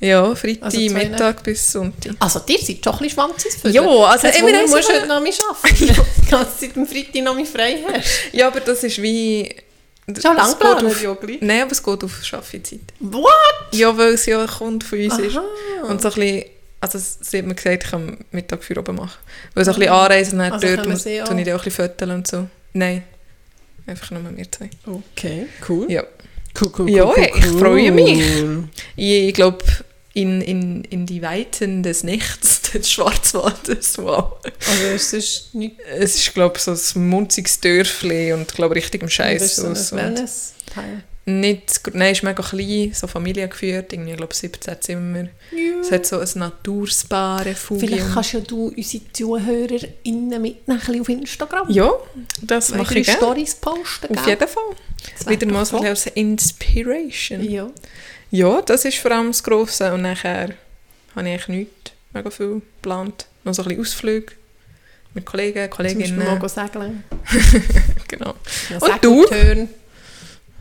Ja, 0.00 0.34
Freitag, 0.34 0.64
Also 0.64 0.80
Mittag 0.80 1.42
bis 1.44 1.70
Sonntag. 1.70 2.16
Also, 2.18 2.40
dir 2.40 2.58
seid 2.58 2.82
schon 2.82 2.92
ein 2.92 2.98
bisschen 2.98 3.10
Schwanzis 3.10 3.54
für 3.54 3.68
Ja, 3.68 3.82
also 3.82 4.26
das 4.26 4.36
immer 4.36 4.48
Wunder, 4.48 4.60
eins 4.60 4.70
musst 4.72 4.88
du 4.88 4.94
heute 4.94 5.06
noch 5.06 5.14
arbeiten, 5.14 5.86
du 5.86 6.06
die 6.24 6.28
ganze 6.28 6.58
Zeit 6.58 6.76
am 6.76 6.86
Freitag 6.86 7.22
noch 7.22 7.46
frei 7.46 7.78
hast. 7.86 8.08
Ja, 8.32 8.48
aber 8.48 8.60
das 8.60 8.82
ist 8.82 9.00
wie... 9.00 9.54
Schon 10.06 10.36
lang 10.36 10.46
es 10.46 10.58
geht 10.58 10.60
geplant, 10.60 10.84
auf, 10.84 11.02
ja, 11.02 11.14
gleich. 11.14 11.38
Nein, 11.40 11.62
aber 11.62 11.72
es 11.72 11.82
geht 11.82 12.04
auf 12.04 12.24
Schaffenzeit. 12.24 12.80
What? 13.00 13.30
Ja, 13.72 13.96
weil 13.96 14.14
es 14.14 14.26
ja 14.26 14.40
ein 14.42 14.48
Kunde 14.48 14.84
von 14.84 14.98
uns 14.98 15.18
ist. 15.18 15.36
Aha. 15.36 15.44
Und 15.88 16.02
so 16.02 16.08
ein 16.08 16.14
bisschen 16.14 16.44
also 16.80 16.98
sie 16.98 17.38
hat 17.38 17.46
mir 17.46 17.54
gesagt, 17.54 17.84
ich 17.84 17.90
kann 17.92 18.18
Mittag 18.32 18.64
für 18.64 18.76
oben 18.76 18.96
machen. 18.96 19.16
Weil 19.54 19.64
so 19.64 19.70
ein 19.70 19.78
bisschen 19.78 19.92
anreisen 19.92 20.32
und 20.32 20.38
dann 20.40 20.52
Also 20.54 20.66
dort 20.66 20.80
auch? 20.80 20.84
tue 20.84 20.94
ich 20.94 21.18
dann 21.24 21.30
auch 21.38 21.38
ein 21.38 21.44
bisschen 21.46 21.70
fotografieren 21.70 22.10
und 22.10 22.26
so. 22.26 22.48
Nein, 22.72 23.04
einfach 23.86 24.10
nur 24.10 24.20
mit 24.22 24.36
mir 24.36 24.50
zwei. 24.50 24.68
Okay, 24.86 25.46
cool. 25.68 25.90
Ja. 25.90 26.02
Cool, 26.60 26.72
cool, 26.78 26.90
Ja, 26.90 27.12
ich 27.16 27.46
freue 27.46 27.92
mich. 27.92 28.18
cool. 28.42 28.64
Ich, 28.96 29.28
ich 29.28 29.34
glaube, 29.34 29.64
in, 30.12 30.40
in, 30.40 30.82
in 30.84 31.06
die 31.06 31.22
Weiten 31.22 31.84
des 31.84 32.02
Nichts, 32.02 32.61
des 32.78 32.90
Schwarzwaldes, 32.90 33.98
wow. 33.98 34.34
Also 34.44 34.84
es 34.94 35.12
ist 35.12 35.54
nicht 35.54 35.76
Es 35.80 36.16
ist, 36.16 36.34
glaube 36.34 36.56
ich, 36.56 36.62
so 36.62 36.72
ein 36.72 37.08
munziges 37.08 37.60
Dörfli 37.60 38.32
und, 38.32 38.52
glaube 38.54 38.74
richtig 38.74 39.02
im 39.02 39.08
Scheiß 39.08 39.42
ist 39.42 39.56
so 39.56 39.66
ein 39.66 39.74
Wellness-Teil. 39.76 41.04
Nicht, 41.24 41.82
nein, 41.94 42.10
es 42.10 42.18
ist 42.18 42.24
mega 42.24 42.42
klein, 42.42 42.92
so 42.92 43.06
familiengeführt, 43.06 43.92
irgendwie, 43.92 44.10
ich 44.10 44.16
glaube 44.16 44.34
17 44.34 44.80
Zimmer. 44.80 45.28
Es 45.80 45.92
hat 45.92 46.04
so 46.04 46.18
ein 46.18 46.28
Naturspa, 46.34 47.36
Refugium. 47.36 47.88
Vielleicht 47.88 48.12
kannst 48.12 48.32
ja 48.32 48.40
du 48.40 48.72
unsere 48.76 49.04
ZuhörerInnen 49.12 50.42
mitnehmen 50.42 50.80
ein 50.84 51.00
auf 51.00 51.08
Instagram. 51.08 51.70
Ja, 51.70 51.92
das 52.40 52.70
mache 52.70 52.80
Weitere 52.80 52.98
ich 52.98 53.06
gerne. 53.06 53.20
Stories 53.20 53.54
posten, 53.54 54.18
Auf 54.18 54.26
jeden 54.26 54.48
Fall. 54.48 54.62
Das 55.16 55.28
Wieder 55.28 55.46
mal 55.46 55.64
so 55.64 55.78
ein 55.78 55.86
als 55.86 56.06
Inspiration. 56.06 57.48
Ja. 57.48 57.70
Ja, 58.32 58.60
das 58.62 58.84
ist 58.84 58.98
vor 58.98 59.12
allem 59.12 59.28
das 59.28 59.44
Grosse. 59.44 59.92
Und 59.92 60.02
nachher 60.02 60.54
habe 61.14 61.28
ich 61.28 61.34
eigentlich 61.34 61.48
nichts 61.48 61.92
mega 62.12 62.30
viel 62.30 62.54
geplant. 62.60 63.26
Noch 63.44 63.54
so 63.54 63.62
ein 63.62 63.68
bisschen 63.68 63.82
Ausflüge 63.82 64.32
mit 65.14 65.26
Kollegen, 65.26 65.70
Zum 65.70 65.84
Beispiel 65.84 65.96
Kolleginnen. 66.18 66.48
segeln. 66.48 67.04
Genau. 68.08 68.34
Ja, 68.70 68.78
Und 68.78 69.04
du? 69.04 69.24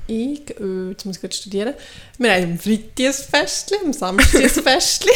Ich, 0.07 0.59
äh, 0.59 0.89
jetzt 0.89 1.05
muss 1.05 1.15
ich 1.17 1.21
gerade 1.21 1.35
studieren. 1.35 1.73
Wir 2.17 2.33
haben 2.33 2.43
am 2.43 2.59
Freitag 2.59 3.05
ein 3.05 3.13
Festchen, 3.13 3.77
am 3.85 3.93
Samstag 3.93 4.41
ein 4.43 4.49
Festchen. 4.49 5.11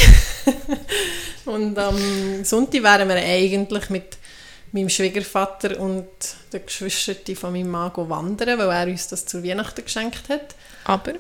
und 1.46 1.78
am 1.78 2.44
Sonntag 2.44 2.84
wären 2.84 3.10
wir 3.10 3.16
eigentlich 3.16 3.90
mit 3.90 4.18
meinem 4.72 4.90
Schwiegervater 4.90 5.80
und 5.80 6.08
den 6.52 6.66
Geschwistern 6.66 7.36
von 7.36 7.54
meinem 7.54 7.70
Mann 7.70 7.92
wandern, 7.96 8.60
weil 8.60 8.70
er 8.70 8.88
uns 8.88 9.08
das 9.08 9.26
zu 9.26 9.44
Weihnachten 9.44 9.84
geschenkt 9.84 10.30
hat. 10.30 10.56
Aber 10.84 11.14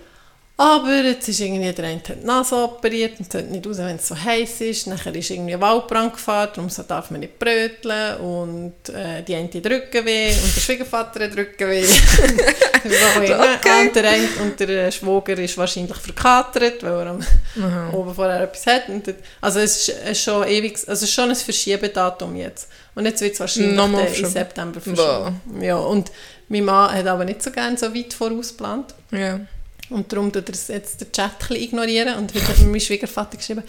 Aber 0.57 1.03
jetzt 1.03 1.27
ist 1.27 1.41
irgendwie 1.41 1.73
der 1.73 1.83
eine 1.83 1.97
hat 1.99 2.21
die 2.21 2.25
Nase 2.25 2.55
operiert 2.55 3.19
und 3.19 3.29
sollte 3.29 3.49
nicht 3.49 3.67
raus, 3.67 3.77
wenn 3.77 3.97
es 3.97 4.07
so 4.07 4.15
heiß 4.17 4.61
ist. 4.61 4.87
Nachher 4.87 5.13
ist 5.13 5.29
irgendwie 5.29 5.53
ein 5.53 5.59
Waldbrand 5.59 6.13
gefahren, 6.13 6.49
darum 6.55 6.69
so 6.69 6.83
darf 6.83 7.11
man 7.11 7.19
nicht 7.19 7.37
bröteln. 7.37 8.17
Und 8.21 8.87
äh, 8.87 9.21
die 9.21 9.35
eine 9.35 9.49
drücken 9.49 10.05
weh 10.05 10.29
und 10.29 10.55
der 10.55 10.61
Schwiegervater 10.61 11.27
drücken 11.27 11.69
weh. 11.69 11.83
okay. 13.17 13.33
Okay. 13.33 13.87
und, 13.87 13.95
der 13.97 14.09
eine, 14.09 14.27
und 14.41 14.57
der 14.57 14.91
Schwager 14.91 15.37
ist 15.39 15.57
wahrscheinlich 15.57 15.97
verkatert, 15.97 16.81
weil 16.83 16.93
er 16.93 17.07
am 17.07 17.19
aha. 17.61 17.89
oben 17.91 18.15
vorher 18.15 18.43
etwas 18.43 18.65
hat. 18.65 18.83
Dort- 18.87 19.17
also 19.41 19.59
es 19.59 19.89
ist, 19.89 19.97
es 20.05 20.21
schon 20.21 20.47
ewig, 20.47 20.75
also 20.75 20.91
es 20.93 21.03
ist 21.03 21.11
schon 21.11 21.29
ein 21.31 21.35
Verschiebedatum 21.35 22.33
jetzt. 22.37 22.69
Und 22.95 23.05
jetzt 23.05 23.19
wird 23.19 23.33
es 23.33 23.41
wahrscheinlich 23.41 24.19
im. 24.19 24.25
September 24.25 24.79
verschoben. 24.79 25.41
Ja, 25.59 25.75
und 25.75 26.13
mein 26.47 26.63
Mann 26.63 26.93
hat 26.93 27.07
aber 27.07 27.25
nicht 27.25 27.43
so 27.43 27.51
gerne 27.51 27.77
so 27.77 27.93
weit 27.93 28.13
vorausgeplant. 28.13 28.95
ja. 29.11 29.41
Und 29.89 30.11
darum 30.11 30.31
tut 30.31 30.49
er 30.49 30.75
jetzt 30.75 31.01
den 31.01 31.11
Chat 31.11 31.51
ignorieren. 31.51 32.15
Und 32.15 32.33
heute 32.33 32.47
hat 32.47 32.59
mir 32.59 32.67
mein 32.67 32.79
Schwiegervater 32.79 33.37
geschrieben, 33.37 33.63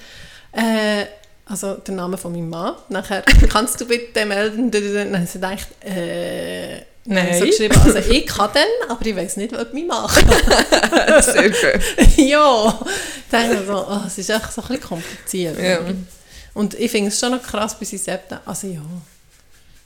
äh, 0.52 1.04
also 1.44 1.74
der 1.74 1.94
Name 1.94 2.16
von 2.16 2.32
meinem 2.32 2.48
Mann. 2.48 2.74
Nachher, 2.88 3.22
kannst 3.48 3.80
du 3.80 3.86
bitte 3.86 4.24
melden? 4.26 4.70
Dann 4.70 5.14
habe 5.14 5.24
ich 5.24 5.32
gedacht, 5.32 5.68
äh, 5.84 6.80
Nein. 7.08 7.38
So 7.38 7.46
geschrieben, 7.46 7.76
also 7.84 7.98
ich 7.98 8.26
kann 8.26 8.50
den, 8.52 8.90
aber 8.90 9.06
ich 9.06 9.14
weiß 9.14 9.36
nicht, 9.36 9.52
was 9.52 9.68
mein 9.72 9.86
Mann 9.86 10.08
kann. 10.08 11.22
Sehr 11.22 11.54
schön. 11.54 11.80
ja, 12.26 12.80
dann 13.30 13.48
denke 13.48 13.62
ich 13.62 13.66
so, 13.68 13.86
oh, 13.88 14.00
es 14.06 14.18
ist 14.18 14.30
echt 14.30 14.52
so 14.52 14.62
ein 14.62 14.68
bisschen 14.68 14.82
kompliziert. 14.82 15.62
Ja. 15.62 15.80
Und 16.54 16.74
ich 16.74 16.90
finde 16.90 17.08
es 17.08 17.20
schon 17.20 17.30
noch 17.30 17.42
krass 17.42 17.78
bis 17.78 17.92
in 17.92 17.98
September. 17.98 18.42
Also 18.44 18.66
ja. 18.66 18.80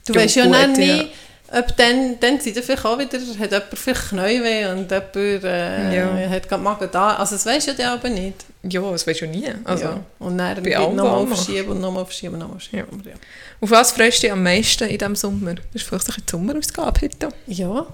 Du 0.07 0.13
Ja, 0.13 0.21
weißt 0.21 0.35
ja 0.35 0.45
gut, 0.45 0.77
nie, 0.77 0.87
ja. 0.87 1.05
Ob 1.53 1.75
dann, 1.77 2.17
dann 2.19 2.39
sind 2.39 2.55
ja 2.55 2.61
vielleicht 2.61 2.85
auch 2.85 2.97
wieder, 2.97 3.17
hat 3.17 3.51
jemand 3.51 3.63
vielleicht 3.77 4.09
Knäuel 4.09 4.67
und 4.71 4.89
jemand 4.91 5.15
äh, 5.15 5.95
Ja. 5.97 6.29
hat 6.29 6.47
gerade 6.47 6.63
Magen 6.63 6.89
da. 6.91 7.15
Also 7.15 7.35
das 7.35 7.45
weisst 7.45 7.67
du 7.67 7.71
ja 7.71 7.77
dann 7.77 7.99
aber 7.99 8.09
nicht. 8.09 8.45
Ja, 8.63 8.81
das 8.91 9.05
weisst 9.05 9.21
du 9.21 9.27
nie. 9.27 9.49
Also, 9.63 9.83
ja. 9.85 9.99
Und 10.19 10.37
dann 10.37 10.63
nochmal 10.95 11.23
machen. 11.25 11.35
verschieben 11.35 11.69
und 11.71 11.81
nochmal 11.81 12.05
verschieben 12.05 12.33
und 12.35 12.39
nochmal 12.39 12.59
verschieben. 12.59 13.03
Ja. 13.05 13.11
Auf 13.59 13.69
was 13.71 13.91
freust 13.91 14.17
du 14.17 14.21
dich 14.21 14.31
am 14.31 14.43
meisten 14.43 14.87
in 14.87 14.97
diesem 14.97 15.15
Sommer? 15.15 15.55
Das 15.55 15.63
ist 15.73 15.83
vielleicht 15.83 15.93
ein 16.09 16.13
bisschen 16.13 16.23
die 16.27 16.31
Sommerausgabe 16.31 17.01
heute. 17.01 17.29
Ja. 17.47 17.85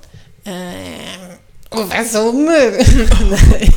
Ähm, 0.45 1.37
auf 1.69 1.89
den 1.89 2.05
Sommer? 2.05 2.57
Nein, 2.71 3.73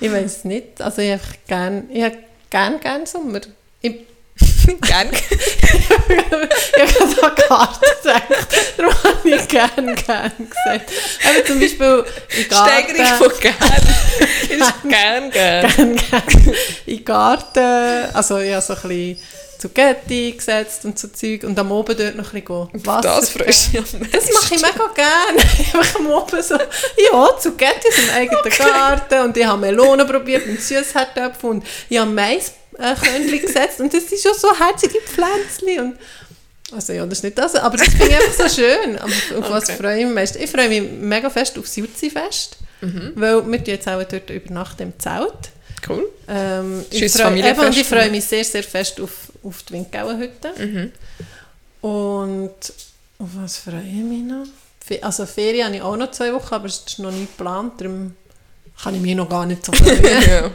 ich 0.00 0.12
weiß 0.12 0.44
nicht. 0.44 0.80
Also 0.80 1.02
ich 1.02 1.12
habe 1.12 1.22
gern, 1.48 1.84
ich 1.90 2.02
habe 2.02 2.16
gern, 2.50 2.78
gern 2.80 3.06
Sommer. 3.06 3.40
Ich, 3.80 3.96
Gerne. 4.80 5.10
ich 5.70 5.90
habe 5.90 7.14
gerade 7.16 7.22
an 7.22 7.34
Garten 7.48 7.86
gedacht. 8.02 8.48
Darum 8.76 8.94
habe 9.04 9.30
ich 9.30 9.48
gern, 9.48 9.94
gern 9.94 10.32
gesagt. 10.38 10.92
Aber 11.24 11.44
zum 11.46 11.60
Beispiel 11.60 12.04
in 12.36 12.48
Garten... 12.48 12.94
Steigerung 12.94 13.18
von 13.18 13.40
gern. 13.40 13.54
ist 14.50 14.74
gern, 14.88 15.30
gern. 15.30 15.76
gern, 15.76 15.96
gern 15.96 16.54
in 16.86 16.96
den 16.96 17.04
Garten, 17.04 18.14
also 18.14 18.38
ich 18.38 18.52
habe 18.52 18.62
so 18.62 18.74
ein 18.74 18.80
bisschen 18.82 19.18
Zucchetti 19.64 20.32
gesetzt 20.32 20.84
und 20.84 20.98
so 20.98 21.08
Zeug 21.08 21.44
und 21.44 21.58
am 21.58 21.72
Oben 21.72 21.96
dort 21.96 22.16
noch 22.16 22.34
ein 22.34 22.42
bisschen 22.42 22.86
Wasser 22.86 23.44
Das 23.44 23.70
dich 23.70 23.78
am 23.78 24.10
Das 24.12 24.30
mache 24.30 24.54
ich 24.54 24.60
mega 24.60 24.90
gerne. 24.94 25.38
Einfach 25.72 26.00
am 26.00 26.06
Oben 26.10 26.42
so, 26.42 26.54
ja, 26.54 27.38
Zucchetti 27.38 27.88
aus 27.88 27.94
dem 27.94 28.10
eigenen 28.14 28.42
Garten 28.50 29.20
und 29.20 29.36
ich 29.36 29.46
habe 29.46 29.60
Melonen 29.60 30.06
probiert 30.06 30.46
und 30.46 30.60
Süßherdöpfe 30.60 31.46
und 31.46 31.64
ich 31.88 31.98
habe 31.98 32.10
Maiskörnchen 32.78 33.40
gesetzt 33.40 33.80
und 33.80 33.92
das 33.92 34.08
sind 34.08 34.20
schon 34.20 34.34
so 34.38 34.48
herzige 34.58 34.98
Pflänzchen 35.00 35.80
und 35.92 35.98
also 36.72 36.92
ja, 36.92 37.04
das 37.06 37.18
ist 37.18 37.24
nicht 37.24 37.38
das, 37.38 37.54
aber 37.54 37.76
das 37.76 37.88
finde 37.88 38.08
ich 38.08 38.14
einfach 38.16 38.48
so 38.48 38.62
schön. 38.62 38.98
Auf 38.98 39.50
was 39.50 39.64
Okay. 39.64 39.76
freue 39.76 39.92
ich 39.98 40.02
mich 40.02 40.06
am 40.08 40.14
meisten? 40.14 40.42
Ich 40.42 40.50
freue 40.50 40.68
mich 40.68 40.82
mega 40.82 41.30
fest 41.30 41.56
aufs 41.58 41.76
Jutzi-Fest, 41.76 42.56
Mhm. 42.80 43.12
weil 43.14 43.46
wir 43.46 43.60
jetzt 43.60 43.86
auch 43.86 44.02
dort 44.02 44.28
übernachten 44.30 44.82
im 44.82 44.98
Zelt. 44.98 45.32
Cool. 45.88 46.08
Ähm, 46.26 46.84
ich 46.90 46.98
Schönes 46.98 47.12
freu- 47.16 47.24
Familienfest. 47.24 47.58
eben, 47.60 47.66
und 47.74 47.80
ich 47.80 47.86
freue 47.86 48.10
mich 48.10 48.24
sehr, 48.24 48.44
sehr 48.44 48.62
fest 48.64 48.98
auf, 49.00 49.10
auf 49.42 49.62
die 49.64 49.74
Windgauenhütte. 49.74 50.52
Mhm. 50.58 50.92
Und 51.80 52.54
auf 53.18 53.28
was 53.34 53.58
freue 53.58 53.82
ich 53.86 53.94
mich 54.02 54.22
noch? 54.22 54.46
Also 55.02 55.26
Ferien 55.26 55.66
habe 55.66 55.76
ich 55.76 55.82
auch 55.82 55.96
noch 55.96 56.10
zwei 56.10 56.32
Wochen, 56.32 56.54
aber 56.54 56.66
es 56.66 56.82
ist 56.86 56.98
noch 56.98 57.10
nicht 57.10 57.36
geplant, 57.36 57.74
darum 57.80 58.14
kann 58.82 58.94
ich 58.94 59.00
mich 59.00 59.14
noch 59.14 59.28
gar 59.28 59.46
nicht 59.46 59.64
so 59.64 59.72
freuen. 59.72 60.02
ja. 60.28 60.50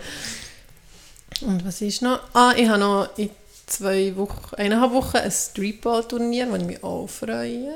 Und 1.42 1.66
was 1.66 1.82
ist 1.82 2.02
noch? 2.02 2.20
Ah, 2.34 2.54
ich 2.56 2.68
habe 2.68 2.80
noch 2.80 3.10
in 3.18 3.30
zwei 3.68 4.16
Wochen, 4.16 4.56
eineinhalb 4.58 4.92
Wochen 4.94 5.18
ein 5.18 5.32
Streetball-Turnier, 5.32 6.48
wo 6.50 6.56
ich 6.56 6.64
mich 6.64 6.84
auch 6.84 7.08
freue. 7.08 7.74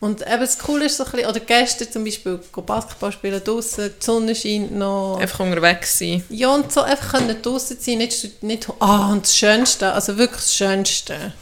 Und 0.00 0.20
eben 0.22 0.40
das 0.40 0.58
Coole 0.58 0.86
ist 0.86 0.96
so 0.98 1.04
ein 1.04 1.12
bisschen, 1.12 1.28
oder 1.30 1.40
gestern 1.40 1.90
zum 1.90 2.04
Beispiel 2.04 2.38
Basketball 2.66 3.10
spielen 3.12 3.42
draußen, 3.42 3.90
die 3.98 4.04
Sonne 4.04 4.34
scheint 4.34 4.72
noch. 4.72 5.18
Einfach 5.18 5.40
unterwegs 5.40 5.98
sein. 5.98 6.22
Ja, 6.28 6.54
und 6.54 6.70
so 6.70 6.82
einfach 6.82 7.12
können 7.18 7.40
draußen 7.40 7.78
sein, 7.80 7.98
nicht, 7.98 8.42
nicht 8.42 8.68
ah, 8.80 9.12
und 9.12 9.22
das 9.24 9.36
Schönste, 9.36 9.92
also 9.92 10.18
wirklich 10.18 10.40
das 10.42 10.54
Schönste, 10.54 11.32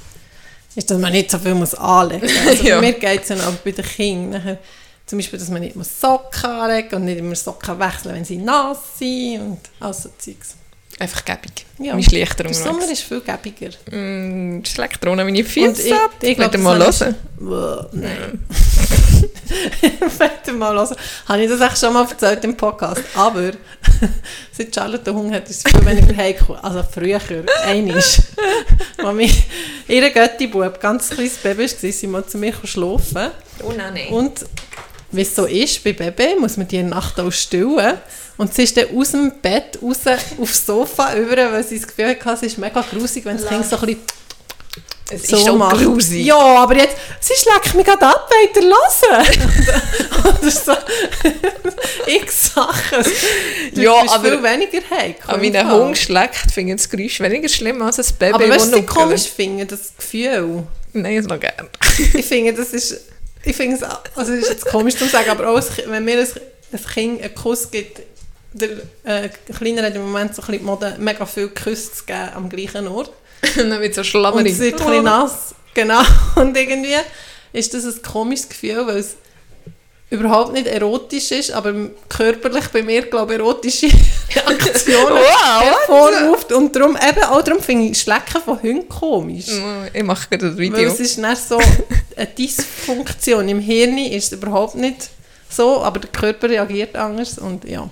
ist, 0.76 0.90
dass 0.90 0.98
man 0.98 1.12
nicht 1.12 1.31
so 1.31 1.38
viel 1.38 1.55
muss 1.55 1.74
anlegen 1.74 2.22
muss. 2.22 2.33
Also 2.46 2.64
Ja. 2.64 2.76
bei 2.76 2.81
mir 2.83 2.92
geht 2.92 3.22
es 3.22 3.28
dann 3.28 3.40
aber 3.40 3.57
bei 3.64 3.72
den 3.72 3.85
Kindern, 3.85 4.59
zum 5.07 5.18
Beispiel, 5.18 5.38
dass 5.38 5.48
man 5.48 5.61
nicht 5.62 5.74
muss 5.74 6.00
Socken 6.00 6.48
anlegen 6.50 6.94
und 6.94 7.05
nicht 7.07 7.18
immer 7.18 7.35
Socken 7.35 7.78
wechseln, 7.81 8.14
wenn 8.14 8.24
sie 8.24 8.37
nass 8.38 8.78
sind 8.98 9.40
und 9.40 9.61
all 9.81 9.92
so 9.92 10.09
Zeugs. 10.18 10.55
Einfach 10.98 11.24
gäbig. 11.24 11.66
Ja. 11.78 11.92
Man 11.92 12.00
ist 12.00 12.12
leichter 12.12 12.44
Der 12.44 12.55
Sommer 12.55 12.88
ist 12.90 13.02
viel 13.02 13.20
gäbiger. 13.20 13.70
Mm, 13.90 14.62
schlägt 14.64 15.05
Rona 15.05 15.24
meine 15.24 15.42
Füße 15.42 15.83
ich- 15.88 15.94
ab. 15.94 16.11
ich 16.20 16.37
glaub, 16.37 16.52
Wollt 16.52 16.55
ihr 16.55 16.61
mal 16.61 16.78
hören? 16.78 17.14
Wow, 17.38 17.87
nein. 17.92 18.44
Wollt 20.18 20.46
mal 20.59 20.74
hören? 20.76 20.96
Habe 21.26 21.42
ich 21.42 21.50
das 21.50 21.61
echt 21.61 21.78
schon 21.78 21.92
mal 21.92 22.07
erzählt 22.09 22.44
im 22.44 22.57
Podcast. 22.57 23.02
Aber 23.14 23.50
seit 24.52 24.74
Charlotte 24.74 25.05
den 25.05 25.14
Hund 25.14 25.35
hat, 25.35 25.48
ist 25.48 25.66
es 25.66 25.72
viel 25.72 25.85
weniger 25.85 26.16
heimgekommen. 26.16 26.62
Also 26.62 26.83
früher, 26.85 27.20
einisch. 27.64 28.18
Als 28.98 29.14
mich, 29.16 29.44
ihr 29.88 30.11
Götti-Bub, 30.11 30.81
ganz 30.81 31.11
kleines 31.11 31.37
Baby 31.38 31.62
war, 31.62 31.92
sie 31.92 32.07
mal 32.07 32.24
zu 32.26 32.38
mir 32.38 32.55
schlafen. 32.64 33.31
Oh 33.62 33.72
nein, 33.76 33.94
nein. 33.94 34.09
Und 34.09 34.44
wie 35.11 35.22
es 35.22 35.35
so 35.35 35.46
ist 35.46 35.83
bei 35.85 35.92
Baby, 35.92 36.37
muss 36.38 36.57
man 36.57 36.68
die 36.68 36.83
Nacht 36.83 37.18
auch 37.18 37.31
stillen. 37.33 37.98
Und 38.38 38.54
sie 38.54 38.62
ist 38.64 38.76
dann 38.76 38.86
aus 38.96 39.10
dem 39.12 39.32
Bett 39.42 39.78
raus 39.82 39.98
aufs 40.40 40.66
Sofa 40.66 41.14
über, 41.16 41.37
weil 41.52 41.64
sie 41.64 41.78
das 41.78 41.87
Gefühl 41.87 42.08
hatte, 42.24 42.30
es 42.46 42.52
ist 42.52 42.58
mega 42.58 42.80
grusig, 42.83 43.24
wenn 43.24 43.37
das 43.37 43.46
Kind 43.46 43.66
so 43.66 43.76
ein 43.76 43.87
bisschen 43.87 44.00
es 45.10 45.26
so 45.28 45.37
ist 45.37 45.46
schon 45.46 45.58
macht. 45.58 45.76
grusig. 45.85 46.24
Ja, 46.24 46.38
aber 46.38 46.74
jetzt, 46.76 46.96
sie 47.20 47.35
schlägt 47.35 47.74
mich 47.74 47.85
gerade 47.85 48.06
ab, 48.06 48.30
weiter 48.30 48.62
hören. 48.62 50.37
Oder 50.40 50.50
so. 50.50 50.72
X 52.06 52.54
Sachen. 52.54 53.04
Ja, 53.74 53.92
aber- 54.08 54.30
viel 54.30 54.42
weniger 54.42 54.78
heikel. 54.90 55.22
Aber 55.26 55.40
wenn 55.42 55.54
ein 55.56 55.70
Hund 55.70 55.98
schlägt, 55.98 56.37
finde 56.52 56.72
ich 56.74 56.80
das 56.80 56.88
Geräusch 56.88 57.20
weniger 57.20 57.48
schlimm 57.48 57.83
als 57.83 57.98
ein 57.98 58.06
Baby, 58.18 58.35
Aber 58.35 58.48
weißt 58.48 58.72
du, 58.72 58.78
was 58.78 58.87
komisch 58.87 59.22
finde, 59.28 59.66
das 59.66 59.92
Gefühl? 59.96 60.62
Nein, 60.94 61.16
das 61.16 61.26
noch 61.26 61.40
gerne. 61.40 61.68
Ich 62.14 62.24
finde, 62.24 62.54
das 62.54 62.68
ist, 62.72 62.98
ich 63.44 63.54
finde 63.56 63.76
es, 63.76 63.83
also 64.16 64.33
es 64.33 64.44
ist 64.44 64.48
jetzt 64.50 64.64
komisch 64.66 64.96
zu 64.96 65.06
sagen, 65.06 65.28
aber 65.30 65.48
auch 65.50 65.62
wenn 65.87 66.04
mir 66.04 66.20
ein, 66.20 66.26
ein 66.72 66.85
Kind 66.94 67.22
einen 67.22 67.35
Kuss 67.35 67.70
gibt, 67.70 68.00
der 68.53 68.71
äh, 69.05 69.29
Kleiner 69.57 69.83
hat 69.83 69.94
im 69.94 70.03
Moment 70.03 70.35
so 70.35 70.42
ein 70.42 70.46
bisschen 70.46 70.61
die 70.61 70.65
Mode, 70.65 70.96
mega 70.98 71.27
viel 71.27 71.48
Küsse 71.48 71.92
zu 71.92 72.05
geben 72.05 72.29
am 72.35 72.48
gleichen 72.48 72.87
Ort. 72.88 73.11
Und 73.59 73.71
dann 73.71 73.81
wird 73.81 73.94
so 73.94 74.00
und 74.03 74.07
schlammerig. 74.07 74.53
es 74.53 74.59
wird 74.61 74.81
ein 74.81 74.87
bisschen 74.87 75.05
nass. 75.05 75.55
Genau. 75.75 76.00
Und 76.37 76.57
irgendwie 76.57 76.94
ist 77.53 77.75
das 77.75 77.85
ein 77.85 78.03
komisches 78.03 78.48
Gefühl, 78.48 78.87
weil 78.87 78.98
es 78.98 79.17
überhaupt 80.11 80.53
nicht 80.53 80.67
erotisch 80.67 81.31
ist, 81.31 81.53
aber 81.53 81.73
körperlich 82.09 82.69
bei 82.69 82.83
mir, 82.83 83.03
glaube 83.03 83.33
ich, 83.33 83.38
erotische 83.40 83.87
Reaktionen 84.37 85.09
Wow, 85.09 85.63
hervorruft. 85.63 86.53
Und 86.53 86.77
darum, 86.77 86.96
eben 86.96 87.25
auch 87.25 87.42
darum 87.42 87.63
finde 87.63 87.87
ich 87.88 87.98
Schlecken 87.98 88.42
von 88.44 88.63
Hunden 88.63 88.88
komisch. 88.88 89.46
Ich 89.92 90.03
mache 90.03 90.29
gerade 90.29 90.46
ein 90.48 90.59
Weil 90.59 90.73
Video. 90.73 90.88
es 90.88 91.00
ist 91.00 91.17
nicht 91.19 91.48
so 91.48 91.59
eine 92.17 92.27
Dysfunktion. 92.27 93.48
Im 93.48 93.61
Hirn 93.61 93.96
ist 93.98 94.27
es 94.27 94.33
überhaupt 94.33 94.75
nicht 94.75 95.09
so, 95.48 95.83
aber 95.83 96.00
der 96.00 96.11
Körper 96.11 96.48
reagiert 96.48 96.94
anders 96.94 97.38
und 97.38 97.65
ja. 97.65 97.88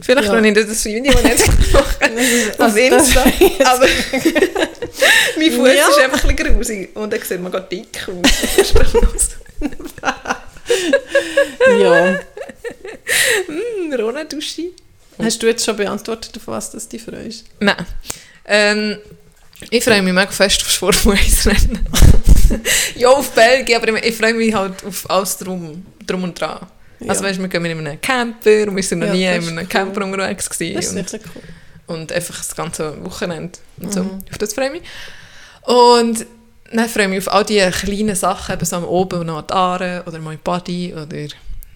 Vielleicht 0.00 0.28
Ja. 0.28 0.34
noch 0.34 0.40
nicht 0.40 0.56
das 0.56 0.84
Video 0.84 1.02
nicht 1.02 1.22
gemacht 1.72 2.60
auf 2.60 2.76
Insta. 2.76 3.24
Aber 3.64 3.86
mein 5.36 5.52
Fuß 5.52 5.68
Ja. 5.74 5.88
ist 5.88 5.98
einfach 6.00 6.24
ein 6.24 6.36
bisschen 6.36 6.54
grusig. 6.54 6.96
Und 6.96 7.12
dann 7.12 7.20
sieht 7.22 7.40
man 7.40 7.50
gerade 7.52 7.66
dick 7.70 8.06
aus. 8.08 9.30
ja. 11.80 12.18
Hm, 13.46 13.94
Rona 13.98 14.24
Duschi. 14.24 14.72
Hast 15.22 15.42
du 15.42 15.46
jetzt 15.46 15.64
schon 15.64 15.76
beantwortet, 15.76 16.36
auf 16.36 16.46
was 16.46 16.70
das 16.72 16.88
dich 16.88 17.02
freust? 17.02 17.44
Nein. 17.60 17.86
Ähm, 18.44 18.98
ich 19.70 19.82
freue 19.82 20.02
mich 20.02 20.12
mega 20.12 20.30
fest 20.30 20.60
aufs 20.62 20.76
Formel 20.76 21.18
1 21.18 21.46
Rennen. 21.46 21.88
ja, 22.96 23.08
auf 23.08 23.30
Belgien, 23.30 23.80
aber 23.80 24.04
ich 24.04 24.14
freue 24.14 24.34
mich 24.34 24.52
halt 24.54 24.84
auf 24.84 25.08
alles 25.08 25.38
drum, 25.38 25.86
drum 26.06 26.24
und 26.24 26.38
dran. 26.38 26.66
Also 27.00 27.22
Ja. 27.22 27.28
weißt, 27.30 27.40
wir 27.40 27.48
gehen 27.48 27.64
in 27.64 27.78
einem 27.86 28.00
Camper 28.00 28.68
und 28.68 28.76
wir 28.76 28.82
sind 28.82 29.00
noch 29.00 29.08
Ja, 29.08 29.14
nie 29.14 29.24
in 29.24 29.48
einem 29.48 29.58
cool. 29.58 29.66
Camper 29.66 30.04
unterwegs 30.04 30.48
gewesen. 30.48 30.96
Das 30.96 31.12
ist 31.12 31.14
und, 31.14 31.22
cool. 31.34 31.42
und 31.96 32.12
einfach 32.12 32.36
das 32.38 32.54
ganze 32.56 33.04
Wochenende 33.04 33.58
und 33.80 33.92
so. 33.92 34.02
Mhm. 34.04 34.22
Auf 34.30 34.38
das 34.38 34.54
freue 34.54 34.66
ich 34.66 34.72
mich. 34.80 34.82
Und 35.62 36.26
dann 36.72 36.88
freue 36.88 37.04
ich 37.04 37.10
mich 37.10 37.18
auf 37.18 37.32
all 37.32 37.44
die 37.44 37.58
kleinen 37.70 38.14
Sachen, 38.16 38.54
eben 38.54 38.64
so 38.64 38.76
am 38.76 38.84
Oben 38.84 39.26
noch 39.26 39.38
an 39.38 39.44
die 39.48 39.52
Aare 39.54 40.02
oder 40.06 40.18
mal 40.18 40.32
in 40.32 40.38
die 40.38 40.42
Body 40.42 40.94
oder 40.94 41.06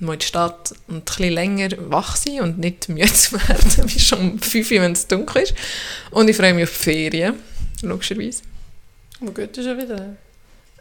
mal 0.01 0.15
in 0.15 0.19
die 0.19 0.27
Stadt 0.27 0.73
und 0.89 0.97
ein 0.97 1.01
bisschen 1.03 1.33
länger 1.33 1.69
wach 1.91 2.17
sein 2.17 2.41
und 2.41 2.59
nicht 2.59 2.89
müde 2.89 3.13
zu 3.13 3.33
werden, 3.49 3.85
wie 3.93 4.01
schon 4.01 4.19
um 4.33 4.39
5 4.39 4.71
Uhr, 4.71 4.81
wenn 4.81 4.93
es 4.93 5.07
dunkel 5.07 5.43
ist. 5.43 5.55
Und 6.11 6.29
ich 6.29 6.37
freue 6.37 6.55
mich 6.55 6.65
auf 6.65 6.71
die 6.77 6.83
Ferien, 6.83 7.35
logischerweise. 7.83 8.43
Wo 9.21 9.31
geht 9.33 9.57
das 9.57 9.65
schon 9.65 9.77
wieder? 9.79 10.17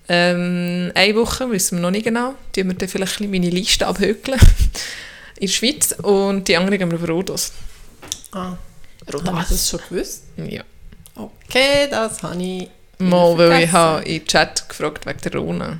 Ähm, 0.09 0.91
eine 0.95 1.15
Woche, 1.15 1.49
wissen 1.51 1.77
wir 1.77 1.81
noch 1.83 1.91
nicht 1.91 2.05
genau, 2.05 2.33
die 2.55 2.63
wir 2.65 2.73
dann 2.73 2.89
vielleicht 2.89 3.21
ein 3.21 3.29
bisschen 3.29 3.43
meine 3.43 3.49
Liste 3.49 3.85
abhökeln 3.85 4.39
in 5.39 5.47
der 5.47 5.53
Schweiz 5.53 5.91
und 6.01 6.47
die 6.47 6.57
andere 6.57 6.77
gehen 6.77 6.89
wir 6.91 6.99
auf 6.99 7.07
Rhodos. 7.07 7.53
Ah, 8.31 8.57
Rhodos. 9.07 9.27
habe 9.27 9.41
ich 9.41 9.47
das 9.49 9.69
schon 9.69 9.79
gewusst? 9.87 10.23
Ja. 10.37 10.63
Okay, 11.15 11.87
das 11.89 12.23
habe 12.23 12.41
ich 12.41 12.69
Mal, 13.01 13.37
weil 13.37 13.63
ich 13.63 13.71
habe 13.71 14.03
in 14.03 14.19
den 14.19 14.27
Chat 14.27 14.67
gefragt 14.67 15.05
wegen 15.05 15.19
der 15.21 15.35
Rona. 15.35 15.77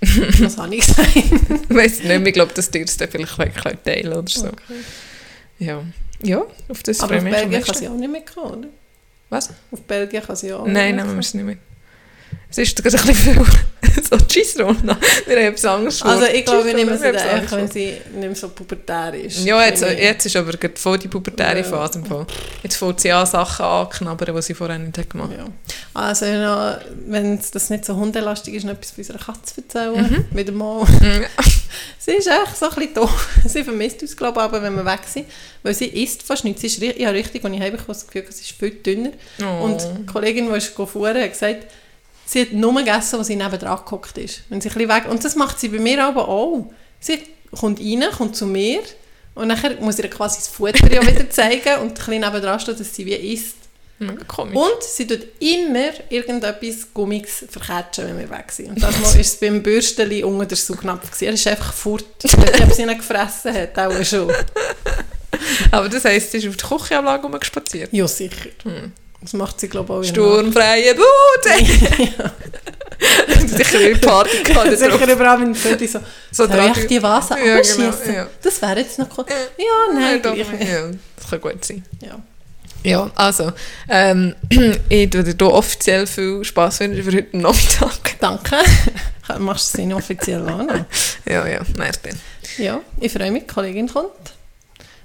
Was 0.00 0.58
habe 0.58 0.74
ich 0.74 0.86
gesagt? 0.86 1.14
Ich 1.14 1.76
weiß 1.76 2.02
nicht, 2.02 2.26
ich 2.26 2.34
glaube, 2.34 2.52
das 2.54 2.70
dann 2.70 2.86
vielleicht 2.88 3.38
bisschen 3.38 3.84
teilen 3.84 4.12
oder 4.12 4.28
so. 4.28 4.48
Okay. 4.48 4.58
Ja. 5.60 5.82
Ja, 6.22 6.42
auf 6.68 6.82
das 6.82 7.00
Aber 7.00 7.08
freue 7.10 7.18
auf 7.18 7.24
ich 7.24 7.30
mich 7.30 7.34
am 7.34 7.50
Belgien 7.50 7.64
kann 7.64 7.74
sie 7.74 7.88
auch 7.88 7.94
nicht 7.94 8.10
mitkommen, 8.10 8.58
oder? 8.58 8.68
Was? 9.28 9.50
Auf 9.70 9.80
Belgien 9.82 10.22
kann 10.22 10.36
sie 10.36 10.52
auch 10.52 10.66
Nein, 10.66 10.96
nicht 10.96 11.04
nehmen 11.04 11.14
wir 11.16 11.20
es 11.20 11.34
nicht 11.34 11.44
mit. 11.44 11.58
Es 12.50 12.58
ist 12.58 12.76
gerade 12.82 12.98
ein 12.98 13.06
bisschen 13.06 13.34
viel. 13.34 13.44
so, 14.10 14.16
tschüss, 14.16 14.58
Rona. 14.58 14.98
Wir 15.26 15.36
haben 15.36 15.44
etwas 15.46 15.64
anderes 15.64 16.02
Also 16.02 16.24
vor. 16.24 16.34
ich 16.34 16.44
glaube, 16.44 16.66
wir 16.66 16.74
nehmen 16.74 16.98
sie 16.98 17.06
einfach, 17.06 17.56
wenn 17.56 17.70
sie 17.70 17.92
nicht 18.12 18.14
mehr 18.14 18.34
so 18.34 18.48
pubertär 18.48 19.14
ist. 19.14 19.38
vor. 19.38 19.46
Ja, 19.46 19.64
jetzt, 19.64 19.82
jetzt 19.82 20.26
ist 20.26 20.36
aber 20.36 20.52
gerade 20.52 20.76
voll 20.76 20.98
die 20.98 21.08
pubertäre 21.08 21.58
Ja. 21.58 21.64
Phase. 21.64 22.02
Jetzt 22.62 22.76
fängt 22.76 23.00
sie 23.00 23.12
an, 23.12 23.24
Sachen 23.26 23.64
anknabbern, 23.64 24.34
die 24.34 24.42
sie 24.42 24.54
vorher 24.54 24.78
nicht 24.78 24.98
hat 24.98 25.10
gemacht 25.10 25.30
Ja. 25.36 25.44
Also 25.94 26.26
wenn 27.06 27.38
das 27.52 27.70
nicht 27.70 27.84
so 27.84 27.94
hundelastig 27.96 28.54
ist, 28.54 28.64
noch 28.64 28.72
etwas 28.72 28.90
von 28.90 28.98
unserer 29.02 29.18
Katze 29.18 29.62
erzählen. 29.62 30.26
Wieder 30.30 30.52
mal. 30.52 30.84
Mhm. 30.84 31.24
Sie 31.98 32.12
ist 32.12 32.26
echt 32.26 32.56
so 32.58 32.68
ein 32.68 32.74
bisschen 32.74 32.94
doof. 32.94 33.28
Sie 33.46 33.62
vermisst 33.62 34.02
uns, 34.02 34.16
glaube 34.16 34.40
ich, 34.40 34.44
aber 34.44 34.62
wenn 34.62 34.74
wir 34.74 34.84
weg 34.84 35.00
sind. 35.06 35.26
Weil 35.62 35.74
sie 35.74 35.86
isst 35.86 36.22
fast 36.22 36.44
nichts. 36.44 36.62
Sie 36.62 36.66
ist, 36.66 36.82
ich 36.82 37.04
habe 37.06 37.14
richtig, 37.16 37.44
als 37.44 37.54
ich 37.54 37.60
heimgekommen 37.60 37.86
bin, 37.86 37.94
das 37.94 38.06
Gefühl, 38.06 38.24
sie 38.30 38.42
ist 38.42 38.52
viel 38.52 38.70
dünner. 38.70 39.10
Oh. 39.42 39.64
Und 39.64 39.80
die 39.98 40.06
Kollegin, 40.06 40.50
die 40.50 40.56
ist 40.56 40.74
gefahren, 40.74 41.22
hat 41.22 41.30
gesagt, 41.32 41.66
sie 42.30 42.42
hat 42.42 42.52
nur 42.52 42.74
gegessen, 42.74 43.16
als 43.16 43.26
sie 43.26 43.36
nebendran 43.36 43.80
gehockt 43.84 44.16
ist. 44.16 44.42
Wenn 44.48 44.60
sie 44.60 44.70
ein 44.70 44.88
weg... 44.88 45.08
Und 45.08 45.24
das 45.24 45.34
macht 45.34 45.58
sie 45.58 45.68
bei 45.68 45.78
mir 45.78 46.04
aber 46.04 46.28
auch. 46.28 46.70
Sie 47.00 47.18
kommt 47.58 47.80
rein, 47.80 48.04
kommt 48.16 48.36
zu 48.36 48.46
mir 48.46 48.80
und 49.34 49.48
nachher 49.48 49.80
muss 49.80 49.98
ich 49.98 50.04
ihr 50.04 50.10
quasi 50.10 50.36
das 50.36 50.48
Futter 50.48 50.92
ja 50.92 51.04
wieder 51.04 51.28
zeigen 51.30 51.80
und 51.80 51.88
ein 51.88 51.94
bisschen 51.94 52.20
nebendran 52.20 52.60
stehen, 52.60 52.78
dass 52.78 52.94
sie 52.94 53.06
wie 53.06 53.14
isst. 53.14 53.56
Mega 53.98 54.24
komisch. 54.24 54.56
Und 54.56 54.82
sie 54.82 55.06
tut 55.06 55.26
immer 55.40 55.90
irgendetwas 56.08 56.94
Gummiges 56.94 57.44
verketschen, 57.50 58.06
wenn 58.06 58.18
wir 58.18 58.30
weg 58.30 58.50
sind. 58.50 58.70
Und 58.70 58.82
das 58.82 58.96
Mal 59.00 59.12
war 59.12 59.20
es 59.20 59.36
beim 59.36 59.62
Bürsteli 59.62 60.22
unter 60.22 60.46
der 60.46 60.56
Saugnapf. 60.56 61.20
Er 61.20 61.32
ist 61.32 61.46
einfach 61.46 61.72
fort. 61.72 62.04
Ob 62.24 62.72
sie 62.72 62.82
ihn 62.82 62.96
gefressen 62.96 63.52
hat, 63.52 63.78
auch 63.78 64.04
schon. 64.04 64.32
Aber 65.70 65.88
das 65.88 66.04
heisst, 66.04 66.30
sie 66.30 66.38
ist 66.38 66.48
auf 66.48 66.56
der 66.56 66.68
Küchenablage 66.78 67.22
rumgespaziert. 67.24 67.92
Ja, 67.92 68.08
sicher. 68.08 68.50
Hm. 68.62 68.92
Das 69.22 69.32
macht 69.34 69.60
sie, 69.60 69.68
glaube 69.68 69.92
ich, 70.02 70.10
auch. 70.10 70.12
Sturmfreie 70.12 70.94
Bude! 70.94 71.66
Sicher 73.46 73.78
eine 73.78 73.96
Party 73.96 74.42
gehabt. 74.44 74.78
Sicher 74.78 75.12
überall, 75.12 75.40
wenn 75.40 75.52
die 75.78 75.86
so, 75.86 76.00
So 76.30 76.46
soll 76.46 76.72
ich 76.76 76.86
die 76.86 77.02
Vase 77.02 77.34
Ja, 77.34 77.60
genau, 77.60 77.88
abschießen? 77.88 78.14
ja. 78.14 78.26
Das 78.42 78.60
wäre 78.60 78.80
jetzt 78.80 78.98
noch 78.98 79.06
cool. 79.16 79.24
Ja. 79.28 79.36
Ja, 79.64 80.00
nein, 80.00 80.22
doch, 80.22 80.34
ja, 80.34 80.44
das 81.16 81.30
kann 81.30 81.40
gut 81.40 81.64
sein. 81.64 81.84
Ja. 82.00 82.18
Ja, 82.82 83.10
also, 83.14 83.52
ähm, 83.90 84.34
ich 84.88 85.10
tue 85.10 85.22
dir 85.22 85.52
offiziell 85.52 86.06
viel 86.06 86.42
Spass 86.44 86.80
wünschen 86.80 87.04
für 87.04 87.12
heute 87.12 87.36
Nachmittag. 87.36 88.18
Danke. 88.20 88.56
Machst 89.38 89.74
du 89.74 89.78
es 89.78 89.84
inoffiziell 89.84 90.48
an? 90.48 90.86
Ja, 91.26 91.46
ja, 91.46 91.60
nein, 91.76 91.92
dann. 92.02 92.18
Ja, 92.56 92.80
ich 92.98 93.12
freue 93.12 93.30
mich, 93.30 93.42
die 93.46 93.52
Kollegin 93.52 93.86
kommt. 93.88 94.32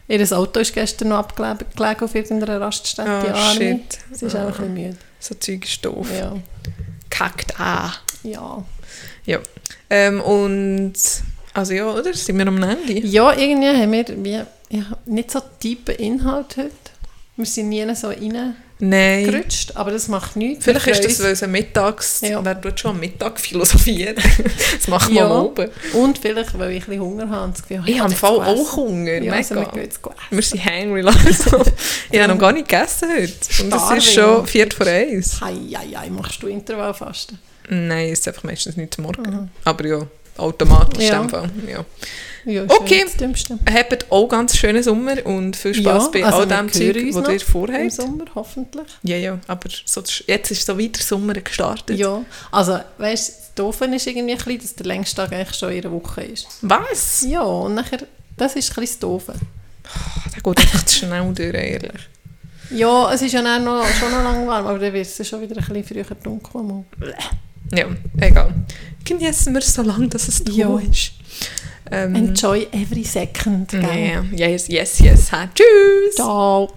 Ihr 0.08 0.38
Auto 0.38 0.60
ist 0.60 0.74
gestern 0.74 1.10
noch 1.10 1.18
abgelegen 1.18 1.66
gelegen 1.76 2.04
auf 2.04 2.14
irgendeiner 2.14 2.62
Raststätte. 2.62 3.34
Oh, 3.34 3.54
shit. 3.54 3.98
Sie 4.12 4.26
ist 4.26 4.36
auch 4.36 4.42
ein 4.42 4.48
bisschen 4.48 4.74
müde. 4.74 4.98
So 5.20 5.36
Zeug 5.36 5.66
ist 5.66 5.84
doof. 5.84 6.08
Ja. 6.16 6.36
Kackt 7.10 7.60
an. 7.60 7.92
Ja. 8.24 8.64
Ja. 9.26 9.40
Ähm, 9.90 10.22
und, 10.22 10.94
also 11.54 11.74
ja, 11.74 11.88
oder? 11.92 12.14
Sind 12.14 12.38
wir 12.38 12.48
am 12.48 12.62
Ende? 12.62 13.00
ja, 13.00 13.34
irgendwie 13.36 13.68
haben 13.68 13.92
wir 13.92 14.06
wie, 14.24 14.76
ja, 14.76 14.86
nicht 15.06 15.32
so 15.32 15.42
tiefen 15.60 15.96
Inhalt 15.96 16.58
heute. 16.58 16.72
Wir 17.36 17.46
sind 17.46 17.70
nie 17.70 17.96
so 17.96 18.08
reingerutscht, 18.08 18.56
Nein. 18.80 19.44
aber 19.76 19.92
das 19.92 20.08
macht 20.10 20.36
nichts. 20.36 20.66
Vielleicht 20.66 20.88
ist 20.88 21.06
das, 21.06 21.24
weil 21.24 21.32
es 21.32 21.44
ein 21.44 21.52
Mittags... 21.52 22.20
Ja. 22.22 22.44
Wer 22.44 22.60
tut 22.60 22.78
schon 22.80 22.92
am 22.92 23.00
Mittag 23.00 23.40
philosophieren? 23.40 24.16
das 24.78 24.88
machen 24.90 25.14
wir 25.14 25.22
Ja. 25.22 25.30
am. 25.32 25.52
Und 26.02 26.18
vielleicht, 26.18 26.58
weil 26.60 26.72
ich 26.72 26.84
ein 26.84 26.86
bisschen 26.88 27.02
Hunger 27.02 27.30
habe. 27.30 27.46
und 27.46 27.58
Das 27.58 27.66
Gefühl, 27.66 27.84
Ich 27.86 28.00
habe 28.00 28.12
im 28.12 28.18
Fall 28.18 28.36
auch 28.42 28.76
Hunger, 28.76 29.14
Ja, 29.14 29.20
mega. 29.20 29.36
also 29.38 29.56
wir. 29.56 29.90
Wir 30.30 30.42
sind 30.42 30.66
hangry 30.66 31.02
langsam. 31.02 31.62
ich 32.12 32.20
habe 32.20 32.34
noch 32.34 32.40
gar 32.40 32.52
nicht 32.52 32.68
gegessen 32.68 33.10
heute. 33.10 33.64
Und 33.64 33.74
es 33.74 34.06
ist 34.06 34.14
schon 34.14 34.46
viert 34.46 34.74
vor 34.74 34.88
eins. 34.88 35.40
Hei, 35.40 35.54
hei, 35.76 35.88
hei, 35.96 36.10
machst 36.10 36.44
du 36.44 36.48
Intervallfasten? 36.48 37.40
Nein, 37.70 38.10
es 38.10 38.20
ist 38.20 38.28
einfach 38.28 38.44
meistens 38.44 38.76
nicht 38.76 38.94
zum 38.94 39.06
Morgen. 39.06 39.50
Aber 39.64 39.86
ja, 39.88 40.02
automatisch 40.38 41.04
Ja. 41.06 41.28
Fall. 41.28 41.50
Ja. 41.68 41.86
Ja, 42.46 42.64
Okay. 42.68 43.04
ja 43.08 43.18
Dümmste. 43.20 43.58
Habt 43.74 44.12
auch 44.12 44.28
ganz 44.28 44.56
schönen 44.56 44.84
Sommer 44.84 45.26
und 45.26 45.56
viel 45.56 45.74
Spaß 45.74 46.12
bei 46.12 46.24
also 46.24 46.40
all 46.40 46.48
dem 46.48 46.72
Zeug, 46.72 46.96
was 47.16 47.28
ihr 47.28 47.34
Im 47.34 47.40
vorhabt. 47.40 47.92
Sommer, 47.92 48.26
hoffentlich. 48.36 48.86
Ja, 49.02 49.18
ja, 49.18 49.40
aber 49.48 49.70
so, 49.86 50.04
jetzt 50.28 50.52
ist 50.52 50.66
so 50.66 50.78
wieder 50.78 51.02
Sommer 51.02 51.34
gestartet. 51.34 51.98
Ja, 51.98 52.24
also 52.52 52.80
weißt 53.00 53.30
du, 53.30 53.34
das 53.34 53.54
Doofe 53.56 53.86
ist 53.86 54.06
irgendwie 54.06 54.34
ein 54.34 54.38
bisschen, 54.38 54.60
dass 54.60 54.76
der 54.76 54.86
längste 54.86 55.16
Tag 55.16 55.34
eigentlich 55.34 55.58
schon 55.58 55.72
in 55.72 55.84
einer 55.86 55.92
Woche 55.92 56.22
ist. 56.24 56.48
Was? 56.62 57.26
Ja, 57.28 57.42
und 57.42 57.74
nachher, 57.76 58.00
das 58.38 58.56
ist 58.56 58.70
ein 58.70 58.76
bisschen 58.82 58.86
das 58.86 59.00
Doofe. 59.00 59.34
Der 60.36 60.42
geht 60.42 60.60
einfach 60.60 60.84
zu 60.86 60.98
schnell 61.00 61.34
durch, 61.34 61.54
ehrlich. 61.54 62.02
Ja, 62.72 63.12
es 63.14 63.22
ist 63.24 63.32
ja 63.32 63.42
noch, 63.42 63.86
schon 63.88 64.12
noch 64.12 64.24
lang 64.24 64.46
warm, 64.48 64.68
aber 64.68 64.78
dann 64.80 64.94
wird 64.94 65.08
es 65.08 65.28
schon 65.28 65.42
wieder 65.42 65.56
ein 65.58 65.66
bisschen 65.66 66.04
früher 66.06 66.16
dunkel. 66.24 66.84
Ja, 67.74 67.86
egal. 68.20 68.54
Genießen 69.04 69.54
wir 69.54 69.60
es 69.60 69.74
so 69.74 69.82
lange, 69.82 70.08
dass 70.08 70.28
es 70.28 70.44
da 70.44 70.52
Ja. 70.52 70.78
ist. 70.80 71.12
Ähm, 71.92 72.16
Enjoy 72.16 72.68
every 72.72 73.04
second. 73.04 73.70
gell? 73.70 73.82
ja, 74.36 74.48
yes, 74.48 74.68
yes, 74.68 75.00
yes. 75.00 75.32
Ha, 75.32 75.48
Tschüss! 75.54 76.16
Ciao. 76.16 76.72